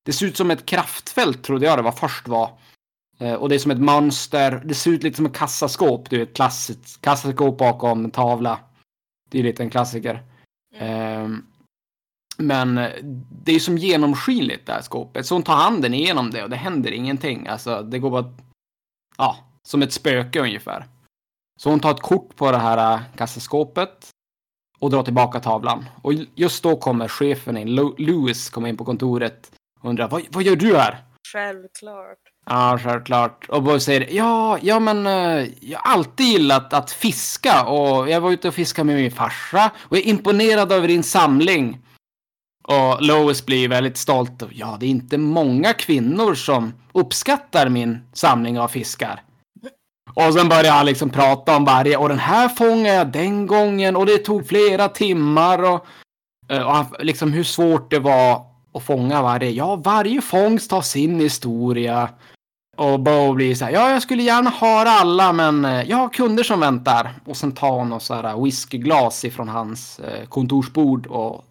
det 0.04 0.12
ser 0.12 0.26
ut 0.26 0.36
som 0.36 0.50
ett 0.50 0.66
kraftfält 0.66 1.42
trodde 1.42 1.66
jag 1.66 1.78
det 1.78 1.82
var 1.82 1.92
först 1.92 2.28
var. 2.28 2.58
Eh, 3.18 3.34
och 3.34 3.48
det 3.48 3.54
är 3.54 3.58
som 3.58 3.70
ett 3.70 3.80
mönster. 3.80 4.62
Det 4.64 4.74
ser 4.74 4.90
ut 4.90 5.02
lite 5.02 5.16
som 5.16 5.26
ett 5.26 5.36
kassaskåp. 5.36 6.10
Du 6.10 6.18
vet, 6.18 6.34
klassiskt 6.34 7.00
kassaskåp 7.00 7.58
bakom 7.58 8.04
en 8.04 8.10
tavla. 8.10 8.60
Det 9.30 9.38
är 9.38 9.42
lite 9.42 9.62
en 9.62 9.70
klassiker. 9.70 10.22
Ehm, 10.74 11.46
men 12.36 12.78
eh, 12.78 12.90
det 13.44 13.52
är 13.52 13.60
som 13.60 13.78
genomskinligt 13.78 14.66
det 14.66 14.72
här 14.72 14.82
skåpet. 14.82 15.26
Så 15.26 15.34
hon 15.34 15.42
tar 15.42 15.54
handen 15.54 15.94
igenom 15.94 16.30
det 16.30 16.42
och 16.42 16.50
det 16.50 16.56
händer 16.56 16.92
ingenting. 16.92 17.46
Alltså 17.46 17.82
det 17.82 17.98
går 17.98 18.10
bara... 18.10 18.34
Ja, 19.16 19.36
som 19.68 19.82
ett 19.82 19.92
spöke 19.92 20.40
ungefär. 20.40 20.86
Så 21.60 21.70
hon 21.70 21.80
tar 21.80 21.90
ett 21.90 22.02
kort 22.02 22.36
på 22.36 22.50
det 22.50 22.58
här 22.58 22.94
eh, 22.94 23.00
kassaskåpet. 23.16 24.08
Och 24.78 24.90
drar 24.90 25.02
tillbaka 25.02 25.40
tavlan. 25.40 25.84
Och 26.02 26.12
just 26.34 26.62
då 26.62 26.76
kommer 26.76 27.08
chefen 27.08 27.56
in. 27.56 27.74
Lewis 27.98 28.50
kommer 28.50 28.68
in 28.68 28.76
på 28.76 28.84
kontoret. 28.84 29.52
Undrar, 29.82 30.08
vad, 30.08 30.22
vad 30.30 30.42
gör 30.42 30.56
du 30.56 30.76
här? 30.76 31.04
Självklart. 31.32 32.18
Ja, 32.46 32.78
självklart. 32.82 33.48
Och 33.48 33.62
Boy 33.62 33.80
säger, 33.80 34.08
ja, 34.10 34.58
ja 34.62 34.80
men 34.80 35.06
eh, 35.06 35.48
jag 35.60 35.78
har 35.78 35.92
alltid 35.92 36.26
gillat 36.26 36.72
att 36.72 36.90
fiska 36.90 37.64
och 37.64 38.10
jag 38.10 38.20
var 38.20 38.30
ute 38.30 38.48
och 38.48 38.54
fiskade 38.54 38.86
med 38.86 38.96
min 38.96 39.10
farsa 39.10 39.70
och 39.78 39.96
är 39.96 40.06
imponerad 40.06 40.72
över 40.72 40.88
din 40.88 41.02
samling. 41.02 41.78
Och 42.64 43.02
Lois 43.02 43.46
blir 43.46 43.68
väldigt 43.68 43.96
stolt. 43.96 44.42
Och, 44.42 44.48
ja, 44.52 44.76
det 44.80 44.86
är 44.86 44.90
inte 44.90 45.18
många 45.18 45.72
kvinnor 45.72 46.34
som 46.34 46.74
uppskattar 46.92 47.68
min 47.68 47.98
samling 48.12 48.60
av 48.60 48.68
fiskar. 48.68 49.22
Och 50.14 50.34
sen 50.34 50.48
börjar 50.48 50.72
han 50.72 50.86
liksom 50.86 51.10
prata 51.10 51.56
om 51.56 51.64
varje, 51.64 51.96
och 51.96 52.08
den 52.08 52.18
här 52.18 52.48
fångade 52.48 52.96
jag 52.96 53.12
den 53.12 53.46
gången 53.46 53.96
och 53.96 54.06
det 54.06 54.18
tog 54.18 54.48
flera 54.48 54.88
timmar 54.88 55.62
och, 55.62 55.86
eh, 56.48 56.62
och 56.62 56.74
han, 56.74 56.86
liksom 56.98 57.32
hur 57.32 57.44
svårt 57.44 57.90
det 57.90 57.98
var 57.98 58.49
att 58.72 58.82
fånga 58.82 59.22
varje. 59.22 59.50
Ja, 59.50 59.76
varje 59.76 60.20
fångst 60.20 60.70
har 60.70 60.82
sin 60.82 61.20
historia. 61.20 62.10
Och 62.76 63.00
Bo 63.00 63.34
blir 63.34 63.54
så 63.54 63.64
här, 63.64 63.72
ja, 63.72 63.90
jag 63.90 64.02
skulle 64.02 64.22
gärna 64.22 64.50
ha 64.50 64.84
alla, 64.88 65.32
men 65.32 65.64
eh, 65.64 65.82
jag 65.90 65.96
har 65.96 66.08
kunder 66.08 66.42
som 66.42 66.60
väntar. 66.60 67.14
Och 67.24 67.36
sen 67.36 67.52
tar 67.52 67.70
hon 67.70 67.88
något 67.88 68.02
så 68.02 68.14
här 68.14 68.44
whiskyglas 68.44 69.24
ifrån 69.24 69.48
hans 69.48 70.00
eh, 70.00 70.26
kontorsbord 70.28 71.06
och 71.06 71.44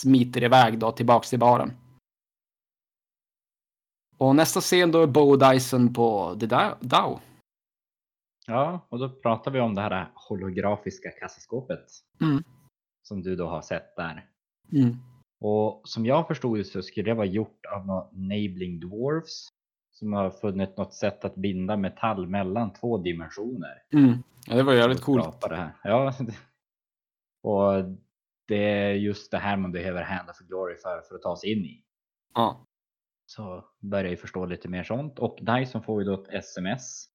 smiter 0.00 0.42
iväg 0.44 0.78
då 0.78 0.92
tillbaks 0.92 1.30
till 1.30 1.38
baren. 1.38 1.72
Och 4.18 4.36
nästa 4.36 4.60
scen 4.60 4.92
då 4.92 5.02
är 5.02 5.06
Bo 5.06 5.30
och 5.30 5.38
Dyson 5.38 5.94
på 5.94 6.36
The 6.40 6.46
Dow. 6.80 7.20
Ja, 8.46 8.86
och 8.88 8.98
då 8.98 9.08
pratar 9.08 9.50
vi 9.50 9.60
om 9.60 9.74
det 9.74 9.80
här 9.80 10.10
holografiska 10.14 11.10
kassaskåpet. 11.10 11.84
Mm. 12.20 12.42
Som 13.02 13.22
du 13.22 13.36
då 13.36 13.48
har 13.48 13.62
sett 13.62 13.96
där. 13.96 14.28
Mm. 14.72 14.96
Och 15.46 15.80
som 15.84 16.06
jag 16.06 16.28
förstod 16.28 16.58
det 16.58 16.64
så 16.64 16.82
skulle 16.82 17.10
det 17.10 17.14
vara 17.14 17.26
gjort 17.26 17.66
av 17.66 17.86
några 17.86 18.08
Nabling 18.12 18.80
Dwarfs. 18.80 19.48
Som 19.92 20.12
har 20.12 20.30
funnit 20.30 20.76
något 20.76 20.94
sätt 20.94 21.24
att 21.24 21.34
binda 21.34 21.76
metall 21.76 22.26
mellan 22.26 22.72
två 22.72 22.98
dimensioner. 22.98 23.82
Mm. 23.92 24.18
Ja, 24.46 24.56
det 24.56 24.62
var 24.62 24.74
jävligt 24.74 25.00
coolt. 25.00 25.40
Det 25.40 25.56
här. 25.56 25.72
Ja, 25.84 26.12
och 27.42 27.84
det 28.48 28.64
är 28.64 28.92
just 28.92 29.30
det 29.30 29.38
här 29.38 29.56
man 29.56 29.72
behöver 29.72 30.02
Hand 30.02 30.30
of 30.30 30.38
Glory 30.38 30.76
för, 30.76 31.00
för 31.00 31.14
att 31.14 31.22
ta 31.22 31.36
sig 31.36 31.52
in 31.52 31.64
i. 31.64 31.84
Ja. 32.34 32.66
Så 33.26 33.64
börjar 33.80 34.10
jag 34.10 34.20
förstå 34.20 34.46
lite 34.46 34.68
mer 34.68 34.84
sånt. 34.84 35.18
Och 35.18 35.38
Dyson 35.42 35.82
får 35.82 36.02
ju 36.02 36.08
då 36.08 36.22
ett 36.22 36.34
sms. 36.34 37.06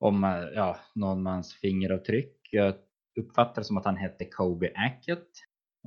Om 0.00 0.22
ja, 0.54 0.78
någon 0.94 1.22
mans 1.22 1.54
fingeravtryck. 1.54 2.48
Jag 2.50 2.74
uppfattar 3.20 3.60
det 3.62 3.64
som 3.64 3.76
att 3.76 3.84
han 3.84 3.96
hette 3.96 4.24
Kobe 4.24 4.72
Ackett. 4.74 5.28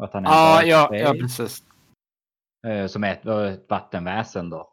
Att 0.01 0.13
han 0.13 0.23
Ja, 0.23 0.63
ja, 0.63 0.89
ja, 0.95 1.11
precis. 1.13 1.63
eh, 2.67 2.87
Som 2.87 3.03
är 3.03 3.11
ett, 3.11 3.25
ett 3.25 3.69
vattenväsen 3.69 4.49
då. 4.49 4.69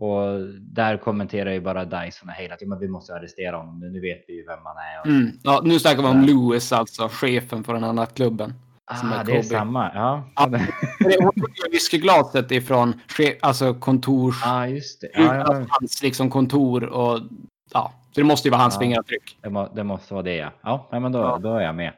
Och 0.00 0.40
där 0.60 0.96
kommenterar 0.96 1.50
ju 1.52 1.60
bara 1.60 1.84
Dyson 1.84 2.30
att 2.30 2.60
ja, 2.60 2.66
men 2.68 2.78
vi 2.78 2.88
måste 2.88 3.14
arrestera 3.14 3.56
honom. 3.56 3.78
Nu 3.80 4.00
vet 4.00 4.24
vi 4.28 4.34
ju 4.34 4.46
vem 4.46 4.58
han 4.64 4.76
är. 4.76 5.00
Och, 5.00 5.06
Mm. 5.06 5.30
Ja, 5.42 5.60
nu 5.64 5.78
snackar 5.78 6.02
vi 6.02 6.08
om 6.08 6.20
Lewis 6.20 6.72
alltså, 6.72 7.08
chefen 7.08 7.64
för 7.64 7.74
den 7.74 7.84
här 7.84 7.92
nattklubben. 7.92 8.54
som 9.00 9.12
ah, 9.12 9.14
är 9.14 9.24
det 9.24 9.38
är 9.38 9.42
samma. 9.42 9.90
Ja, 9.94 10.24
Ja. 10.36 10.50
Whiskyglaset 11.70 12.50
ifrån 12.52 13.00
alltså 13.40 13.74
kontors... 13.74 14.42
ah, 14.46 14.66
just 14.66 15.00
det. 15.00 15.10
Ja, 15.14 15.36
ja, 15.36 15.64
Hans 15.68 16.02
liksom 16.02 16.30
kontor 16.30 16.84
och... 16.84 17.20
Ja, 17.72 17.92
så 18.12 18.20
det 18.20 18.24
måste 18.24 18.48
ju 18.48 18.52
vara 18.52 18.62
hans 18.62 18.74
Ja. 18.74 18.80
fingeravtryck. 18.80 19.38
det, 19.42 19.50
må, 19.50 19.68
det 19.74 19.84
måste 19.84 20.14
vara 20.14 20.22
det 20.22 20.36
ja. 20.36 20.52
Ja, 20.90 21.00
men 21.00 21.12
då, 21.12 21.18
Ja. 21.18 21.38
då 21.38 21.54
är 21.56 21.60
jag 21.60 21.74
med. 21.74 21.92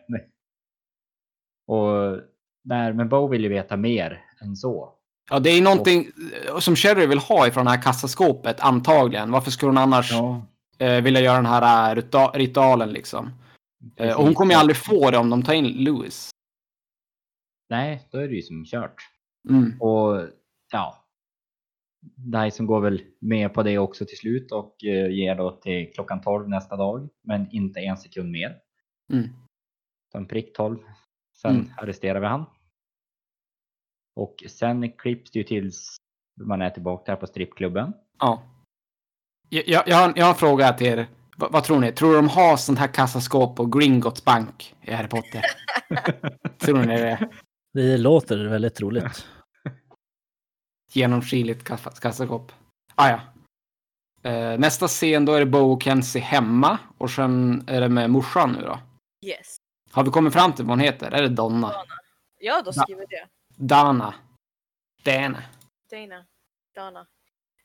Och 1.67 2.21
där, 2.65 2.93
men 2.93 3.09
Bo 3.09 3.29
vill 3.29 3.43
ju 3.43 3.49
veta 3.49 3.77
mer 3.77 4.25
än 4.43 4.57
så. 4.57 4.91
Ja, 5.31 5.39
det 5.39 5.51
är 5.51 5.63
någonting 5.63 6.07
eh, 6.49 6.59
som 6.59 6.77
Sherry 6.77 7.07
vill 7.07 7.19
ha 7.19 7.47
ifrån 7.49 7.65
det 7.65 7.71
här 7.71 7.83
kassaskåpet, 7.83 8.61
antagligen. 8.61 9.31
Varför 9.31 9.51
skulle 9.51 9.71
hon 9.71 9.79
annars 9.79 10.13
Ja, 10.13 10.47
eh, 10.79 11.03
vilja 11.03 11.21
göra 11.21 11.37
den 11.37 11.47
här 11.47 11.91
eh, 11.97 12.01
rita- 12.03 12.31
ritualen 12.35 12.93
liksom. 12.93 13.31
Eh, 13.97 14.17
och 14.17 14.25
hon 14.25 14.35
kommer 14.35 14.55
ju 14.55 14.61
aldrig 14.61 14.77
få 14.77 15.11
det 15.11 15.19
om 15.19 15.31
de 15.31 15.43
tar 15.43 15.53
in 15.55 15.65
Lewis. 15.85 16.31
Nej, 17.71 18.09
då 18.11 18.19
är 18.19 18.29
det 18.29 18.35
ju 18.35 18.43
som 18.43 18.65
kört. 18.65 18.95
Mm. 19.51 19.81
Och 19.81 20.29
ja. 20.73 21.01
Dyson 22.17 22.67
går 22.67 22.81
väl 22.81 23.03
med 23.21 23.55
på 23.55 23.63
det 23.63 23.79
också 23.79 24.07
till 24.07 24.17
slut 24.19 24.53
och 24.53 24.77
ger 25.11 25.35
då 25.35 25.51
till 25.51 25.91
klockan 25.95 26.21
12 26.21 26.49
nästa 26.49 26.77
dag. 26.77 27.09
Men 27.23 27.47
inte 27.51 27.81
en 27.81 27.97
sekund 27.97 28.31
mer. 28.31 28.57
Mm. 29.13 29.29
Utan 30.11 30.27
prick 30.27 30.57
12. 30.57 30.79
Sen 31.45 31.55
Mm. 31.57 31.71
arresterar 31.77 32.21
vi 32.21 32.27
han. 32.27 32.45
Och 34.17 34.45
sen 34.49 34.93
klipps 34.93 35.31
det 35.31 35.39
ju 35.39 35.45
tills 35.45 35.97
man 36.41 36.63
är 36.63 36.71
tillbaka 36.71 37.13
här 37.13 37.17
på 37.17 37.27
strippklubben. 37.27 37.93
Ja. 38.19 38.43
Jag, 39.49 39.69
jag, 39.69 39.89
jag, 39.89 39.97
har, 39.97 40.13
jag 40.17 40.25
har 40.25 40.31
en 40.33 40.39
fråga 40.39 40.73
till 40.73 40.87
er. 40.87 41.07
Va, 41.37 41.49
vad 41.53 41.65
tror 41.65 41.81
ni? 41.81 41.93
Tror 41.93 42.11
du 42.11 42.17
de 42.17 42.29
har 42.29 42.57
sånt 42.57 42.79
här 42.79 42.89
kassaskåp 42.89 43.57
på 43.57 43.67
Gringotts 43.67 44.25
bank 44.25 44.75
i 44.83 44.93
Harry 44.93 45.09
Potter? 45.09 45.43
tror 46.59 46.79
ni 46.79 46.87
det? 46.87 47.31
Det 47.73 47.97
låter 47.97 48.45
väldigt 48.47 48.75
troligt. 48.75 49.27
Genomskinligt 50.93 51.65
kassa, 51.65 51.91
kassaskåp. 51.91 52.53
Ah, 52.95 53.09
ja. 53.11 53.21
Eh, 54.31 54.59
nästa 54.59 54.89
scen 54.89 55.25
då 55.25 55.33
är 55.33 55.41
det 55.41 55.47
Bo 55.47 55.73
och 55.73 55.83
Kenzie 55.83 56.23
hemma 56.23 56.79
och 56.99 57.11
sen 57.11 57.65
är 57.69 57.81
det 57.81 57.89
med 57.89 58.11
morsan 58.11 58.53
nu 58.53 58.61
då. 58.63 58.79
Yes. 59.27 59.57
Har 59.95 60.05
vi 60.05 60.11
kommit 60.11 60.33
fram 60.33 60.55
till 60.55 60.65
vad 60.65 60.71
hon 60.73 60.81
heter? 60.81 61.11
Är 61.11 61.23
det 61.23 61.29
Donna? 61.29 61.75
Ja, 62.39 62.63
då 62.63 62.73
skriver 62.73 63.07
det. 63.07 63.29
Dana? 63.49 64.15
Dana? 65.05 65.43
Dana. 65.91 66.27
Dana. 66.75 67.07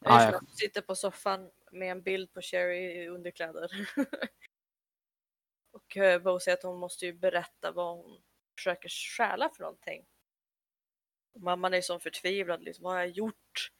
Ah, 0.05 0.23
Jag 0.23 0.33
ja. 0.33 0.41
sitter 0.49 0.81
på 0.81 0.95
soffan 0.95 1.51
med 1.71 1.91
en 1.91 2.01
bild 2.01 2.33
på 2.33 2.41
Sherry 2.41 3.03
i 3.03 3.07
underkläder. 3.07 3.69
och 5.71 5.97
eh, 5.97 6.21
Bo 6.21 6.39
säger 6.39 6.57
att 6.57 6.63
hon 6.63 6.79
måste 6.79 7.05
ju 7.05 7.13
berätta 7.13 7.71
vad 7.71 7.97
hon 7.97 8.21
försöker 8.57 8.89
stjäla 8.89 9.49
för 9.49 9.63
någonting. 9.63 10.05
Och 11.33 11.41
mamman 11.41 11.73
är 11.73 11.81
så 11.81 11.99
förtvivlad, 11.99 12.63
liksom, 12.63 12.83
vad 12.83 12.93
har 12.93 12.99
jag 12.99 13.09
gjort? 13.09 13.71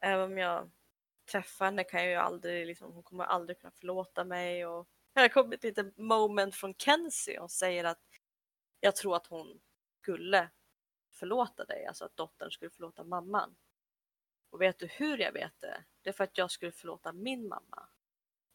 Även 0.00 0.24
om 0.24 0.38
jag 0.38 0.70
träffar 1.32 1.64
henne 1.64 1.84
kan 1.84 2.00
jag 2.00 2.10
ju 2.10 2.16
aldrig, 2.16 2.66
liksom, 2.66 2.92
hon 2.92 3.02
kommer 3.02 3.24
aldrig 3.24 3.60
kunna 3.60 3.70
förlåta 3.70 4.24
mig. 4.24 4.66
Och 4.66 4.88
här 5.14 5.28
kommer 5.28 5.54
ett 5.54 5.62
litet 5.62 5.98
moment 5.98 6.54
från 6.54 6.74
Kenzie 6.74 7.38
och 7.38 7.50
säger 7.50 7.84
att 7.84 8.02
jag 8.80 8.96
tror 8.96 9.16
att 9.16 9.26
hon 9.26 9.60
skulle 10.00 10.50
förlåta 11.10 11.64
dig, 11.64 11.86
alltså 11.86 12.04
att 12.04 12.16
dottern 12.16 12.50
skulle 12.50 12.70
förlåta 12.70 13.04
mamman. 13.04 13.56
Och 14.50 14.60
vet 14.60 14.78
du 14.78 14.86
hur 14.86 15.18
jag 15.18 15.32
vet 15.32 15.60
det? 15.60 15.84
Det 16.02 16.08
är 16.08 16.12
för 16.12 16.24
att 16.24 16.38
jag 16.38 16.50
skulle 16.50 16.72
förlåta 16.72 17.12
min 17.12 17.48
mamma. 17.48 17.88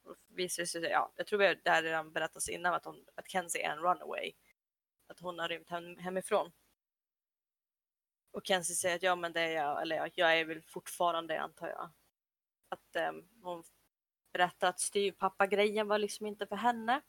Och 0.04 0.16
visar 0.28 0.66
sig, 0.66 0.82
ja, 0.84 1.14
jag 1.16 1.28
tror 1.28 1.40
det 1.40 1.70
här 1.70 1.84
redan 1.84 2.12
berättats 2.12 2.50
innan 2.50 2.74
att, 2.74 2.86
hon, 2.86 3.06
att 3.16 3.30
Kenzie 3.30 3.66
är 3.66 3.72
en 3.72 3.80
runaway. 3.80 4.34
Att 5.08 5.20
hon 5.20 5.40
har 5.40 5.50
rymt 5.50 5.70
hem, 5.70 5.98
hemifrån. 5.98 6.52
Och 8.32 8.46
Kenzie 8.46 8.76
säger 8.76 8.96
att 8.96 9.04
ja 9.04 9.16
men 9.16 9.34
det 9.34 9.42
är 9.42 9.52
jag, 9.52 9.82
eller 9.82 10.12
jag 10.16 10.40
är 10.40 10.46
väl 10.46 10.62
fortfarande 10.62 11.42
antar 11.42 11.68
jag. 11.68 11.90
Att 12.70 12.96
eh, 12.96 13.12
hon 13.42 13.64
berättar 14.36 14.68
att 14.70 14.80
styvpappa-grejen 14.80 15.88
var 15.88 15.98
liksom 15.98 16.26
inte 16.26 16.48
för 16.48 16.56
henne. 16.56 17.02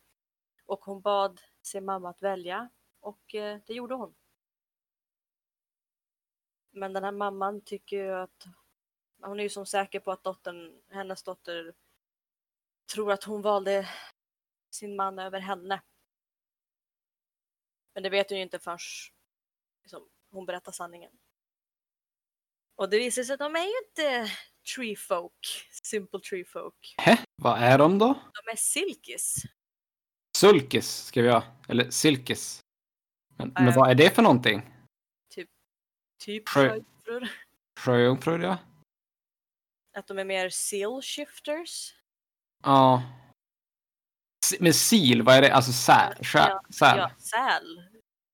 Och 0.66 0.84
hon 0.84 1.00
bad 1.00 1.40
sin 1.62 1.84
mamma 1.84 2.10
att 2.10 2.22
välja 2.22 2.70
och 3.00 3.34
eh, 3.34 3.60
det 3.66 3.74
gjorde 3.74 3.94
hon. 3.94 4.14
Men 6.70 6.92
den 6.92 7.04
här 7.04 7.12
mamman 7.12 7.60
tycker 7.60 7.96
ju 7.96 8.12
att 8.12 8.46
hon 9.22 9.40
är 9.40 9.42
ju 9.42 9.48
som 9.48 9.66
säker 9.66 10.00
på 10.00 10.12
att 10.12 10.24
dottern, 10.24 10.82
hennes 10.90 11.22
dotter 11.22 11.74
tror 12.92 13.12
att 13.12 13.24
hon 13.24 13.42
valde 13.42 13.88
sin 14.70 14.96
man 14.96 15.18
över 15.18 15.40
henne. 15.40 15.82
Men 17.94 18.02
det 18.02 18.10
vet 18.10 18.30
hon 18.30 18.38
ju 18.38 18.42
inte 18.42 18.58
förrän 18.58 18.78
liksom, 19.82 20.08
hon 20.30 20.46
berättar 20.46 20.72
sanningen. 20.72 21.12
Och 22.76 22.90
det 22.90 22.98
visar 22.98 23.22
sig 23.22 23.32
att 23.32 23.38
de 23.38 23.56
är 23.56 23.64
ju 23.64 23.72
inte 23.88 24.32
tree 24.74 24.96
folk, 24.96 25.68
simple 25.82 26.20
tree 26.20 26.44
folk. 26.44 26.94
Hä? 26.98 27.18
Vad 27.42 27.62
är 27.62 27.78
de 27.78 27.98
då? 27.98 28.06
De 28.44 28.50
är 28.52 28.56
silkis. 28.56 29.34
Sulkis 30.38 31.10
vi 31.22 31.28
ha. 31.28 31.42
Eller 31.68 31.90
silkis. 31.90 32.60
Men, 33.36 33.48
men 33.54 33.68
Äh. 33.68 33.76
vad 33.76 33.90
är 33.90 33.94
det 33.94 34.14
för 34.14 34.22
någonting? 34.22 34.72
Typ 36.24 36.48
Sjö- 36.48 36.84
sjöjungfrur. 37.80 38.38
Ja. 38.42 38.58
Att 39.96 40.06
de 40.06 40.18
är 40.18 40.24
mer 40.24 40.50
seal 40.50 41.02
shifters. 41.02 41.94
Ja. 42.62 43.02
Men 44.60 44.74
sil, 44.86 45.18
vad 45.22 45.34
är 45.34 45.42
det? 45.42 45.54
Alltså 45.54 45.72
säl? 45.72 46.16
Ja, 46.34 46.62
säl. 46.78 46.98
Ja, 46.98 47.10
säl. 47.18 47.82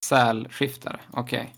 Sälskiftare, 0.04 1.00
okej. 1.12 1.54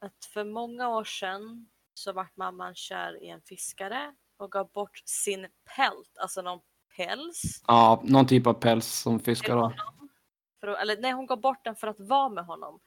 att 0.00 0.24
för 0.24 0.44
många 0.44 0.88
år 0.88 1.04
sedan 1.04 1.70
så 1.94 2.12
vart 2.12 2.36
mamman 2.36 2.74
kär 2.74 3.22
i 3.22 3.28
en 3.28 3.42
fiskare 3.42 4.14
och 4.36 4.52
gav 4.52 4.70
bort 4.72 5.02
sin 5.04 5.46
pält, 5.76 6.18
alltså 6.18 6.42
någon 6.42 6.60
päls. 6.96 7.62
Ja, 7.66 8.02
någon 8.04 8.26
typ 8.26 8.46
av 8.46 8.54
päls 8.54 8.86
som 8.86 9.20
fiskar 9.20 9.56
har. 9.56 9.74
För 10.60 10.68
att, 10.68 10.78
eller 10.78 10.96
nej, 11.00 11.12
hon 11.12 11.26
gav 11.26 11.40
bort 11.40 11.64
den 11.64 11.76
för 11.76 11.86
att 11.86 12.00
vara 12.00 12.28
med 12.28 12.44
honom. 12.44 12.80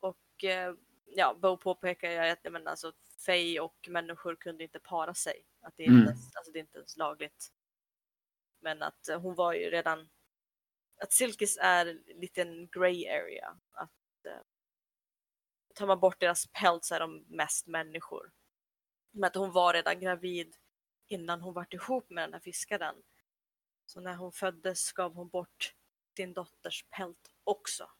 Och 0.00 0.44
eh, 0.44 0.74
ja, 1.06 1.34
Bo 1.42 1.56
påpekar 1.56 2.10
ju 2.10 2.18
att 2.18 2.52
men, 2.52 2.66
alltså, 2.68 2.92
Fej 3.26 3.60
och 3.60 3.88
människor 3.88 4.36
kunde 4.36 4.64
inte 4.64 4.78
para 4.78 5.14
sig. 5.14 5.44
Att 5.62 5.74
det, 5.76 5.82
är 5.82 5.86
Mm. 5.88 5.98
inte, 6.00 6.10
ens- 6.10 6.36
alltså, 6.36 6.52
det 6.52 6.58
är 6.58 6.60
inte 6.60 6.78
ens 6.78 6.96
lagligt. 6.96 7.48
Men 8.60 8.82
att 8.82 9.08
hon 9.22 9.34
var 9.34 9.52
ju 9.52 9.70
redan... 9.70 10.08
Att 11.02 11.12
Silkis 11.12 11.58
är 11.60 11.86
en 11.86 12.02
liten 12.20 12.68
grey 12.68 13.08
area. 13.08 13.56
Att 13.72 13.90
tar 15.78 15.86
man 15.86 16.00
bort 16.00 16.20
deras 16.20 16.46
päls 16.46 16.86
så 16.86 16.94
är 16.94 17.00
de 17.00 17.24
mest 17.28 17.66
människor. 17.66 18.30
Men 19.12 19.24
att 19.24 19.34
hon 19.34 19.52
var 19.52 19.72
redan 19.74 20.00
gravid 20.00 20.54
innan 21.08 21.40
hon 21.40 21.54
vart 21.54 21.74
ihop 21.74 22.10
med 22.10 22.24
den 22.24 22.32
här 22.32 22.40
fiskaren. 22.40 22.94
Så 23.86 24.00
när 24.00 24.14
hon 24.16 24.32
föddes 24.32 24.92
gav 24.92 25.14
hon 25.14 25.28
bort 25.28 25.74
sin 26.16 26.32
dotters 26.32 26.84
pält 26.90 27.30
också. 27.44 27.90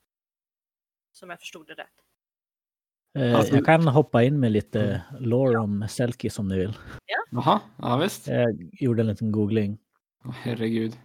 Som 1.12 1.31
jag 1.31 1.41
förstod 1.41 1.67
det 1.67 1.75
rätt. 1.75 2.05
Eh, 3.19 3.37
Alltså- 3.38 3.55
jag 3.55 3.64
kan 3.64 3.88
hoppa 3.88 4.23
in 4.23 4.41
med 4.41 4.53
lite 4.53 5.03
lore 5.21 5.59
om 5.59 5.88
Selkie 5.88 6.31
om 6.38 6.49
ni 6.49 6.59
vill. 6.59 6.79
Jaha, 7.31 7.61
ja 7.79 7.97
visst. 7.97 8.27
Jag 8.27 8.69
gjorde 8.73 9.03
en 9.03 9.07
liten 9.07 9.33
googling. 9.33 9.79
Herregud. 10.35 10.99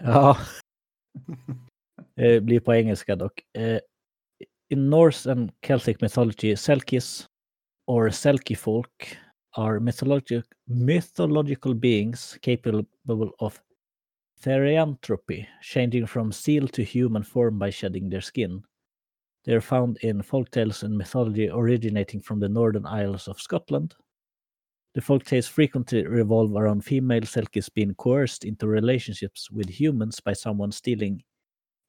Ja. 0.00 0.36
Det 2.14 2.40
blir 2.44 2.60
på 2.60 2.74
engelska 2.74 3.16
dock. 3.16 3.42
In 4.68 4.90
Norse 4.90 5.26
and 5.26 5.52
Celtic 5.62 6.02
mythology, 6.02 6.52
Selkis 6.54 7.28
or 7.86 8.08
Selkie 8.08 8.56
folk 8.56 8.90
are 9.54 9.78
mythologic, 9.78 10.44
mythological 10.66 11.72
beings 11.72 12.36
capable 12.42 12.84
of 13.38 13.62
therianthropy, 14.42 15.46
changing 15.62 16.06
from 16.06 16.32
seal 16.32 16.66
to 16.68 16.82
human 16.82 17.22
form 17.22 17.60
by 17.60 17.70
shedding 17.70 18.08
their 18.08 18.20
skin. 18.20 18.62
They 19.44 19.54
are 19.54 19.60
found 19.60 19.98
in 19.98 20.20
folktales 20.22 20.82
and 20.82 20.98
mythology 20.98 21.48
originating 21.48 22.20
from 22.20 22.40
the 22.40 22.48
northern 22.48 22.86
isles 22.86 23.28
of 23.28 23.40
Scotland. 23.40 23.94
The 24.94 25.00
folktales 25.00 25.48
frequently 25.48 26.04
revolve 26.04 26.56
around 26.56 26.84
female 26.84 27.20
Selkies 27.20 27.72
being 27.72 27.94
coerced 27.94 28.44
into 28.44 28.66
relationships 28.66 29.48
with 29.48 29.68
humans 29.68 30.18
by 30.18 30.32
someone 30.32 30.72
stealing 30.72 31.22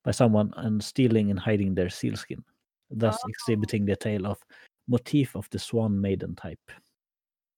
by 0.04 0.12
someone 0.12 0.54
and 0.58 0.82
stealing 0.82 1.32
and 1.32 1.40
hiding 1.40 1.74
their 1.74 1.90
sealskin, 1.90 2.44
thus 2.90 3.16
exhibiting 3.30 3.88
the 3.88 3.96
tale 3.96 4.28
of 4.30 4.40
motif 4.88 5.36
of 5.36 5.50
the 5.50 5.60
swan 5.60 6.02
maiden 6.02 6.36
type. 6.36 6.74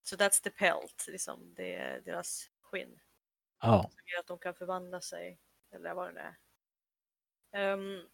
Så 0.02 0.16
that's 0.16 0.42
the 0.42 0.50
pelt, 0.50 1.06
liksom. 1.08 1.54
det 1.54 1.74
är 1.74 2.00
deras 2.00 2.50
skinn. 2.60 3.00
Ja, 3.62 3.82
Som 3.82 4.00
gör 4.14 4.20
att 4.20 4.26
de 4.26 4.38
kan 4.38 4.54
förvandla 4.54 5.00
sig, 5.00 5.40
eller 5.74 5.94
vad 5.94 6.14
det 6.14 6.20
är. 6.20 7.72
Um, 7.72 8.08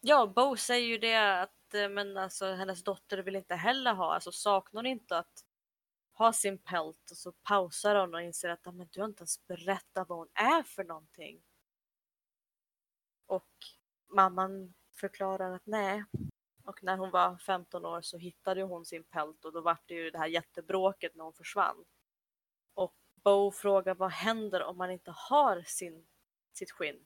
ja, 0.00 0.26
Bo 0.36 0.56
säger 0.56 0.86
ju 0.88 0.98
det 0.98 1.40
att 1.42 1.74
eh, 1.74 1.88
men 1.88 2.16
alltså, 2.16 2.46
hennes 2.54 2.84
dotter 2.84 3.18
vill 3.18 3.36
inte 3.36 3.54
heller 3.54 3.94
ha, 3.94 4.14
alltså 4.14 4.32
saknar 4.32 4.78
hon 4.78 4.86
inte 4.86 5.18
att 5.18 5.44
ha 6.12 6.32
sin 6.32 6.58
pelt 6.58 7.10
och 7.10 7.16
så 7.16 7.32
pausar 7.32 7.94
hon 7.94 8.14
och 8.14 8.22
inser 8.22 8.48
att 8.48 8.66
"Ah, 8.66 8.72
men 8.72 8.88
du 8.90 9.00
har 9.00 9.08
inte 9.08 9.20
ens 9.20 9.46
berättat 9.46 10.08
vad 10.08 10.18
hon 10.18 10.28
är 10.34 10.62
för 10.62 10.84
någonting. 10.84 11.42
Och 13.26 13.48
mamman 14.14 14.74
förklarar 15.00 15.52
att 15.54 15.66
nej. 15.66 16.04
Och 16.64 16.82
när 16.82 16.96
hon 16.96 17.10
var 17.10 17.36
15 17.36 17.84
år 17.84 18.00
så 18.00 18.18
hittade 18.18 18.62
hon 18.62 18.84
sin 18.84 19.04
pelt 19.04 19.44
och 19.44 19.52
då 19.52 19.60
var 19.60 19.78
det 19.86 19.94
ju 19.94 20.10
det 20.10 20.18
här 20.18 20.26
jättebråket 20.26 21.14
när 21.14 21.24
hon 21.24 21.32
försvann. 21.32 21.84
Och 22.74 22.94
Bo 23.24 23.50
frågar 23.50 23.94
vad 23.94 24.10
händer 24.10 24.62
om 24.62 24.76
man 24.76 24.90
inte 24.90 25.10
har 25.10 25.62
sin, 25.66 26.06
sitt 26.52 26.70
skinn? 26.70 27.00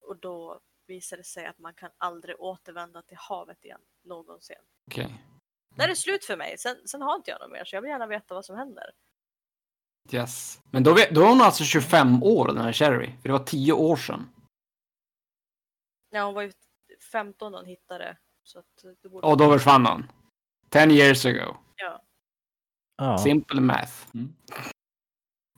Och 0.00 0.16
då 0.16 0.60
visar 0.86 1.16
det 1.16 1.24
sig 1.24 1.46
att 1.46 1.58
man 1.58 1.74
kan 1.74 1.90
aldrig 1.98 2.40
återvända 2.40 3.02
till 3.02 3.16
havet 3.16 3.64
igen 3.64 3.80
någonsin. 4.02 4.56
Okej. 4.86 5.22
Där 5.76 5.84
är 5.84 5.88
det 5.88 5.96
slut 5.96 6.24
för 6.24 6.36
mig. 6.36 6.58
Sen, 6.58 6.76
sen 6.88 7.02
har 7.02 7.16
inte 7.16 7.30
jag 7.30 7.40
något 7.40 7.50
mer 7.50 7.64
så 7.64 7.76
jag 7.76 7.82
vill 7.82 7.90
gärna 7.90 8.06
veta 8.06 8.34
vad 8.34 8.44
som 8.44 8.56
händer. 8.56 8.90
Yes. 10.12 10.60
Men 10.70 10.82
då, 10.82 10.96
då 11.10 11.22
är 11.22 11.28
hon 11.28 11.40
alltså 11.40 11.64
25 11.64 12.22
år, 12.22 12.46
den 12.46 12.58
här 12.58 12.72
Cherry. 12.72 13.12
För 13.22 13.28
det 13.28 13.32
var 13.32 13.44
10 13.44 13.72
år 13.72 13.96
sedan. 13.96 14.28
Ja, 16.10 16.24
hon 16.24 16.34
var 16.34 16.42
ju 16.42 16.52
15 17.16 17.52
när 17.52 17.58
hon 17.58 17.66
hittade. 17.66 18.16
Så 18.44 18.58
att 18.58 18.64
det 19.02 19.08
borde... 19.08 19.26
Och 19.26 19.36
då 19.36 19.52
försvann 19.52 19.86
hon. 19.86 20.06
10 20.68 20.90
years 20.90 21.26
ago. 21.26 21.56
Ja. 21.76 22.02
Ja. 22.96 23.18
Simple 23.18 23.60
math. 23.60 23.92
Mm. 24.14 24.32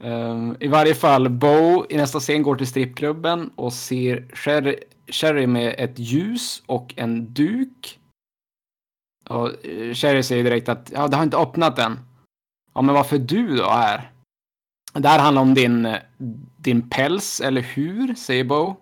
Ehm, 0.00 0.56
I 0.60 0.68
varje 0.68 0.94
fall, 0.94 1.28
Bo 1.28 1.86
i 1.88 1.96
nästa 1.96 2.20
scen 2.20 2.42
går 2.42 2.56
till 2.56 2.66
strippklubben 2.66 3.50
och 3.56 3.72
ser 3.72 4.28
Sherry, 4.34 4.76
Sherry 5.06 5.46
med 5.46 5.74
ett 5.78 5.98
ljus 5.98 6.62
och 6.66 6.94
en 6.96 7.34
duk. 7.34 7.98
Och 9.28 9.66
eh, 9.66 9.94
Sherry 9.94 10.22
säger 10.22 10.44
direkt 10.44 10.68
att 10.68 10.90
ja, 10.94 11.08
det 11.08 11.16
har 11.16 11.24
inte 11.24 11.36
öppnat 11.36 11.78
än. 11.78 11.98
Ja, 12.74 12.82
men 12.82 12.94
varför 12.94 13.18
du 13.18 13.56
då 13.56 13.68
här? 13.68 14.12
Det 14.92 15.08
här 15.08 15.18
handlar 15.18 15.42
om 15.42 15.54
din, 15.54 15.86
eh, 15.86 16.02
din 16.56 16.90
päls, 16.90 17.40
eller 17.40 17.60
hur? 17.60 18.14
Säger 18.14 18.44
Bo. 18.44 18.76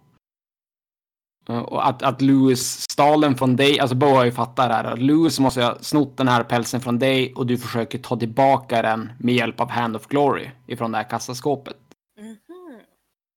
Eh, 1.48 1.58
Och 1.58 1.88
att, 1.88 2.02
att 2.02 2.22
Louis 2.22 2.80
stal 2.90 3.20
den 3.20 3.34
från 3.34 3.56
dig, 3.56 3.80
alltså 3.80 3.96
Bo 3.96 4.06
har 4.06 4.24
ju 4.24 4.32
fattat 4.32 4.68
det 4.68 4.74
här. 4.74 4.84
Att 4.84 5.02
Louis 5.02 5.40
måste 5.40 5.62
ha 5.62 5.78
snott 5.80 6.16
den 6.16 6.28
här 6.28 6.42
pälsen 6.44 6.80
från 6.80 6.98
dig 6.98 7.32
och 7.34 7.46
du 7.46 7.58
försöker 7.58 7.98
ta 7.98 8.16
tillbaka 8.16 8.82
den 8.82 9.12
med 9.18 9.34
hjälp 9.34 9.60
av 9.60 9.70
Hand 9.70 9.96
of 9.96 10.06
Glory 10.06 10.50
ifrån 10.66 10.92
det 10.92 10.98
här 10.98 11.10
kassaskåpet. 11.10 11.76
Mhm. 12.20 12.36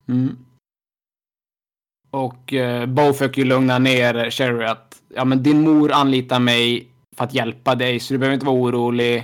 Mm. 0.08 0.38
Och 2.12 2.54
eh, 2.54 2.86
Bo 2.86 3.14
försöker 3.14 3.42
ju 3.42 3.48
lugna 3.48 3.80
ner 3.80 4.30
Sherry 4.32 4.66
att 4.66 5.02
ja, 5.16 5.26
men 5.26 5.44
din 5.44 5.62
mor 5.62 5.92
anlitar 5.92 6.40
mig 6.40 6.88
för 7.18 7.24
att 7.24 7.34
hjälpa 7.34 7.76
dig 7.76 8.00
så 8.00 8.14
du 8.14 8.18
behöver 8.18 8.34
inte 8.34 8.46
vara 8.46 8.56
orolig. 8.56 9.18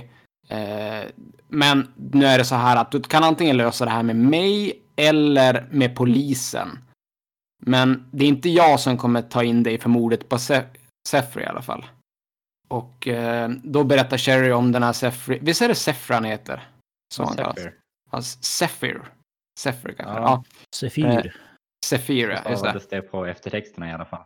Eh, 0.48 1.10
men 1.48 1.88
nu 1.96 2.26
är 2.26 2.38
det 2.38 2.44
så 2.44 2.54
här 2.54 2.76
att 2.76 2.90
du 2.90 3.02
kan 3.02 3.24
antingen 3.24 3.56
lösa 3.56 3.84
det 3.84 3.90
här 3.90 4.02
med 4.02 4.16
mig 4.16 4.72
eller 4.96 5.66
med 5.70 5.96
polisen. 5.96 6.78
Men 7.62 8.08
det 8.12 8.24
är 8.24 8.28
inte 8.28 8.48
jag 8.48 8.80
som 8.80 8.98
kommer 8.98 9.22
ta 9.22 9.42
in 9.44 9.62
dig 9.62 9.78
för 9.78 9.88
mordet 9.88 10.28
på 10.28 10.38
Se- 10.38 10.62
Sefri 11.08 11.42
i 11.42 11.46
alla 11.46 11.62
fall. 11.62 11.86
Och 12.68 13.08
eh, 13.08 13.48
då 13.48 13.84
berättar 13.84 14.18
Sherry 14.18 14.52
om 14.52 14.72
den 14.72 14.82
här 14.82 14.92
Sefri. 14.92 15.38
Visst 15.42 15.62
är 15.62 15.68
det 15.68 15.74
Sefri 15.74 16.14
han 16.14 16.24
heter? 16.24 16.68
Så 17.14 17.22
han 17.24 17.36
kallas. 17.36 17.56
Ja, 18.12 18.22
Zephyr. 18.22 19.02
Zephyr 19.60 19.92
kanske. 19.92 20.14
Ja. 20.14 20.44
Ja, 21.14 21.22
ja. 22.44 22.50
Just 22.50 22.62
det. 22.62 22.96
Det 22.96 23.02
på 23.02 23.26
eftertexterna 23.26 23.90
i 23.90 23.92
alla 23.92 24.04
fall. 24.04 24.22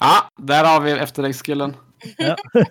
Ja, 0.00 0.28
där 0.42 0.64
har 0.64 0.80
vi 0.80 0.92
eftertextkillen. 0.92 1.76
Ja. 2.16 2.36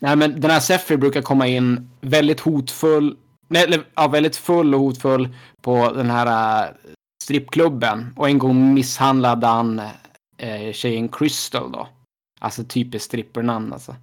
Nej, 0.00 0.16
men 0.16 0.40
den 0.40 0.50
här 0.50 0.60
Zephyr 0.60 0.96
brukar 0.96 1.22
komma 1.22 1.46
in 1.46 1.90
väldigt 2.00 2.40
hotfull, 2.40 3.16
nej, 3.48 3.64
eller, 3.64 3.84
ja, 3.94 4.08
väldigt 4.08 4.36
full 4.36 4.74
och 4.74 4.80
hotfull 4.80 5.28
på 5.62 5.92
den 5.92 6.10
här 6.10 6.64
äh, 6.68 6.74
strippklubben. 7.28 8.14
Och 8.16 8.28
en 8.28 8.38
gång 8.38 8.74
misshandlade 8.74 9.46
han 9.46 9.82
eh, 10.36 10.72
tjejen 10.72 11.08
Crystal 11.08 11.72
då. 11.72 11.88
Alltså 12.40 12.64
typiskt 12.64 13.06
strippernamn 13.06 13.72
alltså. 13.72 13.96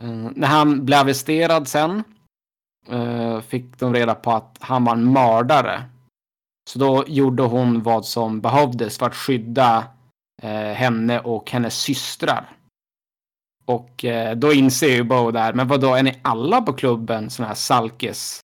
Eh, 0.00 0.30
när 0.34 0.48
han 0.48 0.84
blev 0.84 0.98
arresterad 0.98 1.68
sen 1.68 2.04
eh, 2.88 3.40
fick 3.40 3.78
de 3.78 3.94
reda 3.94 4.14
på 4.14 4.32
att 4.32 4.56
han 4.60 4.84
var 4.84 4.92
en 4.92 5.12
mördare. 5.12 5.82
Så 6.70 6.78
då 6.78 7.04
gjorde 7.06 7.42
hon 7.42 7.82
vad 7.82 8.04
som 8.04 8.40
behövdes 8.40 8.98
för 8.98 9.06
att 9.06 9.16
skydda 9.16 9.84
eh, 10.42 10.72
henne 10.72 11.20
och 11.20 11.50
hennes 11.50 11.80
systrar. 11.80 12.56
Och 13.64 14.04
eh, 14.04 14.36
då 14.36 14.52
inser 14.52 14.88
ju 14.88 15.02
Bo 15.02 15.30
där, 15.30 15.52
men 15.52 15.68
vad 15.68 15.80
då 15.80 15.94
är 15.94 16.02
ni 16.02 16.18
alla 16.22 16.62
på 16.62 16.72
klubben 16.72 17.30
sådana 17.30 17.48
här 17.48 17.54
salkes? 17.54 18.40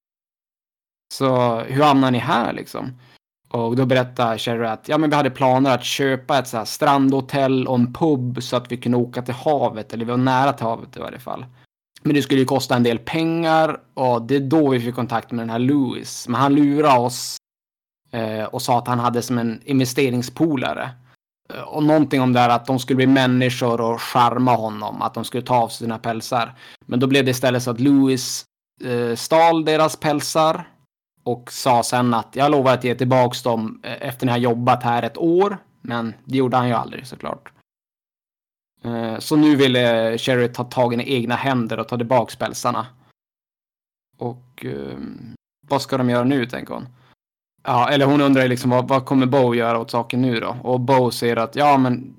Så 1.14 1.60
hur 1.60 1.82
hamnar 1.82 2.10
ni 2.10 2.18
här 2.18 2.52
liksom? 2.52 2.92
Och 3.54 3.76
då 3.76 3.86
berättar 3.86 4.38
Cherry 4.38 4.66
att 4.66 4.88
ja, 4.88 4.98
men 4.98 5.10
vi 5.10 5.16
hade 5.16 5.30
planer 5.30 5.74
att 5.74 5.84
köpa 5.84 6.38
ett 6.38 6.48
så 6.48 6.56
här 6.56 6.64
strandhotell 6.64 7.66
och 7.66 7.74
en 7.74 7.92
pub 7.92 8.42
så 8.42 8.56
att 8.56 8.72
vi 8.72 8.76
kunde 8.76 8.98
åka 8.98 9.22
till 9.22 9.34
havet, 9.34 9.92
eller 9.92 10.04
vi 10.04 10.10
var 10.10 10.18
nära 10.18 10.52
till 10.52 10.66
havet 10.66 10.96
i 10.96 11.00
varje 11.00 11.18
fall. 11.18 11.46
Men 12.02 12.14
det 12.14 12.22
skulle 12.22 12.40
ju 12.40 12.46
kosta 12.46 12.76
en 12.76 12.82
del 12.82 12.98
pengar 12.98 13.80
och 13.94 14.22
det 14.22 14.36
är 14.36 14.40
då 14.40 14.68
vi 14.68 14.80
fick 14.80 14.94
kontakt 14.94 15.30
med 15.30 15.42
den 15.42 15.50
här 15.50 15.58
Lewis. 15.58 16.28
Men 16.28 16.40
han 16.40 16.54
lurade 16.54 16.98
oss 16.98 17.36
eh, 18.12 18.44
och 18.44 18.62
sa 18.62 18.78
att 18.78 18.86
han 18.86 18.98
hade 18.98 19.22
som 19.22 19.38
en 19.38 19.60
investeringspolare. 19.64 20.90
Eh, 21.54 21.62
och 21.62 21.82
någonting 21.82 22.20
om 22.20 22.32
det 22.32 22.40
här 22.40 22.48
att 22.48 22.66
de 22.66 22.78
skulle 22.78 22.96
bli 22.96 23.06
människor 23.06 23.80
och 23.80 24.02
charma 24.02 24.54
honom, 24.54 25.02
att 25.02 25.14
de 25.14 25.24
skulle 25.24 25.42
ta 25.42 25.56
av 25.56 25.68
sig 25.68 25.78
sina 25.78 25.98
pälsar. 25.98 26.54
Men 26.86 27.00
då 27.00 27.06
blev 27.06 27.24
det 27.24 27.30
istället 27.30 27.62
så 27.62 27.70
att 27.70 27.80
Lewis 27.80 28.44
eh, 28.84 29.16
stal 29.16 29.64
deras 29.64 29.96
pälsar 29.96 30.73
och 31.24 31.52
sa 31.52 31.82
sen 31.82 32.14
att 32.14 32.36
jag 32.36 32.50
lovar 32.50 32.74
att 32.74 32.84
ge 32.84 32.94
tillbaks 32.94 33.42
dem 33.42 33.80
eh, 33.82 34.08
efter 34.08 34.26
ni 34.26 34.32
har 34.32 34.38
jobbat 34.38 34.82
här 34.82 35.02
ett 35.02 35.18
år. 35.18 35.58
Men 35.80 36.14
det 36.24 36.36
gjorde 36.36 36.56
han 36.56 36.68
ju 36.68 36.74
aldrig 36.74 37.06
såklart. 37.06 37.52
Eh, 38.82 39.18
så 39.18 39.36
nu 39.36 39.56
ville 39.56 40.18
Sherry 40.18 40.48
ta 40.48 40.64
tag 40.64 40.94
i 40.94 41.14
egna 41.14 41.34
händer 41.34 41.80
och 41.80 41.88
ta 41.88 41.96
tillbaks 41.96 42.36
pälsarna. 42.36 42.86
Och 44.18 44.64
ehm, 44.64 45.34
vad 45.68 45.82
ska 45.82 45.98
de 45.98 46.10
göra 46.10 46.24
nu, 46.24 46.46
tänker 46.46 46.74
hon. 46.74 46.86
Ja, 47.62 47.90
eller 47.90 48.06
hon 48.06 48.20
undrar 48.20 48.42
ju 48.42 48.48
liksom 48.48 48.70
vad, 48.70 48.88
vad 48.88 49.04
kommer 49.04 49.26
Bo 49.26 49.54
göra 49.54 49.78
åt 49.78 49.90
saken 49.90 50.22
nu 50.22 50.40
då? 50.40 50.56
Och 50.62 50.80
Bo 50.80 51.10
säger 51.10 51.36
att 51.36 51.56
ja, 51.56 51.78
men 51.78 52.14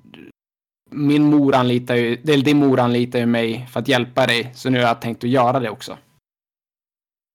min 0.90 1.24
mor 1.24 1.54
anlitar 1.54 1.94
ju, 1.94 2.14
eller 2.14 2.44
din 2.44 2.58
mor 2.58 2.80
anlitar 2.80 3.18
ju 3.18 3.26
mig 3.26 3.66
för 3.70 3.80
att 3.80 3.88
hjälpa 3.88 4.26
dig, 4.26 4.52
så 4.54 4.70
nu 4.70 4.78
har 4.78 4.86
jag 4.86 5.00
tänkt 5.00 5.24
att 5.24 5.30
göra 5.30 5.60
det 5.60 5.70
också. 5.70 5.98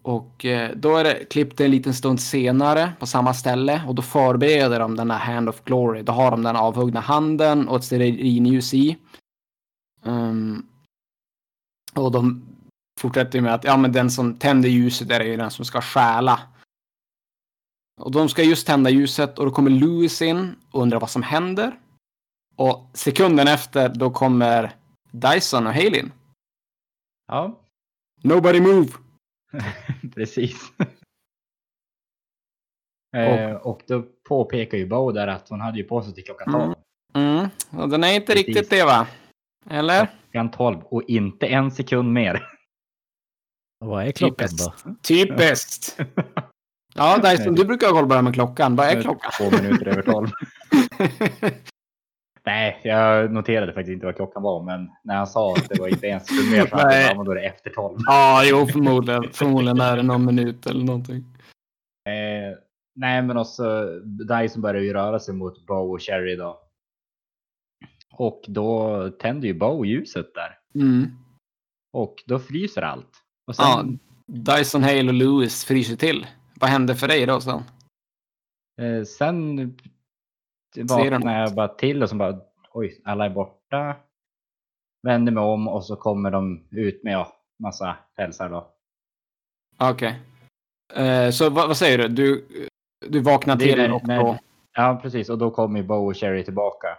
Och 0.02 0.46
eh, 0.46 0.76
då 0.76 0.98
är 0.98 1.04
det 1.04 1.26
klippt 1.26 1.60
en 1.60 1.72
liten 1.72 1.94
stund 1.94 2.22
senare 2.22 2.94
på 3.00 3.06
samma 3.06 3.34
ställe 3.34 3.84
och 3.88 3.96
då 3.96 4.02
förbereder 4.02 4.80
de 4.80 4.96
den 4.96 5.12
här 5.12 5.34
Hand 5.34 5.50
of 5.50 5.64
Glory. 5.64 6.02
Då 6.02 6.12
har 6.12 6.32
de 6.32 6.44
den 6.44 6.56
avhuggna 6.56 7.00
handen 7.00 7.68
och 7.68 7.78
ett 7.78 7.84
stearinljus 7.84 8.74
i. 8.74 8.98
Um, 10.04 10.68
och 11.96 12.12
de 12.12 12.46
fortsätter 13.00 13.42
med 13.42 13.54
att 13.54 13.64
ja, 13.64 13.78
men 13.78 13.92
den 13.92 14.12
som 14.12 14.36
tänder 14.36 14.70
ljuset 14.70 15.12
är 15.12 15.24
ju 15.24 15.38
den 15.38 15.52
som 15.52 15.66
ska 15.66 15.82
stjäla. 15.82 16.40
Och 18.02 18.12
de 18.12 18.30
ska 18.30 18.44
just 18.44 18.68
tända 18.68 18.90
ljuset 18.90 19.40
och 19.40 19.46
då 19.46 19.52
kommer 19.52 19.72
Louis 19.72 20.22
in 20.22 20.56
och 20.72 20.82
undrar 20.82 21.00
vad 21.00 21.10
som 21.10 21.24
händer. 21.24 21.80
Och 22.56 22.90
sekunden 22.94 23.48
efter 23.48 23.90
då 23.90 24.10
kommer 24.10 24.76
Dyson 25.12 25.68
och 25.68 25.74
Halin. 25.74 26.12
Ja, 27.28 27.62
Nobody 28.24 28.62
move! 28.62 28.92
precis. 30.16 30.72
Eh, 33.18 33.54
och 33.54 33.82
då 33.88 34.04
påpekar 34.28 34.78
ju 34.78 34.86
Bo 34.86 35.12
där 35.12 35.28
att 35.28 35.50
hon 35.50 35.62
hade 35.62 35.78
ju 35.78 35.84
på 35.84 36.02
sig 36.04 36.14
till 36.14 36.24
klockan 36.24 36.52
12. 36.52 36.64
Mm. 36.64 36.76
Mm. 37.38 37.50
Och 37.84 37.90
den 37.90 38.04
är 38.04 38.14
inte 38.14 38.34
Precis. 38.34 38.48
riktigt 38.48 38.70
det 38.70 38.84
va? 38.86 39.08
Eller? 39.70 40.08
Klockan 40.32 40.52
12 40.52 40.80
och 40.84 41.04
inte 41.08 41.48
en 41.48 41.72
sekund 41.72 42.14
mer. 42.14 42.48
Vad 43.80 44.08
är 44.08 44.12
klockan 44.12 44.48
Typiskt. 44.48 44.84
då? 44.86 44.96
Typiskt! 45.02 45.98
Ja, 46.94 47.18
Dyson, 47.18 47.56
du 47.56 47.66
brukar 47.66 47.88
ha 47.88 47.94
koll 47.94 48.04
på 48.04 48.10
det 48.10 48.16
här 48.16 48.22
med 48.22 48.34
klockan. 48.34 48.76
Vad 48.76 48.88
är 48.88 49.02
klockan? 49.02 49.32
Två 49.38 49.52
minuter 49.52 49.88
över 49.88 50.02
12. 50.02 50.28
Nej, 52.46 52.82
jag 52.84 53.32
noterade 53.34 53.74
faktiskt 53.74 53.94
inte 53.94 54.06
vad 54.06 54.16
klockan 54.16 54.44
var, 54.44 54.64
men 54.64 54.90
när 55.04 55.16
han 55.16 55.28
sa 55.28 55.54
att 55.54 55.70
det 55.70 55.80
var 55.80 55.88
inte 55.88 56.08
en 56.08 56.20
sekund 56.20 56.52
mer 56.52 56.68
bara, 56.72 57.24
då 57.24 57.32
är 57.32 57.36
det 57.36 57.42
efter 57.46 57.70
12. 57.70 58.00
ja, 58.06 58.42
jo, 58.46 58.68
förmodligen. 58.68 59.24
Förmodligen 59.34 59.80
är 59.82 59.98
det 59.98 60.04
någon 60.04 60.26
minut 60.26 60.66
eller 60.66 60.84
någonting. 60.86 61.16
Eh, 62.10 62.58
nej, 62.96 63.22
men 63.22 63.38
också 63.38 63.86
Dyson 64.04 64.62
börjar 64.62 64.82
ju 64.82 64.94
röra 64.94 65.20
sig 65.20 65.34
mot 65.34 65.66
Bo 65.66 65.94
och 65.94 66.02
Cherry 66.02 66.36
då. 66.36 66.60
Och 68.14 68.44
då 68.48 69.10
tänder 69.20 69.48
ju 69.48 69.54
Bo 69.54 69.86
ljuset 69.86 70.34
där. 70.34 70.58
Mm. 70.82 71.08
Och 71.94 72.16
då 72.28 72.40
fryser 72.40 72.82
allt. 72.82 73.12
Och 73.48 73.56
sen, 73.56 73.66
Ja, 73.66 73.86
Dyson, 74.56 74.84
Hale 74.84 75.08
och 75.08 75.14
Lewis 75.14 75.66
fryser 75.66 75.96
till. 75.96 76.28
Vad 76.56 76.70
hände 76.70 76.96
för 76.96 77.08
dig 77.08 77.26
då 77.26 77.42
sen? 77.42 77.62
eh, 78.82 79.04
sen 79.04 79.58
vaknar 80.76 81.40
jag 81.40 81.56
bara 81.56 81.68
till 81.68 82.04
och 82.04 82.10
så 82.10 82.16
bara 82.16 82.40
oj, 82.74 83.02
alla 83.06 83.26
är 83.26 83.30
borta. 83.30 83.96
Vänder 85.08 85.32
mig 85.32 85.44
om 85.44 85.68
och 85.68 85.86
så 85.86 85.96
kommer 85.96 86.32
de 86.32 86.68
ut 86.72 87.04
med 87.04 87.14
ja, 87.14 87.34
massa 87.60 87.98
pälsar 88.16 88.50
då. 88.50 88.74
Okej. 89.78 90.20
Eh, 90.94 91.30
så 91.32 91.50
vad, 91.50 91.68
vad 91.68 91.78
säger 91.78 91.98
du? 91.98 92.08
Du, 92.08 92.48
du 93.08 93.20
vaknar 93.20 93.58
till 93.58 93.78
när- 93.78 93.94
och 93.94 94.08
när- 94.08 94.24
då... 94.24 94.38
Ja, 94.74 95.00
precis. 95.02 95.30
Och 95.30 95.38
då 95.38 95.52
kommer 95.52 95.80
ju 95.80 95.86
Bo 95.86 96.10
och 96.10 96.18
Cherry 96.18 96.44
tillbaka 96.44 96.98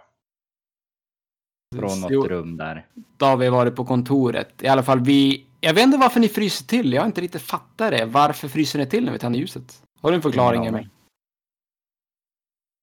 från 1.75 2.01
något 2.01 2.11
Jo, 2.11 2.27
rum 2.27 2.57
där. 2.57 2.87
Då 3.17 3.25
har 3.25 3.37
vi 3.37 3.49
varit 3.49 3.75
på 3.75 3.85
kontoret. 3.85 4.63
I 4.63 4.67
alla 4.67 4.83
fall 4.83 4.99
vi... 4.99 5.47
Jag 5.59 5.73
vet 5.73 5.83
inte 5.83 5.97
varför 5.97 6.19
ni 6.19 6.27
fryser 6.27 6.65
till. 6.65 6.93
Jag 6.93 7.01
har 7.01 7.07
inte 7.07 7.21
riktigt 7.21 7.41
fattat 7.41 7.91
det. 7.91 8.05
Varför 8.05 8.47
fryser 8.47 8.79
ni 8.79 8.85
till 8.85 9.05
när 9.05 9.11
vi 9.11 9.19
tänder 9.19 9.39
ljuset? 9.39 9.83
Har 10.01 10.11
du 10.11 10.15
en 10.15 10.21
förklaring, 10.21 10.65
Emil? 10.65 10.89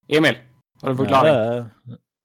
Emil? 0.08 0.38
Har 0.82 0.88
du 0.88 0.90
en 0.90 0.96
förklaring? 0.96 1.34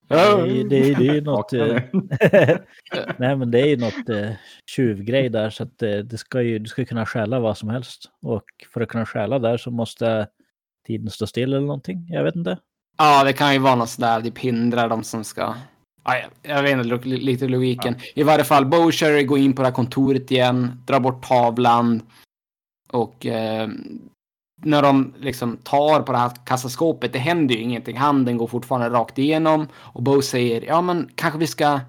Ja, 0.08 0.36
Det 0.36 0.42
är 0.42 0.46
ju- 0.46 0.64
det 0.64 0.94
det 0.94 1.08
är 1.08 1.14
ju 1.14 1.22
något... 1.32 1.54
Eh. 1.54 1.78
Nej, 3.18 3.36
men 3.36 3.52
det 3.52 3.60
är 3.62 3.66
ju 3.66 3.78
något 3.78 4.10
eh, 4.10 4.30
tjuvgrej 4.76 5.30
där 5.30 5.50
så 5.50 5.64
att 5.64 5.82
eh, 5.82 5.98
det 5.98 6.18
ska 6.18 6.42
ju, 6.42 6.60
du 6.60 6.66
ska 6.68 6.82
ju 6.82 6.86
kunna 6.86 7.06
stjäla 7.06 7.40
vad 7.40 7.58
som 7.58 7.70
helst. 7.70 8.10
Och 8.22 8.44
för 8.74 8.82
att 8.82 8.90
kunna 8.90 9.06
stjäla 9.06 9.40
där 9.40 9.58
så 9.58 9.72
måste 9.72 10.28
tiden 10.88 11.10
stå 11.10 11.28
still 11.28 11.54
eller 11.54 11.62
någonting. 11.66 12.08
Jag 12.10 12.24
vet 12.24 12.36
inte. 12.36 12.58
Ja, 12.98 13.24
det 13.24 13.34
kan 13.34 13.54
ju 13.54 13.60
vara 13.60 13.76
något 13.76 13.90
sådär, 13.90 14.22
typ 14.22 14.38
hindra 14.38 14.88
de 14.88 15.04
som 15.04 15.24
ska... 15.24 15.56
Ja, 16.04 16.16
jag, 16.42 16.64
vet 16.64 16.72
inte 16.86 17.08
lite 17.08 17.48
logiken. 17.48 17.96
I 18.16 18.24
varje 18.24 18.44
fall, 18.44 18.66
Bowsher 18.66 19.22
går 19.24 19.38
in 19.40 19.54
på 19.54 19.62
det 19.62 19.68
här 19.68 19.74
kontoret 19.76 20.32
igen, 20.32 20.84
drar 20.88 21.00
bort 21.00 21.28
tavlan 21.28 22.02
och 22.92 23.26
eh, 23.26 23.70
när 24.62 24.82
de 24.82 25.14
liksom 25.20 25.58
tar 25.58 26.02
på 26.02 26.12
det 26.12 26.18
här 26.18 26.32
kassaskåpet, 26.46 27.14
det 27.14 27.20
händer 27.20 27.56
ju 27.56 27.62
ingenting. 27.62 27.98
Handen 27.98 28.38
går 28.38 28.48
fortfarande 28.48 28.90
rakt 28.90 29.18
igenom 29.18 29.68
och 29.76 30.04
Bo 30.04 30.22
säger, 30.22 30.62
ja 30.62 30.82
men 30.82 31.10
kanske 31.16 31.40
vi 31.40 31.48
ska, 31.48 31.80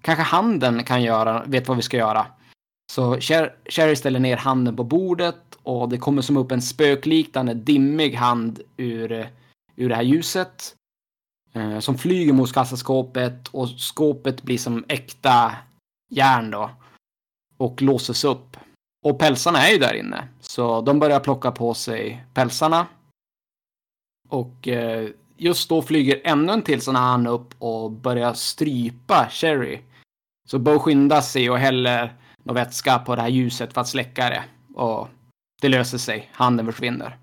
kanske 0.00 0.22
handen 0.22 0.84
kan 0.84 1.02
göra, 1.02 1.44
vet 1.46 1.68
vad 1.68 1.76
vi 1.76 1.82
ska 1.82 1.96
göra. 1.96 2.26
Så 2.92 3.20
Sherry 3.68 3.96
ställer 3.96 4.20
ner 4.20 4.36
handen 4.36 4.76
på 4.76 4.84
bordet 4.84 5.58
och 5.62 5.88
det 5.88 5.98
kommer 5.98 6.22
som 6.22 6.36
upp 6.36 6.52
en 6.52 6.62
spökliknande 6.62 7.54
dimmig 7.54 8.14
hand 8.14 8.60
ur 8.76 9.28
ur 9.76 9.88
det 9.88 9.94
här 9.94 10.02
ljuset. 10.02 10.76
Eh, 11.52 11.78
som 11.78 11.98
flyger 11.98 12.32
mot 12.32 12.52
kassaskåpet 12.52 13.48
och 13.48 13.68
skåpet 13.68 14.42
blir 14.42 14.58
som 14.58 14.84
äkta 14.88 15.52
järn 16.10 16.50
då. 16.50 16.70
Och 17.56 17.82
låses 17.82 18.24
upp. 18.24 18.56
Och 19.02 19.18
pälsarna 19.18 19.58
är 19.68 19.72
ju 19.72 19.78
där 19.78 19.94
inne. 19.94 20.28
Så 20.40 20.80
de 20.80 20.98
börjar 20.98 21.20
plocka 21.20 21.52
på 21.52 21.74
sig 21.74 22.24
pälsarna. 22.34 22.86
Och 24.28 24.68
eh, 24.68 25.08
just 25.36 25.68
då 25.68 25.82
flyger 25.82 26.20
ännu 26.24 26.52
en 26.52 26.62
till 26.62 26.80
sån 26.80 26.96
här 26.96 27.02
han 27.02 27.26
upp 27.26 27.54
och 27.58 27.90
börjar 27.90 28.34
strypa 28.34 29.28
Sherry. 29.30 29.80
Så 30.48 30.58
Bo 30.58 30.78
skyndar 30.78 31.20
sig 31.20 31.50
och 31.50 31.58
häller 31.58 32.14
någon 32.42 32.54
vätska 32.54 32.98
på 32.98 33.16
det 33.16 33.22
här 33.22 33.28
ljuset 33.28 33.72
för 33.72 33.80
att 33.80 33.88
släcka 33.88 34.30
det. 34.30 34.44
Och 34.74 35.08
det 35.60 35.68
löser 35.68 35.98
sig. 35.98 36.30
Handen 36.32 36.66
försvinner. 36.66 37.16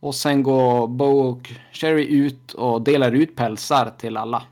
Och 0.00 0.14
sen 0.14 0.42
går 0.42 0.88
Bo 0.88 1.20
och 1.20 1.52
Sherry 1.72 2.06
ut 2.06 2.52
och 2.52 2.82
delar 2.82 3.12
ut 3.12 3.36
pälsar 3.36 3.92
till 3.98 4.16
alla. 4.16 4.42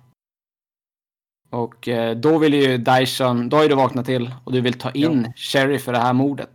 Och 1.50 1.88
eh, 1.88 2.16
då 2.16 2.38
vill 2.38 2.54
ju 2.54 2.78
Dyson, 2.78 3.48
då 3.48 3.56
har 3.56 3.62
ju 3.62 3.68
du 3.68 3.74
vaknat 3.74 4.06
till 4.06 4.34
och 4.44 4.52
du 4.52 4.60
vill 4.60 4.78
ta 4.78 4.90
in 4.90 5.32
Sherry 5.36 5.78
för 5.78 5.92
det 5.92 5.98
här 5.98 6.12
mordet. 6.12 6.50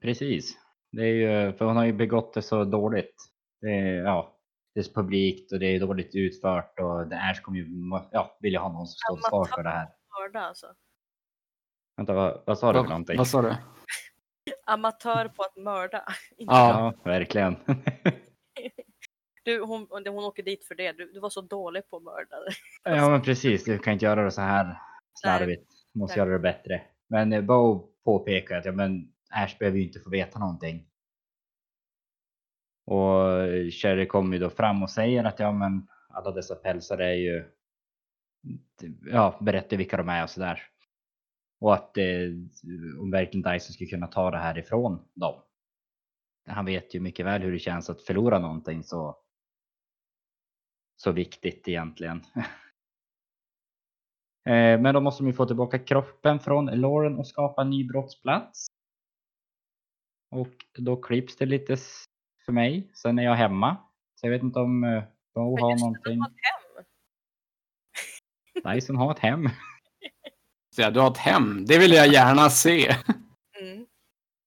Precis. 0.00 0.56
Det 0.92 1.02
är 1.02 1.14
ju, 1.14 1.52
för 1.52 1.64
hon 1.64 1.76
har 1.76 1.84
ju 1.84 1.92
begått 1.92 2.34
det 2.34 2.42
så 2.42 2.64
dåligt. 2.64 3.14
Det 3.60 3.68
är, 3.68 3.94
ja, 3.94 4.38
det 4.74 4.80
är 4.80 4.84
så 4.84 4.92
publikt 4.92 5.52
och 5.52 5.58
det 5.58 5.66
är 5.66 5.80
dåligt 5.80 6.14
utfört 6.14 6.80
och 6.80 7.08
det 7.08 7.16
Ash 7.16 7.40
kommer 7.42 7.58
ju 7.58 7.66
ja, 8.12 8.36
vilja 8.40 8.60
ha 8.60 8.72
någon 8.72 8.86
som 8.86 8.96
står 8.96 9.16
till 9.16 9.22
svars 9.30 9.48
för 9.54 9.62
det 9.62 9.70
här. 9.70 9.88
Alltså. 10.34 10.66
Vänta, 11.96 12.12
vad, 12.12 12.42
vad 12.46 12.58
sa 12.58 12.66
du 12.66 12.72
för 12.72 12.80
Vad, 12.80 12.88
någonting? 12.88 13.18
vad 13.18 13.28
sa 13.28 13.42
du? 13.42 13.56
Amatör 14.66 15.28
på 15.28 15.42
att 15.42 15.56
mörda. 15.56 16.04
Ja. 16.36 16.46
Ja, 16.46 16.94
verkligen. 17.04 17.56
Du, 19.44 19.60
hon, 19.60 19.86
hon 19.90 20.24
åker 20.24 20.42
dit 20.42 20.64
för 20.64 20.74
det. 20.74 20.92
Du, 20.92 21.12
du 21.12 21.20
var 21.20 21.30
så 21.30 21.40
dålig 21.40 21.90
på 21.90 21.96
att 21.96 22.02
mörda. 22.02 22.36
ja, 22.84 23.10
men 23.10 23.22
precis. 23.22 23.64
Du 23.64 23.78
kan 23.78 23.92
inte 23.92 24.04
göra 24.04 24.24
det 24.24 24.30
så 24.30 24.40
här 24.40 24.78
slarvigt. 25.14 25.70
Du 25.92 25.98
måste 25.98 26.18
Nej. 26.18 26.26
göra 26.26 26.38
det 26.38 26.42
bättre. 26.42 26.82
Men 27.08 27.32
eh, 27.32 27.42
Bo 27.42 27.90
påpekar 28.04 28.58
att 28.58 28.64
ja, 28.64 28.72
men 28.72 29.12
Ash 29.30 29.58
behöver 29.58 29.78
ju 29.78 29.84
inte 29.84 30.00
få 30.00 30.10
veta 30.10 30.38
någonting. 30.38 30.86
Och 32.86 33.20
Sherry 33.72 34.06
kommer 34.06 34.36
ju 34.36 34.42
då 34.42 34.50
fram 34.50 34.82
och 34.82 34.90
säger 34.90 35.24
att 35.24 35.38
ja, 35.38 35.52
men 35.52 35.86
alla 36.08 36.30
dessa 36.30 36.54
pälsar 36.54 36.98
är 36.98 37.14
ju 37.14 37.44
ja, 39.10 39.38
berättar 39.40 39.76
vilka 39.76 39.96
de 39.96 40.08
är 40.08 40.22
och 40.22 40.30
sådär. 40.30 40.62
Och 41.60 41.74
att 41.74 41.98
eh, 41.98 42.04
om 43.00 43.10
verkligen 43.10 43.52
Dyson 43.52 43.72
skulle 43.72 43.90
kunna 43.90 44.06
ta 44.06 44.30
det 44.30 44.38
här 44.38 44.58
ifrån 44.58 45.08
dem. 45.14 45.42
Han 46.46 46.64
vet 46.64 46.94
ju 46.94 47.00
mycket 47.00 47.26
väl 47.26 47.42
hur 47.42 47.52
det 47.52 47.58
känns 47.58 47.90
att 47.90 48.02
förlora 48.02 48.38
någonting 48.38 48.82
så 48.82 49.23
så 50.96 51.12
viktigt 51.12 51.68
egentligen. 51.68 52.24
Eh, 54.46 54.80
Men 54.80 54.94
då 54.94 55.00
måste 55.00 55.22
de 55.22 55.26
ju 55.26 55.32
få 55.32 55.46
tillbaka 55.46 55.78
kroppen 55.78 56.40
från 56.40 56.66
Lauren 56.66 57.18
och 57.18 57.26
skapa 57.26 57.62
en 57.62 57.70
ny 57.70 57.84
brottsplats. 57.84 58.66
Och 60.30 60.52
då 60.78 60.96
klipps 60.96 61.36
det 61.36 61.46
lite 61.46 61.76
för 62.44 62.52
mig. 62.52 62.90
Sen 62.94 63.18
är 63.18 63.22
jag 63.22 63.34
hemma. 63.34 63.76
Så 64.14 64.26
jag 64.26 64.30
vet 64.30 64.42
inte 64.42 64.58
om 64.58 64.84
eh, 64.84 65.02
Bo 65.34 65.54
Men 65.54 65.62
har 65.62 65.78
någonting. 65.80 66.02
de 66.04 66.20
har 66.20 66.28
ett 66.28 66.34
hem. 68.64 68.74
Dyson 68.74 68.96
har 68.96 69.12
ett 69.12 69.18
hem. 69.18 69.48
Så 70.74 70.82
ja, 70.82 70.90
du 70.90 71.00
har 71.00 71.10
ett 71.10 71.16
hem, 71.18 71.64
det 71.66 71.78
vill 71.78 71.92
jag 71.92 72.08
gärna 72.08 72.50
se. 72.50 72.94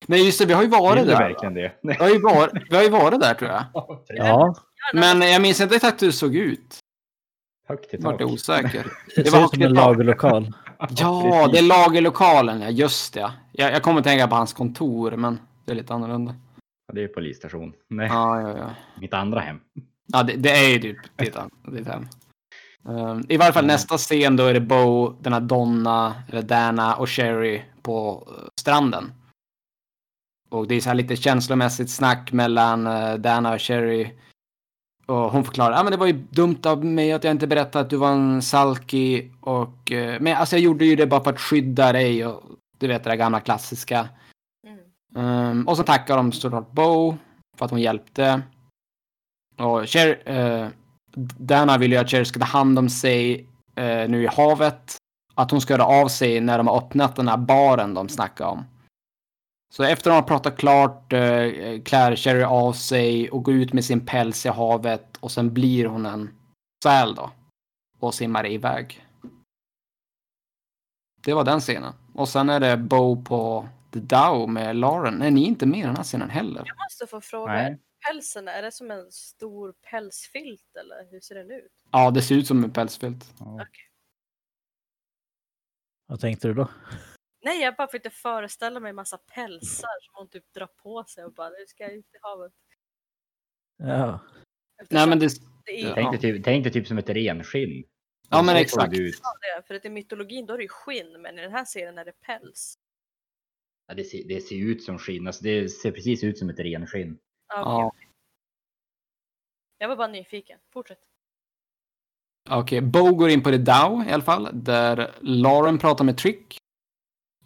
Men 0.07 0.23
just 0.23 0.39
det, 0.39 0.45
vi 0.45 0.53
har 0.53 0.63
ju 0.63 0.69
varit 0.69 1.01
Vill 1.01 1.07
där. 1.07 1.19
verkligen 1.19 1.53
det? 1.53 1.71
Vi 1.81 1.93
har, 1.93 2.09
ju 2.09 2.19
varit, 2.21 2.51
vi 2.69 2.75
har 2.75 2.83
ju 2.83 2.89
varit 2.89 3.19
där 3.21 3.33
tror 3.33 3.51
jag. 3.51 3.63
Ja, 4.07 4.55
Men 4.93 5.21
jag 5.21 5.41
minns 5.41 5.61
inte 5.61 5.75
exakt 5.75 6.01
hur 6.01 6.07
det 6.07 6.13
såg 6.13 6.35
ut. 6.35 6.77
Högt 7.67 7.93
i 7.93 7.97
tak. 8.01 8.21
jag 8.21 8.29
osäker. 8.31 8.87
det 9.15 9.21
Det 9.23 9.29
var 9.29 9.47
som 9.47 9.61
en 9.61 9.73
lagerlokal. 9.73 10.53
Ja, 10.89 11.49
det 11.51 11.57
är 11.59 11.63
lagerlokalen, 11.63 12.61
ja 12.61 12.69
just 12.69 13.13
det. 13.13 13.31
Jag, 13.51 13.71
jag 13.71 13.83
kommer 13.83 13.99
att 13.99 14.03
tänka 14.05 14.27
på 14.27 14.35
hans 14.35 14.53
kontor, 14.53 15.11
men 15.11 15.39
det 15.65 15.71
är 15.71 15.75
lite 15.75 15.93
annorlunda. 15.93 16.35
Ja, 16.87 16.93
Det 16.93 17.03
är 17.03 17.07
polisstation. 17.07 17.73
Nej, 17.89 18.07
Ja, 18.07 18.41
ja, 18.41 18.57
ja. 18.57 18.69
mitt 19.01 19.13
andra 19.13 19.39
hem. 19.39 19.59
Ja, 20.13 20.23
det, 20.23 20.33
det 20.33 20.49
är 20.51 20.69
ju 20.69 20.79
typ 20.79 20.97
ditt, 21.17 21.35
ditt 21.71 21.87
hem. 21.87 22.07
Um, 22.85 23.25
I 23.29 23.37
varje 23.37 23.53
fall 23.53 23.63
Mm. 23.63 23.73
nästa 23.73 23.97
scen 23.97 24.35
då 24.35 24.45
är 24.45 24.53
det 24.53 24.59
Bo, 24.59 25.09
den 25.21 25.33
här 25.33 25.39
Donna, 25.39 26.15
eller 26.31 26.41
Dana 26.41 26.95
och 26.95 27.09
Sherry 27.09 27.61
på 27.81 28.27
eh, 28.37 28.43
stranden. 28.59 29.11
Och 30.49 30.67
det 30.67 30.75
är 30.75 30.81
så 30.81 30.89
här 30.89 30.95
lite 30.95 31.15
känslomässigt 31.15 31.89
snack 31.89 32.31
mellan 32.31 32.87
eh, 32.87 33.13
Dana 33.13 33.53
och 33.53 33.61
Sherry. 33.61 34.11
Och 35.05 35.31
hon 35.31 35.43
förklarar, 35.43 35.71
ja 35.71 35.79
ah, 35.79 35.83
men 35.83 35.91
det 35.91 35.97
var 35.97 36.07
ju 36.07 36.13
dumt 36.13 36.59
av 36.65 36.85
mig 36.85 37.11
att 37.11 37.23
jag 37.23 37.31
inte 37.31 37.47
berättade 37.47 37.83
att 37.85 37.89
du 37.89 37.97
var 37.97 38.11
en 38.11 38.41
Salki 38.41 39.31
och 39.41 39.91
eh, 39.91 40.21
men 40.21 40.37
alltså 40.37 40.55
jag 40.55 40.63
gjorde 40.63 40.85
ju 40.85 40.95
det 40.95 41.07
bara 41.07 41.23
för 41.23 41.31
att 41.31 41.39
skydda 41.39 41.91
dig 41.91 42.25
och 42.25 42.43
du 42.77 42.87
vet 42.87 43.03
det 43.03 43.09
där 43.09 43.17
gamla 43.17 43.39
klassiska. 43.39 44.09
Mm. 45.15 45.49
Um, 45.49 45.67
och 45.67 45.77
så 45.77 45.83
tackar 45.83 46.17
de 46.17 46.31
såklart 46.31 46.71
Bo 46.71 47.17
för 47.57 47.65
att 47.65 47.71
hon 47.71 47.81
hjälpte. 47.81 48.41
Och 49.57 49.89
Cher, 49.89 50.29
uh, 50.29 50.67
Dana 51.37 51.77
vill 51.77 51.91
ju 51.91 51.97
att 51.97 52.09
Cher 52.09 52.23
ska 52.23 52.39
ta 52.39 52.45
hand 52.45 52.79
om 52.79 52.89
sig 52.89 53.49
nu 54.07 54.23
i 54.23 54.27
havet. 54.27 54.97
Att 55.35 55.51
hon 55.51 55.61
ska 55.61 55.73
göra 55.73 55.85
av 55.85 56.07
sig 56.07 56.41
när 56.41 56.57
de 56.57 56.67
har 56.67 56.77
öppnat 56.77 57.15
den 57.15 57.27
här 57.27 57.37
baren 57.37 57.93
de 57.93 58.09
snackar 58.09 58.45
om. 58.45 58.65
Så 59.69 59.83
efter 59.83 60.11
att 60.11 60.13
de 60.13 60.21
har 60.21 60.27
pratat 60.27 60.57
klart 60.57 61.13
uh, 61.13 61.81
klär 61.83 62.15
Cherry 62.15 62.43
av 62.43 62.73
sig 62.73 63.29
och 63.29 63.43
går 63.43 63.53
ut 63.53 63.73
med 63.73 63.85
sin 63.85 64.05
päls 64.05 64.45
i 64.45 64.49
havet 64.49 65.17
och 65.19 65.31
sen 65.31 65.53
blir 65.53 65.85
hon 65.85 66.05
en 66.05 66.29
säl 66.83 67.15
då. 67.15 67.31
Och 67.99 68.13
simmar 68.13 68.47
iväg. 68.47 69.05
Det 71.23 71.33
var 71.33 71.43
den 71.43 71.59
scenen. 71.59 71.93
Och 72.13 72.29
sen 72.29 72.49
är 72.49 72.59
det 72.59 72.77
Bo 72.77 73.23
på 73.23 73.67
The 73.93 73.99
Dow 73.99 74.49
med 74.49 74.75
Lauren. 74.75 75.13
Nej, 75.13 75.31
ni 75.31 75.43
är 75.43 75.47
inte 75.47 75.65
med 75.65 75.79
i 75.79 75.83
den 75.83 75.95
här 75.95 76.03
scenen 76.03 76.29
heller. 76.29 76.63
Jag 76.65 76.77
måste 76.85 77.07
få 77.07 77.21
fråga, 77.21 77.51
Nej. 77.53 77.79
pälsen, 78.07 78.47
är 78.47 78.61
det 78.61 78.71
som 78.71 78.91
en 78.91 79.11
stor 79.11 79.73
pälsfilt 79.91 80.75
eller 80.79 81.11
hur 81.11 81.19
ser 81.19 81.35
den 81.35 81.51
ut? 81.51 81.71
Ja, 81.91 82.11
det 82.11 82.21
ser 82.21 82.35
ut 82.35 82.47
som 82.47 82.63
en 82.63 82.71
pälsfilt. 82.71 83.33
Ja. 83.39 83.65
Vad 86.07 86.19
tänkte 86.19 86.47
du 86.47 86.53
då? 86.53 86.67
Nej, 87.47 87.61
jag 87.61 87.75
bara 87.75 87.87
försökte 87.87 88.09
föreställa 88.09 88.79
mig 88.79 88.89
en 88.89 88.95
massa 88.95 89.17
pälsar 89.17 89.99
som 90.01 90.13
hon 90.13 90.29
typ 90.29 90.53
drar 90.53 90.67
på 90.67 91.03
sig 91.03 91.25
och 91.25 91.33
bara, 91.33 91.49
nu 91.49 91.65
ska 91.67 91.83
jag 91.83 91.93
ut 91.93 92.05
i 92.05 92.17
havet. 92.21 92.53
Ja, 93.77 94.19
Eftersom 94.81 94.99
Nej, 94.99 95.09
men 95.09 95.19
det... 95.19 95.29
det 95.65 95.81
är 95.81 95.87
Ja. 95.87 95.95
Tänk, 95.95 96.11
dig 96.11 96.19
typ, 96.19 96.43
tänk 96.43 96.63
dig 96.63 96.73
typ 96.73 96.87
som 96.87 96.97
ett 96.97 97.09
renskinn. 97.09 97.83
Ja, 98.29 98.41
men 98.41 98.55
exakt. 98.55 98.93
ut. 98.93 99.15
det, 99.41 99.67
för 99.67 99.75
att 99.75 99.85
i 99.85 99.89
mytologin 99.89 100.45
då 100.45 100.53
är 100.53 100.57
det 100.57 100.63
ju 100.63 100.69
skinn, 100.69 101.21
men 101.21 101.39
i 101.39 101.41
den 101.41 101.51
här 101.51 101.65
serien 101.65 101.97
är 101.97 102.05
det 102.05 102.19
päls. 102.21 102.75
Ja, 103.87 103.93
det, 103.93 104.03
ser, 104.03 104.27
det 104.27 104.41
ser 104.41 104.55
ut 104.55 104.83
som 104.83 104.99
skinn. 104.99 105.27
Alltså, 105.27 105.43
det 105.43 105.69
ser 105.69 105.91
precis 105.91 106.23
ut 106.23 106.37
som 106.37 106.49
ett 106.49 106.59
renskinn. 106.59 107.19
Ja, 107.47 107.55
Ja. 107.55 107.91
Jag 109.77 109.87
var 109.87 109.95
bara 109.95 110.07
nyfiken. 110.07 110.59
Fortsätt. 110.73 110.99
Okej, 112.49 112.81
Bo 112.81 113.15
går 113.15 113.29
in 113.29 113.43
på 113.43 113.49
The 113.49 113.57
Dow 113.57 114.03
i 114.07 114.11
alla 114.11 114.23
fall, 114.23 114.49
där 114.53 115.15
Lauren 115.21 115.77
pratar 115.77 116.05
med 116.05 116.17
Trick. 116.17 116.57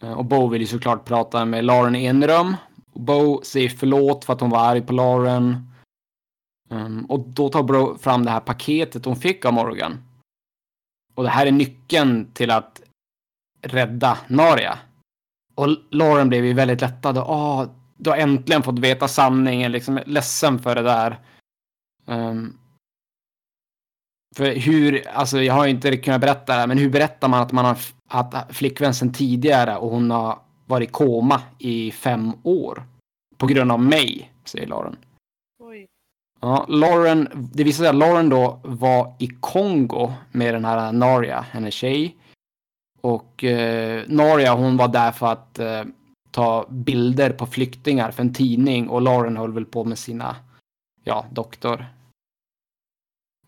Eh, 0.02 0.12
och 0.12 0.26
Bo 0.26 0.48
vill 0.48 0.62
ju 0.62 0.68
såklart 0.68 1.06
prata 1.06 1.46
med 1.46 1.66
Lauren 1.66 1.96
i 1.96 2.08
Bo 2.94 3.42
säger 3.44 3.70
förlåt 3.70 4.26
för 4.26 4.34
att 4.34 4.42
hon 4.42 4.50
var 4.50 4.60
arg 4.60 4.82
på 4.82 4.94
Lauren. 4.94 5.72
Ehm, 6.70 7.06
och 7.06 7.20
då 7.20 7.50
tar 7.50 7.64
Bo 7.64 7.98
fram 7.98 8.26
det 8.26 8.32
här 8.32 8.40
paketet 8.40 9.06
hon 9.06 9.16
fick 9.16 9.46
av 9.46 9.54
Morgan. 9.54 10.04
Och 11.16 11.24
det 11.24 11.30
här 11.30 11.46
är 11.46 11.52
nyckeln 11.52 12.32
till 12.34 12.52
att 12.52 12.82
rädda 13.62 14.18
Naria. 14.28 14.80
Och 15.56 15.68
Lauren 15.90 16.30
blev 16.30 16.46
ju 16.46 16.54
väldigt 16.54 16.82
lättad. 16.82 17.18
Åh, 17.18 17.66
du 17.98 18.10
har 18.10 18.18
äntligen 18.18 18.64
fått 18.64 18.80
veta 18.80 19.08
sanningen. 19.08 19.72
Liksom 19.72 20.00
ledsen 20.06 20.60
för 20.60 20.76
det 20.76 20.82
där. 20.82 21.20
Um, 22.06 22.58
för 24.36 24.56
hur, 24.56 25.08
alltså 25.08 25.42
jag 25.42 25.54
har 25.54 25.68
inte 25.68 25.98
kunnat 25.98 26.22
berätta 26.22 26.54
det 26.54 26.60
här, 26.60 26.68
men 26.68 26.78
hur 26.78 26.90
berättar 26.90 27.28
man 27.28 27.42
att 27.42 27.52
man 27.52 27.66
har 27.66 27.78
haft 28.08 28.56
flickvän 28.56 28.94
sedan 28.94 29.14
tidigare 29.14 29.78
och 29.78 29.90
hon 29.90 30.12
har 30.12 30.40
varit 30.66 30.90
i 30.90 30.92
koma 30.92 31.42
i 31.60 31.92
fem 31.92 32.32
år? 32.44 32.84
På 33.38 33.48
grund 33.48 33.72
av 33.72 33.80
mig, 33.80 34.32
säger 34.46 34.68
Lauren. 34.68 34.98
Oj. 35.64 35.88
Ja, 36.42 36.66
Lauren, 36.70 37.50
det 37.54 37.64
visar 37.64 37.84
sig 37.84 37.90
att 37.90 37.96
Lauren 37.96 38.30
då 38.30 38.60
var 38.64 39.14
i 39.20 39.28
Kongo 39.28 40.14
med 40.32 40.54
den 40.54 40.66
här 40.66 40.92
Naria, 40.92 41.46
hennes 41.52 41.74
tjej. 41.74 42.16
Och 43.02 43.44
eh, 43.44 44.04
Naria 44.08 44.54
hon 44.54 44.78
var 44.78 44.88
där 44.88 45.12
för 45.12 45.28
att 45.28 45.60
eh, 45.60 45.84
ta 46.32 46.66
bilder 46.70 47.30
på 47.30 47.46
flyktingar 47.46 48.12
för 48.12 48.24
en 48.24 48.34
tidning 48.34 48.90
och 48.90 49.02
Lauren 49.02 49.38
höll 49.38 49.54
väl 49.54 49.66
på 49.66 49.84
med 49.84 49.98
sina, 49.98 50.36
ja, 51.04 51.26
doktor. 51.32 51.86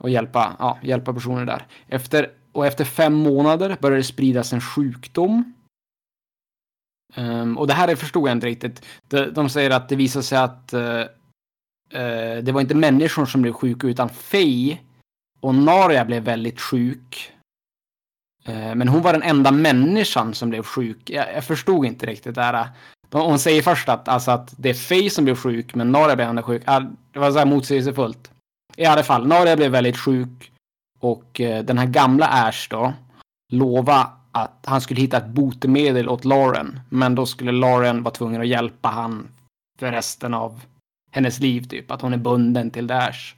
Och 0.04 0.10
hjälpa, 0.10 0.56
ja, 0.60 0.78
hjälpa 0.84 1.14
personer 1.14 1.46
där. 1.46 1.68
Efter, 1.88 2.32
och 2.52 2.68
efter 2.68 2.86
fem 2.86 3.14
månader 3.14 3.78
började 3.82 4.00
det 4.00 4.04
spridas 4.04 4.54
en 4.54 4.62
sjukdom. 4.62 5.54
Um, 7.16 7.58
och 7.58 7.68
det 7.68 7.74
här 7.74 7.96
förstod 7.96 8.28
jag 8.30 8.36
inte 8.36 8.48
riktigt. 8.48 8.86
De, 9.08 9.26
de 9.26 9.50
säger 9.50 9.70
att 9.70 9.90
det 9.90 9.96
visar 9.96 10.22
sig 10.22 10.38
att 10.38 10.74
uh, 10.74 10.82
uh, 10.82 12.44
det 12.44 12.52
var 12.52 12.62
inte 12.62 12.76
människor 12.76 13.26
som 13.26 13.42
blev 13.42 13.54
sjuka 13.54 13.88
utan 13.88 14.10
Faye 14.10 14.80
och 15.40 15.56
Naria 15.56 16.06
blev 16.06 16.24
väldigt 16.24 16.62
sjuk. 16.62 17.32
Ehm, 18.46 18.78
men 18.78 18.88
hon 18.88 19.02
var 19.02 19.14
den 19.14 19.24
enda 19.24 19.52
människan 19.52 20.34
som 20.34 20.50
blev 20.50 20.64
sjuk. 20.64 21.10
Jag, 21.10 21.34
jag 21.36 21.44
förstod 21.44 21.86
inte 21.86 22.06
riktigt 22.06 22.36
det 22.36 22.42
här. 22.42 22.68
De- 23.10 23.22
Hon 23.22 23.40
säger 23.40 23.62
först 23.62 23.90
att, 23.90 24.08
alltså 24.08 24.32
att 24.32 24.54
det 24.58 24.70
är 24.70 24.74
Faye 24.74 25.10
som 25.10 25.26
blev 25.26 25.36
sjuk 25.36 25.76
men 25.76 25.92
Naria 25.92 26.16
blev 26.16 26.30
ändå 26.30 26.44
sjuk. 26.44 26.64
Det 27.12 27.20
var 27.20 27.32
så 27.32 27.38
här 27.38 27.46
motsägelsefullt. 27.46 28.33
I 28.78 28.86
alla 28.86 29.04
fall, 29.04 29.28
Naria 29.28 29.56
blev 29.56 29.72
väldigt 29.72 29.98
sjuk 29.98 30.52
och 31.00 31.42
eh, 31.42 31.64
den 31.64 31.78
här 31.78 31.86
gamla 31.86 32.28
Ash 32.28 32.68
då 32.70 32.94
lova 33.52 34.12
att 34.32 34.66
han 34.66 34.82
skulle 34.82 35.02
hitta 35.02 35.18
ett 35.18 35.28
botemedel 35.28 36.10
åt 36.10 36.26
Lauren. 36.26 36.80
Men 36.90 37.16
då 37.16 37.26
skulle 37.26 37.52
Lauren 37.52 38.04
vara 38.04 38.14
tvungen 38.14 38.42
att 38.42 38.48
hjälpa 38.48 38.90
han 38.90 39.28
för 39.80 39.92
resten 39.92 40.34
av 40.34 40.62
hennes 41.12 41.40
liv 41.40 41.62
typ. 41.62 41.92
Att 41.92 42.02
hon 42.02 42.14
är 42.14 42.18
bunden 42.18 42.72
till 42.72 42.88
Dash. 42.88 43.36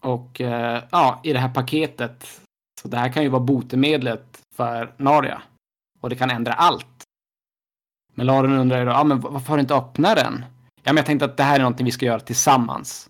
Och 0.00 0.40
eh, 0.40 0.82
ja, 0.90 1.20
i 1.24 1.32
det 1.32 1.38
här 1.38 1.54
paketet. 1.54 2.40
Så 2.80 2.88
det 2.88 2.96
här 2.96 3.12
kan 3.12 3.22
ju 3.22 3.28
vara 3.28 3.42
botemedlet 3.42 4.40
för 4.54 4.94
Naria. 4.96 5.42
Och 6.00 6.10
det 6.10 6.16
kan 6.16 6.30
ändra 6.30 6.52
allt. 6.52 7.02
Men 8.14 8.26
Lauren 8.26 8.52
undrar 8.52 8.78
ju 8.78 8.84
då, 8.84 8.90
ja 8.90 9.04
men 9.04 9.20
varför 9.20 9.48
har 9.48 9.56
du 9.56 9.60
inte 9.60 9.74
öppnat 9.74 10.16
den? 10.16 10.44
Ja 10.82 10.92
men 10.92 10.96
jag 10.96 11.06
tänkte 11.06 11.24
att 11.24 11.36
det 11.36 11.42
här 11.42 11.54
är 11.54 11.58
någonting 11.58 11.84
vi 11.84 11.90
ska 11.92 12.06
göra 12.06 12.20
tillsammans. 12.20 13.08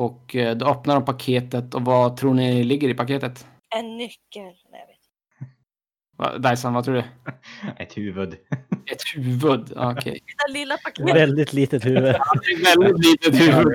Och 0.00 0.36
eh, 0.36 0.56
då 0.56 0.66
öppnar 0.66 0.94
de 0.94 1.04
paketet 1.04 1.74
och 1.74 1.82
vad 1.82 2.16
tror 2.16 2.34
ni 2.34 2.64
ligger 2.64 2.88
i 2.88 2.94
paketet? 2.94 3.46
En 3.76 3.96
nyckel. 3.96 4.42
Nej, 4.70 4.80
jag 4.80 4.86
vet. 4.86 6.42
Va- 6.42 6.50
Dyson, 6.50 6.74
vad 6.74 6.84
tror 6.84 6.94
du? 6.94 7.04
Ett 7.78 7.96
huvud. 7.96 8.28
Ett 8.92 9.02
huvud? 9.14 9.72
Okej. 9.76 10.20
Det 10.26 10.46
där 10.46 10.52
lilla 10.52 10.76
paketet. 10.76 11.14
Väldigt 11.16 11.52
litet 11.52 11.84
huvud. 11.84 12.02
Väldigt 12.64 13.04
litet 13.04 13.40
huvud. 13.40 13.74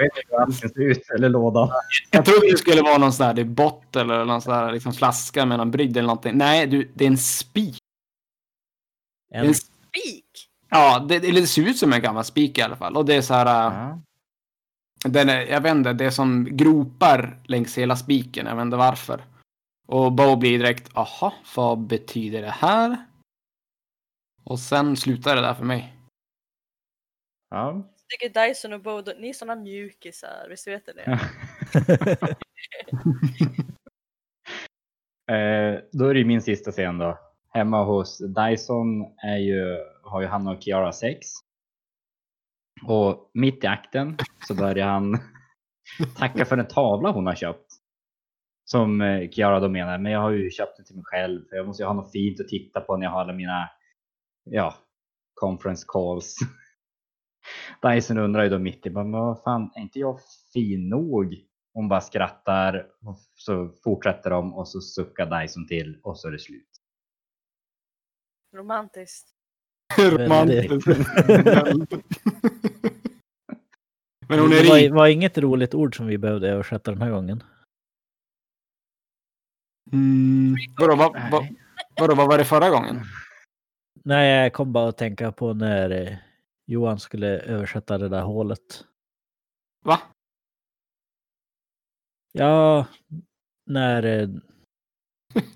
ut, 0.75 1.09
eller 1.15 1.29
låda. 1.29 1.71
Jag 2.11 2.25
trodde 2.25 2.51
det 2.51 2.57
skulle 2.57 2.81
vara 2.81 2.97
någon 2.97 3.13
sån 3.13 3.25
här 3.25 3.33
det 3.33 3.41
är 3.41 3.45
bott 3.45 3.95
eller 3.95 4.25
någon 4.25 4.41
sån 4.41 4.53
här 4.53 4.71
liksom 4.71 4.93
flaska 4.93 5.45
med 5.45 5.57
någon 5.57 5.71
brygd 5.71 5.97
eller 5.97 6.07
någonting. 6.07 6.37
Nej, 6.37 6.67
du, 6.67 6.91
det 6.95 7.03
är 7.05 7.09
en 7.09 7.17
spik. 7.17 7.77
Det 9.31 9.37
En, 9.37 9.45
en 9.45 9.53
Spik. 9.53 10.25
Ja, 10.69 11.05
det, 11.09 11.19
det 11.19 11.47
ser 11.47 11.61
ut 11.61 11.77
som 11.77 11.93
en 11.93 12.01
gammal 12.01 12.23
spik 12.23 12.57
i 12.57 12.61
alla 12.61 12.75
fall. 12.75 12.97
Och 12.97 13.05
det 13.05 13.15
är 13.15 13.21
så 13.21 13.33
här, 13.33 13.45
Ja. 13.45 14.01
Den 15.03 15.29
är, 15.29 15.41
jag 15.41 15.61
vet 15.61 15.71
inte, 15.71 15.93
det 15.93 16.05
är 16.05 16.09
som 16.09 16.57
gropar 16.57 17.39
längs 17.43 17.77
hela 17.77 17.95
spiken. 17.95 18.45
Jag 18.45 18.55
vet 18.55 18.61
inte 18.61 18.77
varför. 18.77 19.25
Och 19.87 20.11
Bo 20.11 20.35
blir 20.35 20.57
direkt, 20.57 20.97
aha, 20.97 21.33
vad 21.55 21.79
betyder 21.79 22.41
det 22.41 22.51
här? 22.51 23.05
Och 24.43 24.59
sen 24.59 24.97
slutar 24.97 25.35
det 25.35 25.41
där 25.41 25.53
för 25.53 25.65
mig. 25.65 25.93
Ja. 27.49 27.73
Jag 27.73 28.19
tycker 28.19 28.47
Dyson 28.47 28.73
och 28.73 28.81
Bo, 28.81 29.01
ni 29.19 29.29
är 29.29 29.33
såna 29.33 29.55
mjukisar. 29.55 30.47
Visst 30.49 30.67
vet 30.67 30.87
ni 30.87 30.93
det? 30.93 31.19
Eh, 35.27 35.79
då 35.91 36.05
är 36.05 36.13
det 36.13 36.25
min 36.25 36.41
sista 36.41 36.71
scen 36.71 36.97
då. 36.97 37.19
Hemma 37.53 37.83
hos 37.83 38.17
Dyson 38.17 39.01
är 39.17 39.37
ju, 39.37 39.77
har 40.03 40.21
ju 40.21 40.27
han 40.27 40.47
och 40.47 40.63
Kiara 40.63 40.91
sex. 40.91 41.27
Och 42.83 43.31
mitt 43.33 43.63
i 43.63 43.67
akten 43.67 44.17
så 44.47 44.55
börjar 44.55 44.87
han 44.87 45.17
tacka 46.17 46.45
för 46.45 46.57
en 46.57 46.67
tavla 46.67 47.11
hon 47.11 47.27
har 47.27 47.35
köpt. 47.35 47.65
Som 48.65 49.01
eh, 49.01 49.29
Kiara 49.29 49.59
då 49.59 49.69
menar, 49.69 49.97
men 49.97 50.11
jag 50.11 50.19
har 50.19 50.31
ju 50.31 50.49
köpt 50.49 50.77
den 50.77 50.85
till 50.85 50.95
mig 50.95 51.03
själv. 51.05 51.47
För 51.49 51.55
jag 51.55 51.67
måste 51.67 51.83
ju 51.83 51.87
ha 51.87 51.93
något 51.93 52.11
fint 52.11 52.39
att 52.39 52.47
titta 52.47 52.81
på 52.81 52.97
när 52.97 53.05
jag 53.05 53.11
har 53.11 53.21
alla 53.21 53.33
mina, 53.33 53.69
ja, 54.43 54.75
conference 55.33 55.85
calls. 55.87 56.35
Dyson 57.81 58.17
undrar 58.17 58.43
ju 58.43 58.49
då 58.49 58.59
mitt 58.59 58.85
i, 58.85 58.89
men 58.89 59.11
vad 59.11 59.43
fan, 59.43 59.71
är 59.75 59.81
inte 59.81 59.99
jag 59.99 60.19
fin 60.53 60.89
nog? 60.89 61.45
Hon 61.73 61.87
bara 61.87 62.01
skrattar, 62.01 62.87
och 63.01 63.19
så 63.35 63.69
fortsätter 63.83 64.29
de 64.29 64.53
och 64.53 64.67
så 64.67 64.81
suckar 64.81 65.41
Dyson 65.41 65.67
till 65.67 65.99
och 66.03 66.19
så 66.19 66.27
är 66.27 66.31
det 66.31 66.39
slut. 66.39 66.69
Romantiskt. 68.55 69.34
Romantiskt. 69.97 70.87
Men 74.27 74.39
hon 74.39 74.51
är 74.53 74.63
det 74.63 74.69
var, 74.69 74.95
var 74.95 75.07
inget 75.07 75.37
roligt 75.37 75.73
ord 75.73 75.97
som 75.97 76.07
vi 76.07 76.17
behövde 76.17 76.49
översätta 76.49 76.91
den 76.91 77.01
här 77.01 77.11
gången. 77.11 77.43
Mm. 79.91 80.55
Vadå, 80.77 80.95
vad, 80.95 81.31
vad, 81.31 81.47
vadå, 81.99 82.15
vad 82.15 82.27
var 82.27 82.37
det 82.37 82.45
förra 82.45 82.69
gången? 82.69 83.01
Nej, 84.03 84.43
jag 84.43 84.53
kom 84.53 84.73
bara 84.73 84.89
att 84.89 84.97
tänka 84.97 85.31
på 85.31 85.53
när 85.53 85.89
eh, 85.89 86.17
Johan 86.65 86.99
skulle 86.99 87.39
översätta 87.39 87.97
det 87.97 88.09
där 88.09 88.21
hålet. 88.21 88.85
Va? 89.85 89.99
Ja, 92.31 92.85
när... 93.65 94.03
eh, 94.03 94.29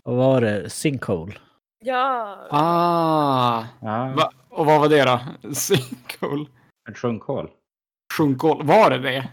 Vad 0.03 0.15
var 0.17 0.41
det? 0.41 0.69
Sinkhole. 0.69 1.35
Ja. 1.79 2.37
Ah. 2.51 3.65
Ja, 3.81 4.13
Va? 4.17 4.31
Och 4.49 4.65
vad 4.65 4.79
var 4.79 4.89
det 4.89 5.03
då? 5.03 5.53
Sinkhole? 5.53 6.45
ett 6.89 6.97
sjunkhål. 6.97 7.49
Sjunkhål? 8.17 8.65
Var 8.65 8.89
det 8.89 8.97
det? 8.97 9.29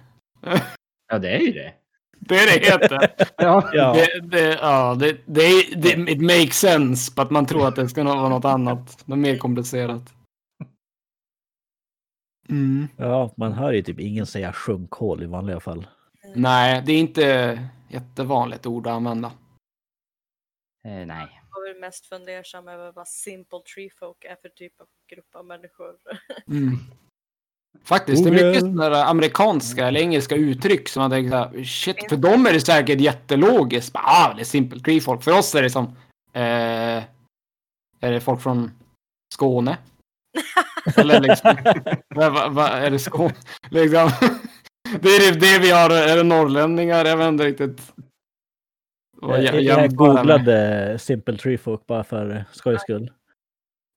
Ja, 1.08 1.18
det 1.18 1.30
är 1.30 1.38
ju 1.40 1.52
det. 1.52 1.74
Det 2.18 2.34
är 2.34 2.46
det 2.46 2.66
heter. 2.66 3.14
Ja. 3.36 3.70
Ja, 3.72 3.92
Det, 3.92 4.20
det, 4.20 4.58
ja, 4.62 4.94
det, 4.94 5.12
det, 5.26 5.74
det, 5.76 6.12
it 6.12 6.22
makes 6.22 6.58
sense, 6.58 7.12
but 7.16 7.30
man 7.30 7.46
tror 7.46 7.68
att 7.68 7.76
det 7.76 7.88
ska 7.88 8.04
vara 8.04 8.28
något 8.28 8.44
annat. 8.44 9.08
Något 9.08 9.18
mer 9.18 9.38
komplicerat. 9.38 10.14
Mm. 12.48 12.88
ja, 12.96 13.32
man 13.36 13.52
hör 13.52 13.72
ju 13.72 13.82
typ 13.82 14.00
ingen 14.00 14.26
säga 14.26 14.52
sjunkhål 14.52 15.22
i 15.22 15.26
vanliga 15.26 15.60
fall. 15.60 15.86
Nej, 16.34 16.82
det 16.86 16.92
är 16.92 17.00
inte 17.00 17.68
jättevanligt 17.88 18.66
ord 18.66 18.86
att 18.86 18.92
använda. 18.92 19.32
Eh, 20.84 21.06
nej. 21.06 21.35
Väl 21.66 21.80
mest 21.80 22.06
fundersam 22.06 22.68
över 22.68 22.92
vad 22.92 23.08
simple 23.08 23.58
tree 23.74 23.90
folk 23.98 24.24
är 24.24 24.36
för 24.42 24.48
typ 24.48 24.80
av 24.80 24.86
grupp 25.10 25.34
av 25.34 25.44
människor. 25.46 25.96
Mm. 26.48 26.78
Faktiskt, 27.84 28.24
det 28.24 28.30
är 28.30 28.32
mycket 28.32 28.46
Google. 28.46 28.60
sådana 28.60 28.88
där 28.88 29.04
amerikanska 29.04 29.86
eller 29.86 30.00
engelska 30.00 30.34
uttryck 30.34 30.88
som 30.88 31.00
man 31.00 31.10
tänker 31.10 31.30
så 31.30 31.36
här, 31.36 31.64
shit, 31.64 32.08
för 32.08 32.16
dem 32.16 32.46
är 32.46 32.52
det 32.52 32.60
säkert 32.60 33.00
jättelogiskt. 33.00 33.90
Ah, 33.94 34.34
det 34.34 34.42
är 34.42 34.44
simple 34.44 34.80
tree 34.80 35.00
folk. 35.00 35.22
För 35.22 35.38
oss 35.38 35.54
är 35.54 35.62
det 35.62 35.70
som, 35.70 35.84
eh, 36.32 37.02
är 38.00 38.12
det 38.12 38.20
folk 38.20 38.42
från 38.42 38.70
Skåne? 39.34 39.78
Eller 40.96 41.20
liksom, 41.20 41.56
vad, 42.08 42.54
vad, 42.54 42.70
är 42.70 42.90
det 42.90 42.98
Skåne? 42.98 43.34
Liksom, 43.70 44.10
det 45.00 45.08
är 45.08 45.32
det, 45.32 45.40
det 45.40 45.58
vi 45.58 45.70
har, 45.70 45.90
är 45.90 46.16
det 46.16 46.22
norrlänningar? 46.22 47.04
Jag 47.04 47.16
vet 47.16 47.28
inte 47.28 47.44
riktigt. 47.44 47.92
Vad 49.26 49.42
Jag, 49.42 49.54
jä- 49.54 49.60
jag 49.60 49.62
jämföra 49.62 49.80
med. 49.82 49.96
googlade 49.96 50.98
Simple 50.98 51.36
Tree 51.38 51.58
Folk 51.58 51.86
bara 51.86 52.04
för 52.04 52.44
skojs 52.52 52.80
skull. 52.82 53.12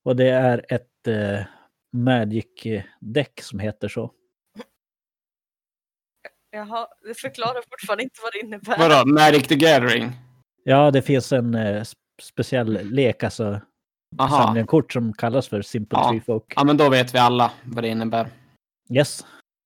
Och 0.06 0.16
det 0.16 0.30
är 0.30 0.66
ett 0.70 1.08
eh, 1.08 1.46
Magic-däck 1.98 3.42
som 3.42 3.60
heter 3.60 3.88
så. 3.88 4.12
Jaha, 6.52 6.88
det 7.08 7.14
förklarar 7.20 7.62
fortfarande 7.72 8.04
inte 8.04 8.20
vad 8.24 8.34
det 8.34 8.40
innebär. 8.40 8.78
Vadå, 8.78 9.10
Magic 9.10 9.48
the 9.48 9.56
Gathering? 9.56 10.12
Ja, 10.64 10.92
det 10.92 11.02
finns 11.02 11.32
en 11.34 11.56
eh, 11.56 11.82
sp- 11.82 11.94
speciell 12.22 12.80
lek, 12.92 13.24
alltså 13.24 13.62
Aha. 14.20 14.46
samling 14.46 14.66
kort 14.66 14.94
som 14.94 15.14
kallas 15.14 15.48
för 15.48 15.62
Simple 15.62 16.00
Ja. 16.00 16.10
Tree 16.10 16.22
Folk. 16.22 16.54
Ja, 16.56 16.64
men 16.64 16.78
då 16.78 16.90
vet 16.90 17.14
vi 17.14 17.18
alla 17.18 17.52
vad 17.64 17.84
det 17.84 17.88
innebär. 17.88 18.28
Yes. 18.94 19.26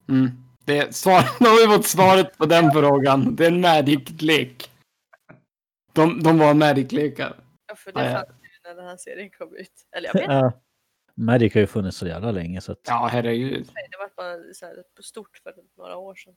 Mm. 0.10 0.32
Det 0.66 0.78
är 0.78 0.92
svar, 0.92 1.24
nu 1.40 1.48
har 1.48 1.68
vi 1.68 1.76
fått 1.76 1.86
svaret 1.88 2.38
på 2.38 2.46
den 2.46 2.72
frågan. 2.72 3.36
Det 3.36 3.46
är 3.46 3.52
en 3.52 3.62
Magic-lek. 3.62 4.70
De, 5.94 6.24
de 6.24 6.38
var 6.40 6.54
Magic-lekar. 6.54 7.40
Ja, 7.68 7.76
För 7.76 7.92
det 7.92 8.00
Ja, 8.06 8.10
ja. 8.12 8.16
fanns 8.18 8.30
ju 8.30 8.70
när 8.70 8.76
den 8.76 8.86
här 8.86 8.98
serien 8.98 9.30
kom 9.30 9.56
ut. 9.56 9.72
Eller 9.98 10.08
jag 10.08 10.14
vet 10.14 10.22
inte, 10.24 10.34
Ja. 10.34 10.52
Magic 11.16 11.54
har 11.54 11.62
ju 11.62 11.68
funnits 11.68 11.98
så 11.98 12.08
jävla 12.08 12.32
länge 12.32 12.62
så 12.62 12.72
att 12.72 12.80
Ja, 12.88 13.10
herregud. 13.12 13.66
det 13.92 13.98
var 13.98 14.10
bara 14.18 14.54
så 14.54 14.66
här 14.66 14.84
stort 15.02 15.38
för 15.44 15.54
några 15.78 15.98
år 15.98 16.16
sedan. 16.16 16.36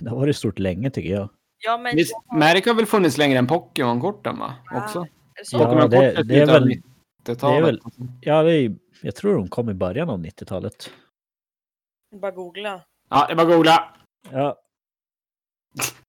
det 0.00 0.10
har 0.10 0.16
varit 0.16 0.36
stort 0.36 0.58
länge 0.58 0.90
tycker 0.90 1.10
jag. 1.10 1.28
Ja, 1.64 1.78
men... 1.78 1.96
Visst, 1.96 2.14
Merk 2.36 2.66
har 2.66 2.74
väl 2.74 2.86
funnits 2.86 3.18
längre 3.18 3.38
än 3.38 3.46
Pokémon-korten 3.46 4.38
va? 4.38 4.54
Ja. 4.70 4.84
Också? 4.84 4.98
Är 5.00 5.04
det? 5.04 5.44
Ja, 5.52 5.58
Pokémon-kortet 5.58 6.16
det- 6.16 6.22
det 6.22 6.40
är 6.40 6.46
väl- 6.46 6.68
90-talet. 6.68 7.40
det 7.40 7.46
är 7.58 7.62
väl- 7.62 7.80
Ja, 8.20 8.42
det 8.42 8.52
är, 8.52 8.76
jag 9.02 9.16
tror 9.16 9.34
de 9.34 9.48
kom 9.48 9.70
i 9.70 9.74
början 9.74 10.10
av 10.10 10.18
90-talet. 10.18 10.90
Bara 12.20 12.30
googla. 12.30 12.80
Ja, 13.10 13.26
det 13.26 13.32
är 13.32 13.36
bara 13.36 13.46
googla. 13.56 13.96
Ja, 14.30 14.60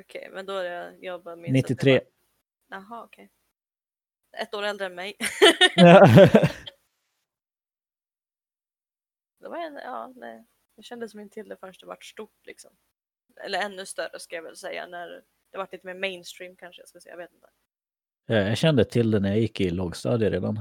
Okej, 0.00 0.28
men 0.32 0.46
då 0.46 0.52
är 0.52 0.64
det... 0.64 0.96
Jag 1.00 1.22
bara 1.22 1.36
minns 1.36 1.64
att 1.64 1.68
det 1.68 1.74
93. 1.74 1.92
var- 1.92 2.02
Jaha, 2.78 3.04
okej. 3.04 3.30
Ett 4.38 4.54
år 4.54 4.62
äldre 4.62 4.86
än 4.86 4.94
mig. 4.94 5.14
det 9.40 9.48
var 9.48 9.58
en... 9.58 9.74
Ja, 9.74 10.12
nej. 10.16 10.44
Jag 10.74 10.84
kände 10.84 11.08
som 11.08 11.20
inte 11.20 11.34
till 11.34 11.48
det 11.48 11.56
förrän 11.56 11.74
det 11.80 11.86
vart 11.86 12.04
stort 12.04 12.46
liksom. 12.46 12.70
Eller 13.44 13.58
ännu 13.62 13.86
större 13.86 14.18
ska 14.18 14.36
jag 14.36 14.42
väl 14.42 14.56
säga. 14.56 14.86
När 14.86 15.08
det 15.50 15.58
vart 15.58 15.72
lite 15.72 15.86
mer 15.86 15.94
mainstream 15.94 16.56
kanske 16.56 16.82
jag 16.82 16.88
ska 16.88 17.00
säga. 17.00 17.12
Jag 17.12 17.18
vet 17.18 17.32
inte. 17.32 17.48
Ja, 18.26 18.34
jag 18.36 18.58
kände 18.58 18.84
till 18.84 19.10
det 19.10 19.20
när 19.20 19.28
jag 19.28 19.38
gick 19.38 19.60
i 19.60 19.70
lågstadiet 19.70 20.32
redan. 20.32 20.60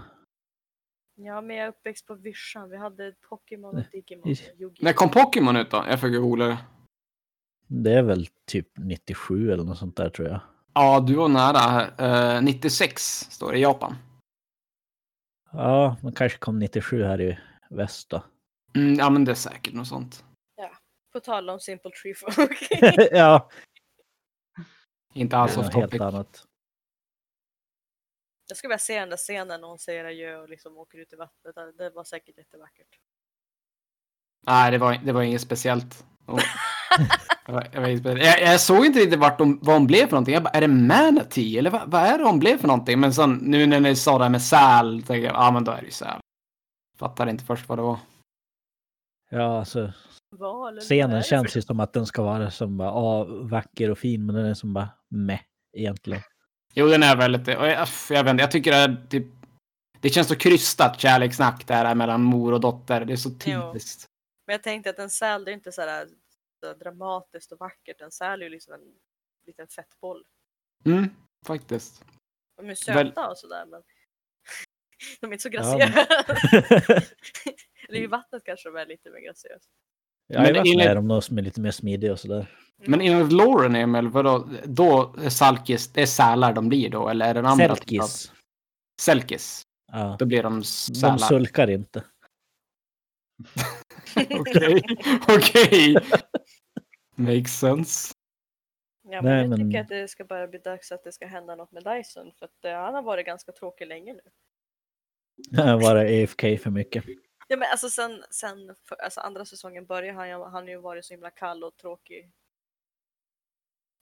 Ja, 1.16 1.42
men 1.42 1.56
jag 1.56 1.66
är 1.66 1.70
uppväxt 1.70 2.06
på 2.06 2.16
Vischan. 2.16 2.70
Vi 2.70 2.78
hade 2.78 3.12
Pokémon 3.30 3.78
och 3.78 3.84
Digimon 3.92 4.32
och! 4.32 4.74
När 4.82 4.94
kom 4.94 5.10
Pokémon 5.12 5.58
ut 5.58 5.72
då? 5.72 5.86
Jag 5.90 6.02
fick 6.02 6.14
googla 6.14 6.46
det. 6.48 6.58
Det 7.68 7.94
är 7.94 8.04
väl 8.04 8.28
typ 8.46 8.68
97 8.78 9.52
eller 9.52 9.64
något 9.64 9.78
sånt 9.78 9.96
där 9.98 10.10
tror 10.10 10.28
jag. 10.28 10.40
Ja, 10.74 11.00
du 11.00 11.16
var 11.16 11.28
nära. 11.28 11.58
här. 11.58 12.36
Eh, 12.38 12.42
96 12.42 13.02
står 13.32 13.52
det 13.52 13.58
i 13.58 13.62
Japan. 13.62 13.96
Ja, 15.52 15.96
man 16.04 16.14
kanske 16.14 16.38
kom 16.38 16.60
97 16.60 17.04
här 17.04 17.22
i 17.22 17.40
väst 17.70 18.10
då. 18.10 18.24
Mm, 18.76 18.96
ja, 18.96 19.10
men 19.10 19.26
det 19.26 19.32
är 19.32 19.36
säkert 19.36 19.74
något 19.74 19.88
sånt. 19.88 20.24
På 21.14 21.20
tal 21.20 21.50
om 21.50 21.60
Simple 21.60 21.92
Tree 21.92 22.14
Folk. 22.16 22.68
ja, 23.12 23.50
Inte 25.14 25.38
alls 25.38 25.58
off 25.58 25.66
topic. 25.66 25.76
helt 25.92 26.02
annat. 26.02 26.46
jag 28.48 28.58
skulle 28.58 28.70
vilja 28.70 28.80
se 28.80 29.00
den 29.00 29.10
där 29.10 29.18
scenen 29.18 29.62
när 29.62 29.68
hon 29.68 29.80
säger 29.80 30.06
adjö 30.06 30.38
och 30.38 30.50
liksom 30.50 30.78
åker 30.78 30.98
ut 30.98 31.14
i 31.14 31.16
vattnet. 31.16 31.56
Det 31.78 31.90
var 31.90 32.04
säkert 32.04 32.38
jättevackert. 32.38 32.88
Nej, 34.46 34.72
det 34.72 34.78
var, 34.78 34.98
det 35.06 35.12
var 35.12 35.22
inget 35.22 35.42
speciellt. 35.42 36.06
Och- 36.26 36.40
jag, 37.48 38.42
jag, 38.42 38.60
såg 38.60 38.86
inte 38.86 39.00
riktigt 39.00 39.20
vart 39.20 39.38
de, 39.38 39.60
vad 39.62 39.76
hon 39.76 39.88
blev 39.88 40.06
för 40.06 40.12
någonting. 40.12 40.34
Jag 40.34 40.44
bara, 40.44 40.50
är 40.50 40.62
det 40.62 40.68
manatee 40.68 41.60
eller 41.60 41.70
vad, 41.70 41.92
vad 41.92 42.02
är 42.02 42.18
det 42.18 42.24
hon 42.24 42.40
blev 42.40 42.58
för 42.58 42.68
någonting? 42.68 43.00
Men 43.00 43.14
sen 43.14 43.34
nu 43.34 43.66
när 43.66 43.80
ni 43.80 43.96
sa 43.96 44.18
det 44.18 44.24
här 44.24 44.32
med 44.32 44.42
säl, 44.42 45.04
tänkte 45.04 45.16
jag, 45.16 45.36
ja 45.36 45.52
men 45.52 45.64
då 45.64 45.72
är 45.72 45.80
det 45.82 45.86
ju 45.86 45.92
säl. 45.92 46.20
Fattade 47.00 47.32
inte 47.32 47.44
först 47.44 47.70
vad 47.70 47.78
det 47.78 47.82
var. 47.82 48.00
Ja, 49.30 49.60
alltså 49.60 49.94
Val, 50.32 50.80
scenen 50.80 51.24
känns 51.24 51.58
ju 51.58 51.62
som 51.62 51.80
att 51.80 51.94
den 51.94 52.06
ska 52.06 52.24
vara 52.24 52.52
som 52.52 52.78
bara, 52.78 52.92
ah, 52.92 53.24
vacker 53.24 53.92
och 53.92 53.98
fin, 53.98 54.26
men 54.26 54.36
den 54.36 54.46
är 54.46 54.54
som 54.54 54.74
bara 54.74 54.90
meh 55.10 55.40
egentligen. 55.78 56.22
Jo, 56.74 56.88
den 56.88 57.04
är 57.04 57.16
väldigt, 57.16 57.48
och 57.48 57.68
jag, 57.68 57.88
jag 58.10 58.24
vet 58.24 58.32
inte, 58.32 58.44
jag 58.44 58.52
tycker 58.52 58.72
det 58.72 58.78
är 58.78 59.08
typ, 59.10 59.28
det 60.02 60.10
känns 60.10 60.28
så 60.28 60.36
krystat 60.36 61.00
kärlekssnack 61.00 61.68
det 61.68 61.74
här 61.74 61.96
mellan 61.96 62.24
mor 62.24 62.54
och 62.54 62.60
dotter. 62.60 63.06
Det 63.06 63.14
är 63.14 63.18
så 63.18 63.30
typiskt. 63.30 64.06
Men 64.48 64.54
jag 64.54 64.64
tänkte 64.64 64.90
att 64.90 65.00
en 65.00 65.10
säl 65.10 65.46
det 65.46 65.52
är 65.52 65.54
inte 65.54 65.72
så 65.72 65.82
här 65.82 66.08
dramatiskt 66.62 67.52
och 67.52 67.60
vackert. 67.60 68.02
En 68.02 68.12
säl 68.12 68.42
är 68.42 68.46
ju 68.46 68.50
liksom 68.50 68.74
en 68.74 68.94
liten 69.48 69.68
fettboll. 69.68 70.26
Mm, 70.86 71.10
faktiskt. 71.46 72.06
De 72.58 72.70
är 72.70 72.76
söta 72.76 72.94
Väl- 72.94 73.14
och 73.32 73.38
sådär 73.38 73.66
men 73.66 73.84
de 75.22 75.28
är 75.28 75.32
inte 75.34 75.42
så 75.44 75.50
Ja, 75.52 75.78
graciösa. 75.78 76.06
Eller 77.90 78.00
i 78.00 78.08
vattnet 78.08 78.44
kanske 78.44 78.70
de 78.70 78.76
är 78.76 78.86
lite 78.86 79.10
mer 79.10 79.20
graciösa. 79.20 79.70
Ja, 80.28 80.42
Men 80.42 80.56
enligt- 80.56 80.86
är 80.86 80.96
de 80.96 81.08
nog 81.08 81.24
som 81.24 81.38
är 81.38 81.42
lite 81.42 81.62
mer 81.62 81.72
smidiga 81.72 82.12
och 82.12 82.20
sådär. 82.20 82.58
Men 82.78 83.02
enligt 83.02 83.32
Lauren, 83.34 83.76
Emil, 83.76 84.08
vadå, 84.08 84.50
då 84.66 85.16
är 85.22 85.30
salkis, 85.30 85.88
det 85.94 86.02
är 86.02 86.06
sälar 86.06 86.54
de 86.54 86.70
blir 86.70 86.90
då? 86.90 87.10
Eller 87.10 87.26
är 87.30 87.34
det 87.34 87.40
andra 87.50 87.72
av- 87.72 87.76
Selkis. 87.76 88.32
Selkis. 89.02 89.62
Ja. 89.92 90.16
Då 90.20 90.26
blir 90.26 90.44
de 90.44 90.56
De 90.60 90.64
sälar. 90.64 91.18
sulkar 91.18 91.70
inte. 91.70 92.04
Okej, 94.40 94.84
okej. 95.28 95.96
Makes 97.16 97.60
sense. 97.60 98.14
Ja, 99.10 99.22
men 99.22 99.26
Nej, 99.26 99.42
jag 99.42 99.50
men- 99.50 99.60
tycker 99.70 99.82
att 99.82 99.88
det 99.90 100.08
ska 100.08 100.26
bara 100.26 100.48
bli 100.48 100.60
dags 100.60 100.92
att 100.92 101.04
det 101.04 101.12
ska 101.12 101.26
hända 101.28 101.56
något 101.56 101.72
med 101.72 101.84
Dyson 101.84 102.32
för 102.40 102.46
att 102.46 102.66
eh, 102.66 102.74
han 102.74 102.94
har 102.94 103.02
varit 103.02 103.26
ganska 103.26 103.52
tråkig 103.52 103.88
länge 103.88 104.14
nu. 104.14 104.22
Vara 105.82 106.00
AFK 106.24 106.58
för 106.58 106.70
mycket. 106.70 107.04
Ja, 107.48 107.58
men 107.58 107.68
alltså 107.72 107.90
sen, 107.90 108.24
sen 108.32 108.76
för, 108.84 108.96
alltså 108.96 109.20
andra 109.20 109.46
säsongen 109.46 109.86
började 109.86 110.18
han, 110.18 110.30
ju- 110.30 110.44
han 110.44 110.54
har 110.54 110.68
ju 110.68 110.78
varit 110.78 111.06
så 111.06 111.14
himla 111.14 111.30
kall 111.32 111.64
och 111.64 111.78
tråkig. 111.78 112.32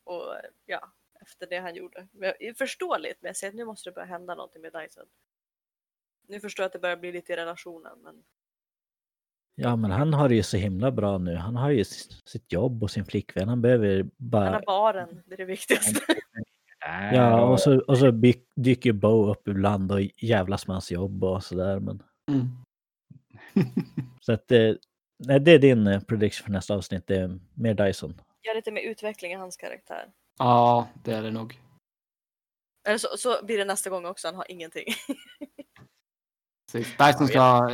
Och 0.03 0.35
eh, 0.35 0.41
ja, 0.65 0.91
efter 1.21 1.47
det 1.47 1.57
han 1.57 1.75
gjorde. 1.75 2.07
Men, 2.11 2.33
jag- 2.39 2.57
förståeligt, 2.57 3.21
men 3.21 3.29
jag 3.29 3.37
säger 3.37 3.51
att 3.51 3.55
nu 3.57 3.65
måste 3.65 3.89
det 3.89 3.93
börja 3.93 4.05
hända 4.07 4.35
någonting 4.35 4.61
med 4.61 4.73
Dyson. 4.73 5.05
Nu 6.27 6.39
förstår 6.39 6.63
jag 6.63 6.67
att 6.67 6.73
det 6.73 6.79
börjar 6.79 6.97
bli 6.97 7.11
lite 7.11 7.33
i 7.33 7.35
relationen, 7.35 7.99
men 8.03 8.23
Ja, 9.55 9.75
men 9.75 9.91
han 9.91 10.13
har 10.13 10.29
det 10.29 10.35
ju 10.35 10.43
så 10.43 10.57
himla 10.57 10.91
bra 10.91 11.17
nu. 11.17 11.35
Han 11.35 11.55
har 11.55 11.69
ju 11.69 11.83
sitt 11.83 12.51
jobb 12.51 12.83
och 12.83 12.91
sin 12.91 13.05
flickvän. 13.05 13.49
Han 13.49 13.61
behöver 13.61 13.97
han 13.97 14.11
bara... 14.17 14.51
har 14.51 14.63
baren, 14.65 15.21
det 15.25 15.33
är 15.33 15.37
det 15.37 15.45
viktigaste. 15.45 15.99
Ja, 17.13 17.45
och 17.45 17.59
så, 17.59 17.79
och 17.79 17.97
så 17.97 18.11
dyker 18.55 18.93
Bo 18.93 19.31
upp 19.31 19.47
ibland 19.47 19.91
och 19.91 20.01
jävlas 20.17 20.67
med 20.67 20.75
hans 20.75 20.91
jobb 20.91 21.23
och 21.23 21.43
sådär. 21.43 21.79
Men... 21.79 22.03
Mm. 22.31 22.47
Så 24.21 24.33
att 24.33 24.47
det, 24.47 24.77
nej, 25.17 25.39
det 25.39 25.51
är 25.51 25.59
din 25.59 25.87
eh, 25.87 26.01
prediction 26.01 26.45
för 26.45 26.51
nästa 26.51 26.75
avsnitt. 26.75 27.07
Det 27.07 27.15
är 27.15 27.39
mer 27.53 27.73
Dyson. 27.73 28.21
Gör 28.43 28.55
lite 28.55 28.71
mer 28.71 28.81
utveckling 28.81 29.31
i 29.31 29.35
hans 29.35 29.57
karaktär. 29.57 30.11
Ja, 30.39 30.87
det 31.03 31.11
är 31.11 31.23
det 31.23 31.31
nog. 31.31 31.59
Eller 32.87 32.97
så, 32.97 33.07
så 33.17 33.45
blir 33.45 33.57
det 33.57 33.65
nästa 33.65 33.89
gång 33.89 34.05
också, 34.05 34.27
han 34.27 34.35
har 34.35 34.51
ingenting. 34.51 34.85
Precis. 36.75 36.97
Dyson 36.97 37.27
ska 37.27 37.39
ha 37.39 37.71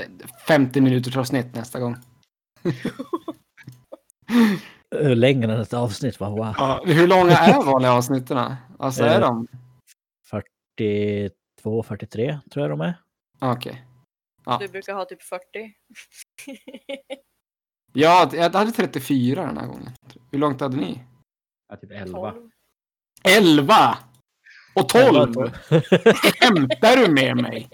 50 0.47 0.81
minuters 0.81 1.17
avsnitt 1.17 1.55
nästa 1.55 1.79
gång. 1.79 1.95
Ö, 4.95 5.15
Längre 5.15 5.53
än 5.53 5.61
ett 5.61 5.73
avsnitt, 5.73 6.19
va? 6.19 6.29
Wow. 6.29 6.55
Ja, 6.57 6.81
hur 6.85 7.07
långa 7.07 7.31
är 7.37 7.63
vanliga 7.63 7.91
avsnitten? 7.93 8.55
Alltså 8.79 9.03
är 9.03 9.15
Eh, 9.15 9.19
de? 9.21 9.47
42, 10.25 11.83
43 11.83 12.39
tror 12.51 12.63
jag 12.63 12.69
de 12.79 12.81
är. 12.81 12.93
Okej. 13.39 13.85
Ja. 14.45 14.57
Du 14.61 14.67
brukar 14.67 14.93
ha 14.93 15.05
typ 15.05 15.21
40. 15.21 15.43
Ja, 17.93 18.29
jag 18.33 18.53
hade 18.55 18.71
34 18.71 19.45
den 19.45 19.57
här 19.57 19.67
gången. 19.67 19.89
Hur 20.31 20.39
långt 20.39 20.61
hade 20.61 20.77
ni? 20.77 21.03
Ja, 21.69 21.75
typ 21.75 21.91
11. 21.91 22.31
12. 22.31 22.49
11! 23.23 23.97
Och 24.75 24.89
12! 24.89 25.33
12. 25.33 25.51
Skämtar 26.39 26.97
du 26.97 27.11
med 27.13 27.35
mig? 27.37 27.69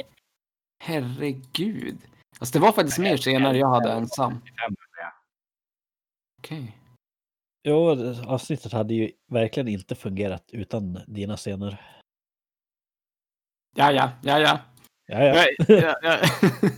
Herregud. 0.80 1.98
Alltså 2.40 2.54
det 2.54 2.60
var 2.60 2.72
faktiskt 2.72 2.98
mer 3.00 3.18
senare 3.18 3.58
jag 3.58 3.70
hade 3.70 3.92
ensam. 3.92 4.42
Okej. 6.40 6.78
Jo, 7.64 7.96
det- 7.96 8.26
avsnittet 8.28 8.72
hade 8.72 8.94
ju 8.94 9.12
verkligen 9.32 9.68
inte 9.68 9.96
fungerat 9.96 10.44
utan 10.54 11.00
dina 11.08 11.38
scener. 11.38 12.02
Ja, 13.76 13.92
ja, 13.92 14.12
ja, 14.24 14.40
ja. 14.40 14.60
Ja, 15.06 15.24
ja. 15.24 15.46
ja, 15.68 15.76
ja, 15.82 16.00
ja. 16.02 16.20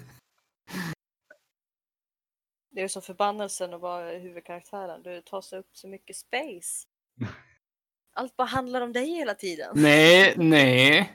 Det 2.72 2.82
är 2.82 2.88
som 2.88 3.02
förbannelsen 3.02 3.74
att 3.74 3.82
vara 3.82 4.18
huvudkaraktären. 4.18 5.04
Du 5.04 5.22
tar 5.22 5.41
sig 5.41 5.60
upp 5.60 5.70
så 5.78 5.88
mycket 5.88 6.16
space. 6.16 6.88
Allt 8.14 8.36
bara 8.38 8.47
handlar 8.47 8.82
om 8.82 8.93
dig 8.93 9.06
hela 9.10 9.34
tiden. 9.36 9.72
nej, 9.76 10.34
nej. 10.38 11.14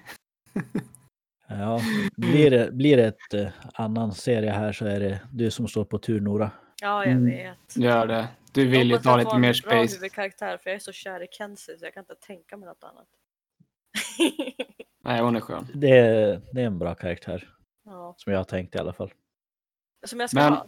Ja. 1.49 1.81
Blir, 2.17 2.51
det, 2.51 2.73
blir 2.73 2.97
det 2.97 3.05
ett 3.07 3.35
eh, 3.35 3.47
annan 3.75 4.13
serie 4.15 4.51
här 4.51 4.73
så 4.73 4.87
är 4.87 5.01
det 5.01 5.21
du 5.33 5.51
som 5.51 5.69
står 5.69 5.85
på 5.85 5.99
tur 5.99 6.21
Nora. 6.21 6.51
Ja, 6.83 7.05
jag 7.05 7.13
Mm. 7.13 7.25
vet. 7.27 7.77
Gör 7.77 8.07
det. 8.07 8.29
Du 8.53 8.67
vill 8.67 8.87
ju 8.89 8.93
hoppas 8.95 9.05
ta 9.05 9.11
jag 9.11 9.19
lite 9.19 9.31
får 9.31 9.35
en 9.37 9.41
mer 9.41 9.61
bra 9.65 9.71
space. 9.71 9.97
huvudkaraktär 9.97 10.57
för 10.57 10.71
jag 10.71 10.75
är 10.75 10.79
så 10.81 10.93
kär 10.93 11.23
i 11.23 11.27
Kenzie 11.31 11.79
så 11.79 11.85
jag 11.85 11.95
kan 11.95 12.01
inte 12.01 12.15
tänka 12.15 12.57
mig 12.57 12.69
något 12.69 12.85
annat. 12.85 13.07
Nej, 15.05 15.21
hon 15.23 15.37
är 15.37 15.41
skön. 15.41 15.67
Det 15.75 15.91
är, 15.91 16.41
det 16.53 16.61
är 16.63 16.67
en 16.67 16.79
bra 16.79 16.95
karaktär. 16.95 17.49
ja. 17.85 18.15
Som 18.19 18.33
jag 18.33 18.41
har 18.41 18.45
tänkt 18.45 18.75
i 18.75 18.79
alla 18.79 18.93
fall. 18.93 19.13
Som 20.07 20.21
jag 20.21 20.31
ska 20.31 20.39
Men- 20.41 20.53
ha. 20.53 20.67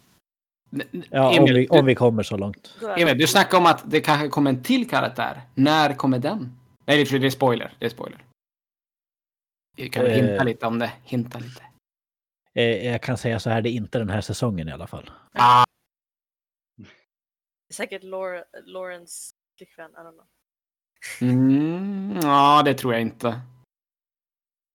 Ja, 1.10 1.28
om 1.28 1.34
Emil, 1.36 1.54
vi, 1.54 1.68
om 1.68 1.86
vi 1.86 1.94
kommer 1.94 2.22
så 2.22 2.36
långt. 2.36 2.76
Då 2.80 2.88
är 2.88 2.98
Emil, 2.98 3.18
du 3.18 3.26
snackade 3.26 3.56
om 3.56 3.66
att 3.66 3.90
det 3.90 4.00
kanske 4.00 4.28
kommer 4.28 4.50
en 4.50 4.62
till 4.62 4.88
karaktär. 4.90 5.40
När 5.54 5.94
kommer 5.94 6.18
den? 6.18 6.52
Nej, 6.86 7.04
det 7.04 7.16
är- 7.16 7.18
det 7.18 7.26
är 7.26 7.30
spoiler. 7.30 7.72
Det 7.78 7.86
är 7.86 7.90
spoiler. 7.90 8.18
Vi 9.76 9.88
kan 9.88 10.06
Eh. 10.06 10.12
hinta 10.12 10.44
lite 10.44 10.66
om 10.66 10.78
det. 10.78 10.92
Hinta 11.04 11.38
lite. 11.38 11.62
Eh, 12.54 12.86
jag 12.86 13.02
kan 13.02 13.16
säga 13.18 13.40
så 13.40 13.50
här, 13.50 13.62
det 13.62 13.68
är 13.68 13.72
inte 13.72 13.98
den 13.98 14.10
här 14.10 14.20
säsongen 14.20 14.68
i 14.68 14.72
alla 14.72 14.86
fall. 14.86 15.10
Ah, 15.34 15.64
Säkert 17.74 18.02
Laura, 18.02 18.44
Lawrence 18.64 19.34
flickvän, 19.58 19.90
I 19.90 19.94
don't 19.94 20.12
know. 20.12 20.26
mm, 21.20 22.18
ja, 22.22 22.62
det 22.64 22.74
tror 22.74 22.92
jag 22.92 23.02
inte. 23.02 23.40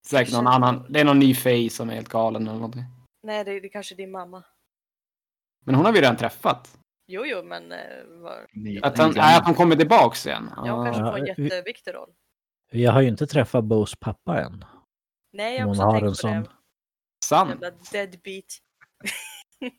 Säkert 0.06 0.34
någon 0.34 0.46
annan. 0.46 0.86
Det 0.88 1.00
är 1.00 1.04
någon 1.04 1.18
ny 1.18 1.34
Faye 1.34 1.70
som 1.70 1.90
är 1.90 1.94
helt 1.94 2.08
galen 2.08 2.42
eller 2.42 2.54
någonting. 2.54 2.84
Nej, 3.22 3.44
det, 3.44 3.60
det 3.60 3.66
är 3.66 3.70
kanske 3.70 3.94
din 3.94 4.10
mamma. 4.10 4.44
Men 5.64 5.74
hon 5.74 5.84
har 5.84 5.92
vi 5.92 6.00
redan 6.00 6.16
träffat. 6.16 6.78
Jo, 7.06 7.22
jo, 7.26 7.42
men 7.42 7.72
eh, 7.72 7.78
var... 8.08 8.46
Att 8.82 8.98
han, 8.98 9.12
nej, 9.16 9.36
att 9.38 9.44
han 9.44 9.54
kommer 9.54 9.76
tillbaks 9.76 10.26
igen. 10.26 10.50
Ja. 10.56 10.84
kanske 10.84 11.02
Ja, 11.02 11.10
får 11.12 11.18
en 11.18 11.24
vi- 11.36 11.42
jätteviktig 11.44 11.94
roll. 11.94 12.10
Jag 12.70 12.92
har 12.92 13.00
ju 13.00 13.08
inte 13.08 13.26
träffat 13.26 13.64
Bows 13.64 13.94
pappa 14.00 14.40
än. 14.40 14.64
Nej, 15.32 15.56
jag 15.56 15.62
har 15.64 15.70
också 15.70 15.82
har 15.82 15.92
tänkt 15.92 16.02
en 16.04 16.10
på 16.10 16.14
sån. 16.14 16.42
det. 16.42 16.50
Sant. 17.24 17.50
Jävla 17.50 17.70
deadbeat. 17.92 18.44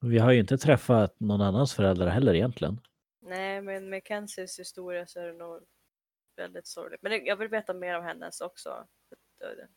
Vi 0.00 0.18
har 0.18 0.32
ju 0.32 0.40
inte 0.40 0.58
träffat 0.58 1.20
någon 1.20 1.40
annans 1.40 1.74
föräldrar 1.74 2.08
heller 2.08 2.34
egentligen. 2.34 2.80
Nej, 3.20 3.62
men 3.62 3.90
med 3.90 4.02
Kenzies 4.04 4.58
historia 4.58 5.06
så 5.06 5.20
är 5.20 5.26
det 5.26 5.32
nog 5.32 5.62
väldigt 6.36 6.66
sorgligt. 6.66 7.02
Men 7.02 7.12
det, 7.12 7.18
jag 7.18 7.36
vill 7.36 7.48
veta 7.48 7.74
mer 7.74 7.98
om 7.98 8.04
hennes 8.04 8.40
också. 8.40 8.86
Det, 9.38 9.68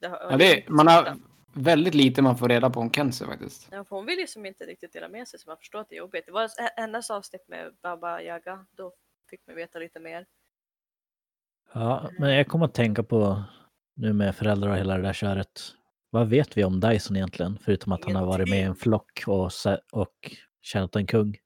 det, 0.00 0.08
har- 0.08 0.18
Ja, 0.30 0.36
det, 0.36 0.68
man 0.68 0.86
har 0.86 1.16
väldigt 1.54 1.94
lite 1.94 2.22
man 2.22 2.38
får 2.38 2.48
reda 2.48 2.70
på 2.70 2.80
om 2.80 2.90
Kenzie 2.92 3.26
faktiskt. 3.26 3.68
Ja, 3.70 3.84
hon 3.88 4.06
vill 4.06 4.18
ju 4.18 4.26
som 4.26 4.46
inte 4.46 4.64
riktigt 4.66 4.92
dela 4.92 5.08
med 5.08 5.28
sig 5.28 5.38
så 5.40 5.50
man 5.50 5.56
förstår 5.58 5.78
att 5.80 5.88
det 5.88 5.94
är 5.94 5.98
jobbigt. 5.98 6.26
Det 6.26 6.32
var 6.32 6.50
hennes 6.80 7.10
avsnitt 7.10 7.48
med 7.48 7.74
Baba 7.82 8.20
Yaga. 8.22 8.66
Då 8.70 8.92
fick 9.30 9.46
man 9.46 9.56
veta 9.56 9.78
lite 9.78 10.00
mer. 10.00 10.26
Ja, 11.72 12.10
men 12.18 12.34
jag 12.34 12.48
kommer 12.48 12.64
att 12.64 12.74
tänka 12.74 13.02
på 13.02 13.42
nu 13.96 14.12
med 14.12 14.36
föräldrar 14.36 14.70
och 14.70 14.76
hela 14.76 14.96
det 14.96 15.02
där 15.02 15.12
köret. 15.12 15.60
Vad 16.10 16.28
vet 16.28 16.56
vi 16.56 16.64
om 16.64 16.80
Dyson 16.80 17.16
egentligen? 17.16 17.58
Förutom 17.64 17.92
att 17.92 18.04
han 18.04 18.14
har 18.14 18.26
varit 18.26 18.48
med 18.48 18.58
i 18.58 18.62
en 18.62 18.74
flock 18.74 19.24
och, 19.26 19.50
och 19.92 20.36
tjänat 20.62 20.96
en 20.96 21.06
kung. 21.06 21.36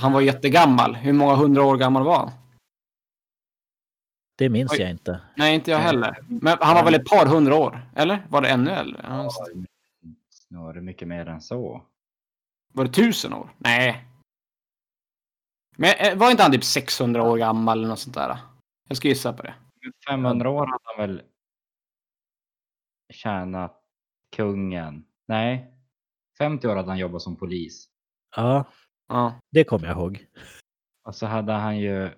Han 0.00 0.12
var 0.12 0.20
jättegammal. 0.20 0.94
Hur 0.94 1.12
många 1.12 1.34
hundra 1.34 1.62
år 1.62 1.76
gammal 1.76 2.04
var 2.04 2.18
han? 2.18 2.30
Det 4.36 4.48
minns 4.48 4.72
Oj. 4.72 4.80
jag 4.80 4.90
inte. 4.90 5.20
Nej, 5.36 5.54
inte 5.54 5.70
jag 5.70 5.78
heller. 5.78 6.18
Men 6.28 6.56
han 6.60 6.74
var 6.74 6.84
väl 6.84 6.94
ett 6.94 7.06
par 7.06 7.26
hundra 7.26 7.54
år? 7.54 7.90
Eller? 7.96 8.26
Var 8.28 8.42
det 8.42 8.48
ännu 8.48 8.70
äldre? 8.70 9.00
Ja, 9.08 9.30
snarare 10.30 10.80
mycket 10.80 11.08
mer 11.08 11.26
än 11.26 11.40
så. 11.40 11.82
Var 12.72 12.84
det 12.84 12.90
tusen 12.92 13.32
år? 13.32 13.54
Nej. 13.58 14.04
Men 15.76 15.94
eh, 15.98 16.18
var 16.18 16.30
inte 16.30 16.42
han 16.42 16.52
typ 16.52 16.64
600 16.64 17.22
år 17.22 17.38
gammal 17.38 17.78
eller 17.78 17.88
något 17.88 17.98
sånt 17.98 18.14
där? 18.14 18.38
Jag 18.88 18.96
ska 18.96 19.08
gissa 19.08 19.32
på 19.32 19.42
det. 19.42 19.54
500 20.08 20.50
år 20.50 20.66
hade 20.66 20.78
han 20.84 21.08
väl 21.08 21.22
tjänat 23.12 23.80
kungen. 24.36 25.04
Nej, 25.28 25.74
50 26.38 26.68
år 26.68 26.76
hade 26.76 26.88
han 26.88 26.98
jobbat 26.98 27.22
som 27.22 27.36
polis. 27.36 27.88
Ja, 28.36 28.64
Ja. 29.08 29.40
det 29.50 29.64
kommer 29.64 29.86
jag 29.86 29.96
ihåg. 29.96 30.26
Och 31.04 31.14
så 31.14 31.26
hade 31.26 31.52
han 31.52 31.78
ju... 31.78 32.10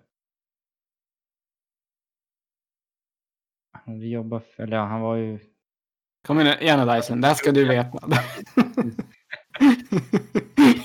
Han 3.73 3.95
hade 3.95 4.07
jobbat, 4.07 4.47
för- 4.47 4.63
eller 4.63 4.77
ja, 4.77 4.85
han 4.85 5.01
var 5.01 5.17
ju... 5.17 5.39
Kom 6.27 6.41
igen 6.41 6.59
igen 6.61 6.87
Dyson, 6.89 7.21
det 7.21 7.29
här 7.29 7.35
ska 7.35 7.53
du 7.53 7.69
veta. 7.69 7.99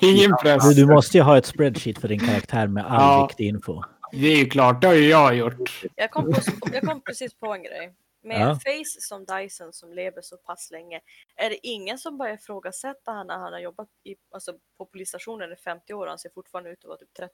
Ingen 0.02 0.32
press. 0.42 0.76
Du, 0.76 0.86
måste 0.86 1.18
ju 1.18 1.24
ha 1.24 1.38
ett 1.38 1.46
spreadsheet 1.46 1.98
för 2.02 2.08
din 2.08 2.20
karaktär 2.20 2.68
med 2.68 2.86
all 2.86 3.02
Ja. 3.22 3.28
viktig 3.28 3.48
info. 3.48 3.82
Det 4.12 4.28
är 4.28 4.38
ju 4.38 4.46
klart, 4.50 4.82
det 4.82 4.88
har 4.88 4.94
ju 4.96 5.08
jag 5.10 5.36
gjort. 5.36 5.84
Jag 5.96 6.12
kom, 6.12 6.26
på, 6.26 6.40
jag 6.74 6.84
kom 6.84 7.02
precis 7.02 7.34
på 7.34 7.54
en 7.54 7.64
grej. 7.64 7.94
Med 8.24 8.42
Ja. 8.42 8.50
en 8.50 8.56
face 8.56 9.00
som 9.00 9.26
Dyson 9.26 9.74
som 9.74 9.94
lever 9.94 10.22
så 10.22 10.38
pass 10.38 10.72
länge, 10.72 11.00
är 11.36 11.50
det 11.50 11.68
ingen 11.68 11.98
som 11.98 12.18
börjar 12.18 12.34
ifrågasätta 12.34 13.12
han 13.12 13.28
när 13.28 13.38
han 13.38 13.54
har 13.54 13.60
jobbat 13.60 13.88
i, 14.04 14.16
alltså 14.34 14.52
på 14.78 14.86
polisstationen 14.86 15.52
i 15.54 15.56
50 15.56 15.94
år 15.94 16.04
och 16.06 16.10
han 16.10 16.20
ser 16.20 16.30
fortfarande 16.30 16.70
ut 16.70 16.78
att 16.84 16.88
vara 16.88 16.98
typ 16.98 17.14
30? 17.18 17.34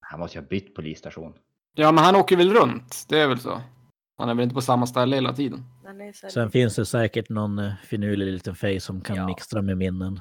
Han 0.00 0.20
måste 0.20 0.38
ju 0.38 0.42
ha 0.42 0.48
bytt 0.48 0.74
polisstation. 0.74 1.34
Ja, 1.74 1.92
men 1.92 2.04
han 2.04 2.16
åker 2.16 2.36
väl 2.36 2.54
runt. 2.54 3.04
Det 3.08 3.18
är 3.20 3.28
väl 3.28 3.40
så. 3.40 3.60
Han 4.18 4.28
är 4.28 4.34
väl 4.34 4.42
inte 4.42 4.54
på 4.54 4.60
samma 4.60 4.86
ställe 4.86 5.16
hela 5.16 5.32
tiden. 5.32 5.64
Sen 6.32 6.50
finns 6.50 6.76
det 6.76 6.86
säkert 6.86 7.28
någon 7.28 7.58
eh, 7.58 7.72
finurlig 7.84 8.26
liten 8.32 8.54
face 8.54 8.80
som 8.80 9.00
kan 9.00 9.16
Ja. 9.16 9.26
mixtra 9.26 9.62
med 9.62 9.76
minnen. 9.76 10.20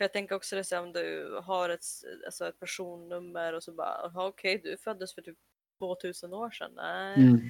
För 0.00 0.04
jag 0.04 0.12
tänker 0.12 0.34
också 0.34 0.56
det 0.56 0.64
så 0.64 0.80
om 0.80 0.92
du 0.92 1.38
har 1.44 1.68
ett, 1.68 1.84
alltså 2.26 2.48
ett 2.48 2.58
personnummer 2.60 3.52
och 3.52 3.62
så 3.62 3.72
bara, 3.72 4.00
"Jaha, 4.02 4.26
okej, 4.26 4.60
du 4.64 4.76
föddes 4.76 5.14
för 5.14 5.22
typ 5.22 5.38
2000 5.78 6.34
år 6.34 6.50
sedan. 6.50 6.72
Nej. 6.76 7.14
Mm. 7.14 7.40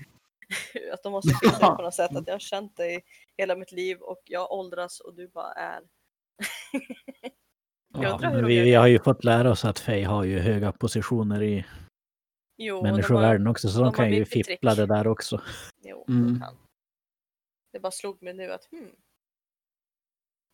Att 0.92 1.02
de 1.02 1.12
måste 1.12 1.28
det 1.42 1.58
på 1.76 1.82
något 1.82 1.94
sätt, 1.94 2.16
att 2.16 2.26
jag 2.26 2.34
har 2.34 2.38
känt 2.38 2.76
dig 2.76 3.04
hela 3.36 3.56
mitt 3.56 3.72
liv 3.72 3.98
och 4.00 4.22
jag 4.24 4.52
åldras 4.52 5.00
och 5.00 5.14
du 5.14 5.28
bara 5.28 5.52
är. 5.52 5.82
Ja. 7.94 8.18
vi, 8.46 8.60
vi 8.60 8.74
har 8.74 8.86
ju 8.86 8.98
fått 8.98 9.24
lära 9.24 9.50
oss 9.50 9.64
att 9.64 9.78
Faye 9.78 10.04
har 10.04 10.24
ju 10.24 10.38
höga 10.38 10.72
positioner 10.72 11.42
i 11.42 11.66
Jo, 12.56 12.82
människovärlden 12.82 13.46
också, 13.46 13.68
så 13.68 13.78
de 13.78 13.84
de 13.84 13.92
kan 13.94 14.12
ju 14.12 14.18
mycket 14.18 14.32
trick. 14.32 14.46
fippla 14.46 14.74
det 14.74 14.86
där 14.86 15.06
också. 15.06 15.40
Jo, 15.82 16.04
Mm. 16.08 16.40
Det 17.72 17.80
bara 17.80 17.92
slog 17.92 18.22
mig 18.22 18.34
nu 18.34 18.52
att 18.52 18.64
hmm. 18.70 18.90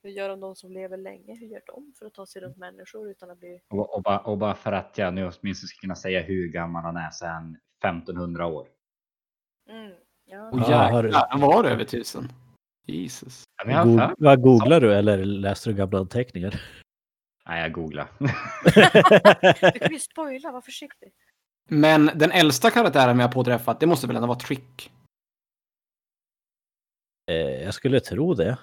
Hur 0.02 0.10
gör 0.10 0.28
de, 0.28 0.40
de 0.40 0.56
som 0.56 0.72
lever 0.72 0.96
länge? 0.96 1.34
Hur 1.38 1.46
gör 1.46 1.62
de 1.66 1.92
för 1.98 2.06
att 2.06 2.14
ta 2.14 2.26
sig 2.26 2.42
runt 2.42 2.56
människor 2.56 3.10
utan 3.10 3.30
att 3.30 3.38
bli... 3.38 3.60
Och, 3.68 3.94
och, 3.94 4.02
bara, 4.02 4.18
och 4.18 4.38
bara 4.38 4.54
för 4.54 4.72
att 4.72 4.98
jag 4.98 5.14
nu 5.14 5.22
åtminstone 5.22 5.68
ska 5.68 5.80
kunna 5.80 5.94
säga 5.94 6.22
hur 6.22 6.48
gammal 6.48 6.82
han 6.82 6.96
är 6.96 7.10
så 7.10 7.24
är 7.24 7.30
han 7.30 7.56
1500 7.84 8.46
år. 8.46 8.68
Mm. 9.68 9.92
Ja. 10.24 10.50
Och 10.50 10.58
Ja, 10.58 11.02
jäklar, 11.02 11.26
han 11.30 11.40
var 11.40 11.64
över 11.64 11.84
tusen. 11.84 12.28
Jesus. 12.86 13.44
Ja, 13.58 13.64
men 13.64 13.74
jag 13.74 13.84
har 13.84 14.08
Go- 14.08 14.14
vad 14.18 14.42
googlar 14.42 14.80
du 14.80 14.94
eller 14.94 15.24
läser 15.24 15.70
du 15.70 15.76
gamla 15.76 15.98
anteckningar? 15.98 16.62
Nej, 17.46 17.62
jag 17.62 17.72
googlar. 17.72 18.08
Du 19.72 19.78
kan 19.78 19.92
ju 19.92 19.98
spoila, 19.98 20.52
var 20.52 20.60
försiktig. 20.60 21.12
Men 21.68 22.10
den 22.14 22.30
äldsta 22.30 22.70
karaktären 22.70 23.16
vi 23.16 23.22
har 23.22 23.32
påträffat, 23.32 23.80
det 23.80 23.86
måste 23.86 24.06
väl 24.06 24.16
ändå 24.16 24.28
vara 24.28 24.38
Trick? 24.38 24.92
Eh, 27.30 27.36
jag 27.64 27.74
skulle 27.74 28.00
tro 28.00 28.34
det. 28.34 28.58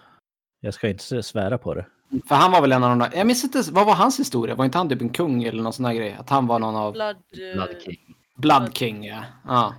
Jag 0.64 0.74
ska 0.74 0.89
inte 0.89 1.24
svära 1.24 1.57
på 1.57 1.74
det. 1.74 1.86
För 2.28 2.36
han 2.36 2.51
var 2.51 2.61
väl 2.61 2.72
en 2.72 2.84
av 2.84 2.89
de 2.89 2.99
där, 2.99 3.18
jag 3.18 3.28
minns 3.28 3.43
inte, 3.43 3.64
vad 3.72 3.86
var 3.86 3.95
hans 3.95 4.20
historia? 4.20 4.55
Var 4.55 4.66
inte 4.66 4.78
han 4.78 4.89
typ 4.89 5.01
en 5.01 5.09
kung 5.09 5.43
eller 5.43 5.64
någon 5.64 5.74
sån 5.74 5.86
här 5.86 5.93
grej? 5.93 6.14
Att 6.14 6.30
han 6.30 6.47
var 6.47 6.59
någon 6.59 6.76
av 6.76 6.93
Blood... 6.93 7.16
eh, 7.16 7.53
Blood 7.53 7.82
King. 7.82 8.16
Blood 8.36 8.78
King, 8.78 9.05
ja. 9.05 9.26
Ja, 9.45 9.76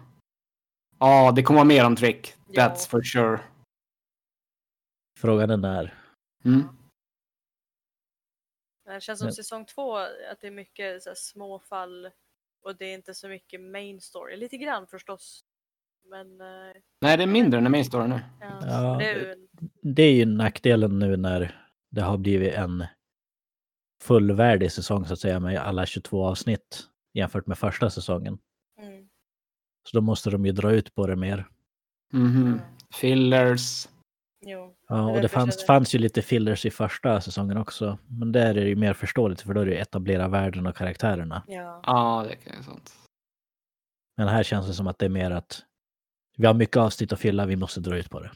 ja 0.98 1.32
det 1.36 1.42
kommer 1.42 1.58
vara 1.58 1.68
mer 1.68 1.86
om 1.86 1.96
Trick. 1.96 2.34
Ja. 2.48 2.62
That's 2.62 2.88
for 2.88 3.02
sure. 3.02 3.40
Frågan 5.18 5.50
är 5.50 5.56
när. 5.56 5.94
Mm. 6.44 6.68
Det 8.84 9.00
känns 9.00 9.20
som 9.20 9.32
säsong 9.32 9.64
två, 9.64 9.96
att 9.96 10.40
det 10.40 10.46
är 10.46 10.50
mycket 10.50 11.02
så 11.02 11.10
här, 11.10 11.14
små 11.14 11.58
fall 11.58 12.10
och 12.62 12.76
det 12.76 12.84
är 12.84 12.94
inte 12.94 13.14
så 13.14 13.28
mycket 13.28 13.60
main 13.60 14.00
story. 14.00 14.36
Lite 14.36 14.56
grann 14.56 14.86
förstås. 14.86 15.43
Men 16.10 16.40
eh, 16.40 16.72
Nej, 17.00 17.16
det 17.16 17.22
är 17.22 17.26
mindre 17.26 17.58
än 17.60 17.70
main 17.70 17.84
story 17.84 18.08
nu. 18.08 18.20
ja, 18.40 18.58
Ja, 18.66 18.96
det 18.98 19.08
är 19.10 19.14
ju 19.14 19.46
Det 19.82 20.02
är 20.02 20.12
ju 20.12 20.24
nackdelen 20.24 20.98
nu 20.98 21.16
när 21.16 21.68
det 21.90 22.00
har 22.02 22.18
blivit 22.18 22.54
en 22.54 22.84
fullvärdig 24.02 24.72
säsong 24.72 25.06
så 25.06 25.12
att 25.12 25.18
säga 25.20 25.40
med 25.40 25.58
alla 25.58 25.86
22 25.86 26.26
avsnitt 26.26 26.88
jämfört 27.14 27.46
med 27.46 27.58
första 27.58 27.90
säsongen. 27.90 28.38
mm, 28.80 29.08
Så 29.88 29.96
då 29.96 30.00
måste 30.00 30.30
de 30.30 30.46
ju 30.46 30.52
dra 30.52 30.72
ut 30.72 30.94
på 30.94 31.06
det 31.06 31.16
mer. 31.16 31.48
Mm, 32.12 32.60
Fillers. 32.94 33.88
jo. 34.40 34.74
Ja, 34.88 35.10
och 35.10 35.20
det 35.22 35.28
fanns, 35.28 35.66
fanns 35.66 35.94
ju 35.94 35.98
lite 35.98 36.22
fillers 36.22 36.66
i 36.66 36.70
första 36.70 37.20
säsongen 37.20 37.56
också. 37.56 37.98
Men 38.06 38.32
där 38.32 38.46
är 38.50 38.54
det 38.54 38.68
ju 38.68 38.76
mer 38.76 38.92
förståeligt 38.94 39.40
för 39.40 39.54
då 39.54 39.60
är 39.60 39.64
det 39.66 39.72
ju 39.72 39.78
etablera 39.78 40.28
världen 40.28 40.66
och 40.66 40.76
karaktärerna. 40.76 41.42
Ja. 41.46 41.80
Ja, 41.86 42.26
det 42.28 42.36
kan 42.36 42.56
jag 42.56 42.64
sant. 42.64 42.94
Men 44.16 44.28
här 44.28 44.42
känns 44.42 44.66
det 44.66 44.74
som 44.74 44.86
att 44.86 44.98
det 44.98 45.04
är 45.04 45.10
mer 45.10 45.30
att 45.30 45.62
vi 46.36 46.46
har 46.46 46.54
mycket 46.54 46.76
avsnitt 46.76 47.12
att 47.12 47.20
fylla, 47.20 47.46
vi 47.46 47.56
måste 47.56 47.80
dra 47.80 47.96
ut 47.96 48.10
på 48.10 48.20
det. 48.20 48.30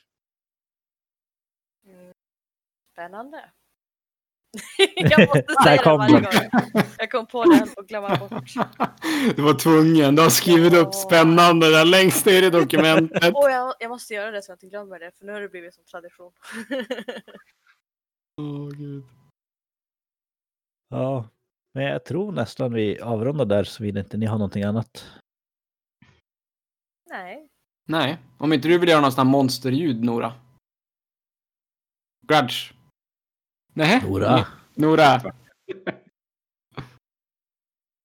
Mm. 1.86 2.12
Spännande. 2.92 3.51
jag 4.96 5.28
måste 5.28 5.55
säga 5.64 5.76
det 5.76 5.82
kom 5.82 5.99
varje 5.99 6.14
den. 6.14 6.22
gång. 6.22 6.82
Jag 6.99 7.11
kom 7.11 7.26
på 7.26 7.44
på 7.74 7.80
att 7.80 7.86
glömma 7.86 8.16
bort. 8.16 8.53
Du 9.36 9.42
var 9.42 9.55
tvungen. 9.55 10.16
Du 10.16 10.22
har 10.22 10.30
skrivit 10.30 10.74
upp 10.74 10.94
spännande 10.94 11.70
där 11.70 11.84
längst 11.84 12.26
ner 12.26 12.42
i 12.42 12.51
dokumentet. 12.51 13.32
Åh, 13.34 13.51
jag, 13.51 13.74
jag 13.78 13.88
måste 13.88 14.14
göra 14.14 14.30
det 14.30 14.42
så 14.42 14.51
jag 14.51 14.57
inte 14.57 14.66
glömmer 14.66 14.99
det, 14.99 15.12
för 15.18 15.24
nu 15.24 15.32
har 15.32 15.40
det 15.40 15.49
blivit 15.49 15.74
som 15.74 15.84
tradition. 15.84 16.32
Åh, 18.40 18.68
gud. 18.68 19.05
Ja, 20.88 21.28
men 21.74 21.84
jag 21.84 22.05
tror 22.05 22.32
nästan 22.32 22.72
vi 22.72 23.01
avrundar 23.01 23.44
där 23.44 23.64
så 23.64 23.82
vill 23.82 23.96
inte 23.96 24.16
ni 24.16 24.26
ha 24.26 24.38
någonting 24.38 24.62
annat. 24.62 25.11
Nej. 27.11 27.49
Nej, 27.89 28.18
om 28.39 28.53
inte 28.53 28.68
du 28.68 28.78
vill 28.78 28.89
göra 28.89 29.01
någon 29.01 29.12
sån 29.12 29.26
här 29.26 29.32
monsterljud, 29.32 30.05
Nora. 30.05 30.32
Grudge. 32.26 32.72
Nej. 33.74 34.01
Nora. 34.03 34.47
Nora. 34.74 35.20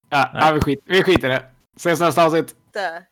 Ja, 0.08 0.30
ja 0.34 0.52
vi, 0.54 0.60
skit, 0.60 0.80
vi 0.84 1.02
skiter 1.02 1.28
i 1.28 1.32
det. 1.32 1.52
Ses 1.76 2.00
nästa 2.00 2.24
avsnitt. 2.24 2.56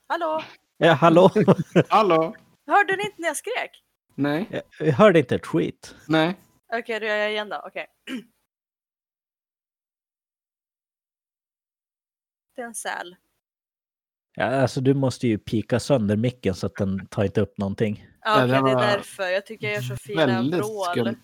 Hallå? 0.06 0.42
Ja, 0.76 0.92
hallå! 0.92 1.30
Hallå? 1.88 2.34
Hörde 2.66 2.96
ni 2.96 3.02
inte 3.04 3.20
när 3.20 3.28
jag 3.28 3.36
skrek? 3.36 3.84
Nej. 4.14 4.46
Jag- 4.50 4.62
Jag 4.88 4.94
hörde 4.94 5.18
inte 5.18 5.34
ett 5.34 5.46
skit. 5.46 5.94
Nej. 6.08 6.36
Okej, 6.72 7.00
då 7.00 7.06
gör 7.06 7.16
jag 7.16 7.30
igen 7.30 7.48
då. 7.48 7.62
Okej. 7.66 7.86
Det 12.54 12.62
är 12.62 12.66
en 12.66 12.74
säl. 12.74 13.16
Ja, 14.34 14.44
alltså 14.44 14.80
du 14.80 14.94
måste 14.94 15.28
ju 15.28 15.38
pika 15.38 15.80
sönder 15.80 16.16
micken 16.16 16.54
så 16.54 16.66
att 16.66 16.74
den 16.74 17.06
tar 17.06 17.24
inte 17.24 17.40
upp 17.40 17.58
någonting. 17.58 18.06
Ja, 18.20 18.44
okay, 18.44 18.62
det 18.62 18.70
är 18.70 18.76
därför. 18.76 19.28
Jag 19.28 19.46
tycker 19.46 19.66
jag 19.66 19.74
gör 19.74 19.82
så 19.82 19.96
fina 19.96 20.42
vrål. 20.42 21.16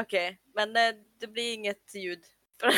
Okej, 0.00 0.26
okay, 0.26 0.36
men 0.54 0.76
eh, 0.76 0.94
det 1.20 1.26
blir 1.26 1.54
inget 1.54 1.94
ljud. 1.94 2.20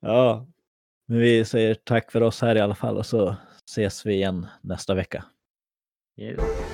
ja, 0.00 0.46
men 1.08 1.18
vi 1.18 1.44
säger 1.44 1.74
tack 1.74 2.12
för 2.12 2.20
oss 2.20 2.40
här 2.40 2.56
i 2.56 2.60
alla 2.60 2.74
fall 2.74 2.96
och 2.96 3.06
så 3.06 3.36
ses 3.70 4.06
vi 4.06 4.14
igen 4.14 4.46
nästa 4.60 4.94
vecka. 4.94 5.24
Yeah. 6.16 6.71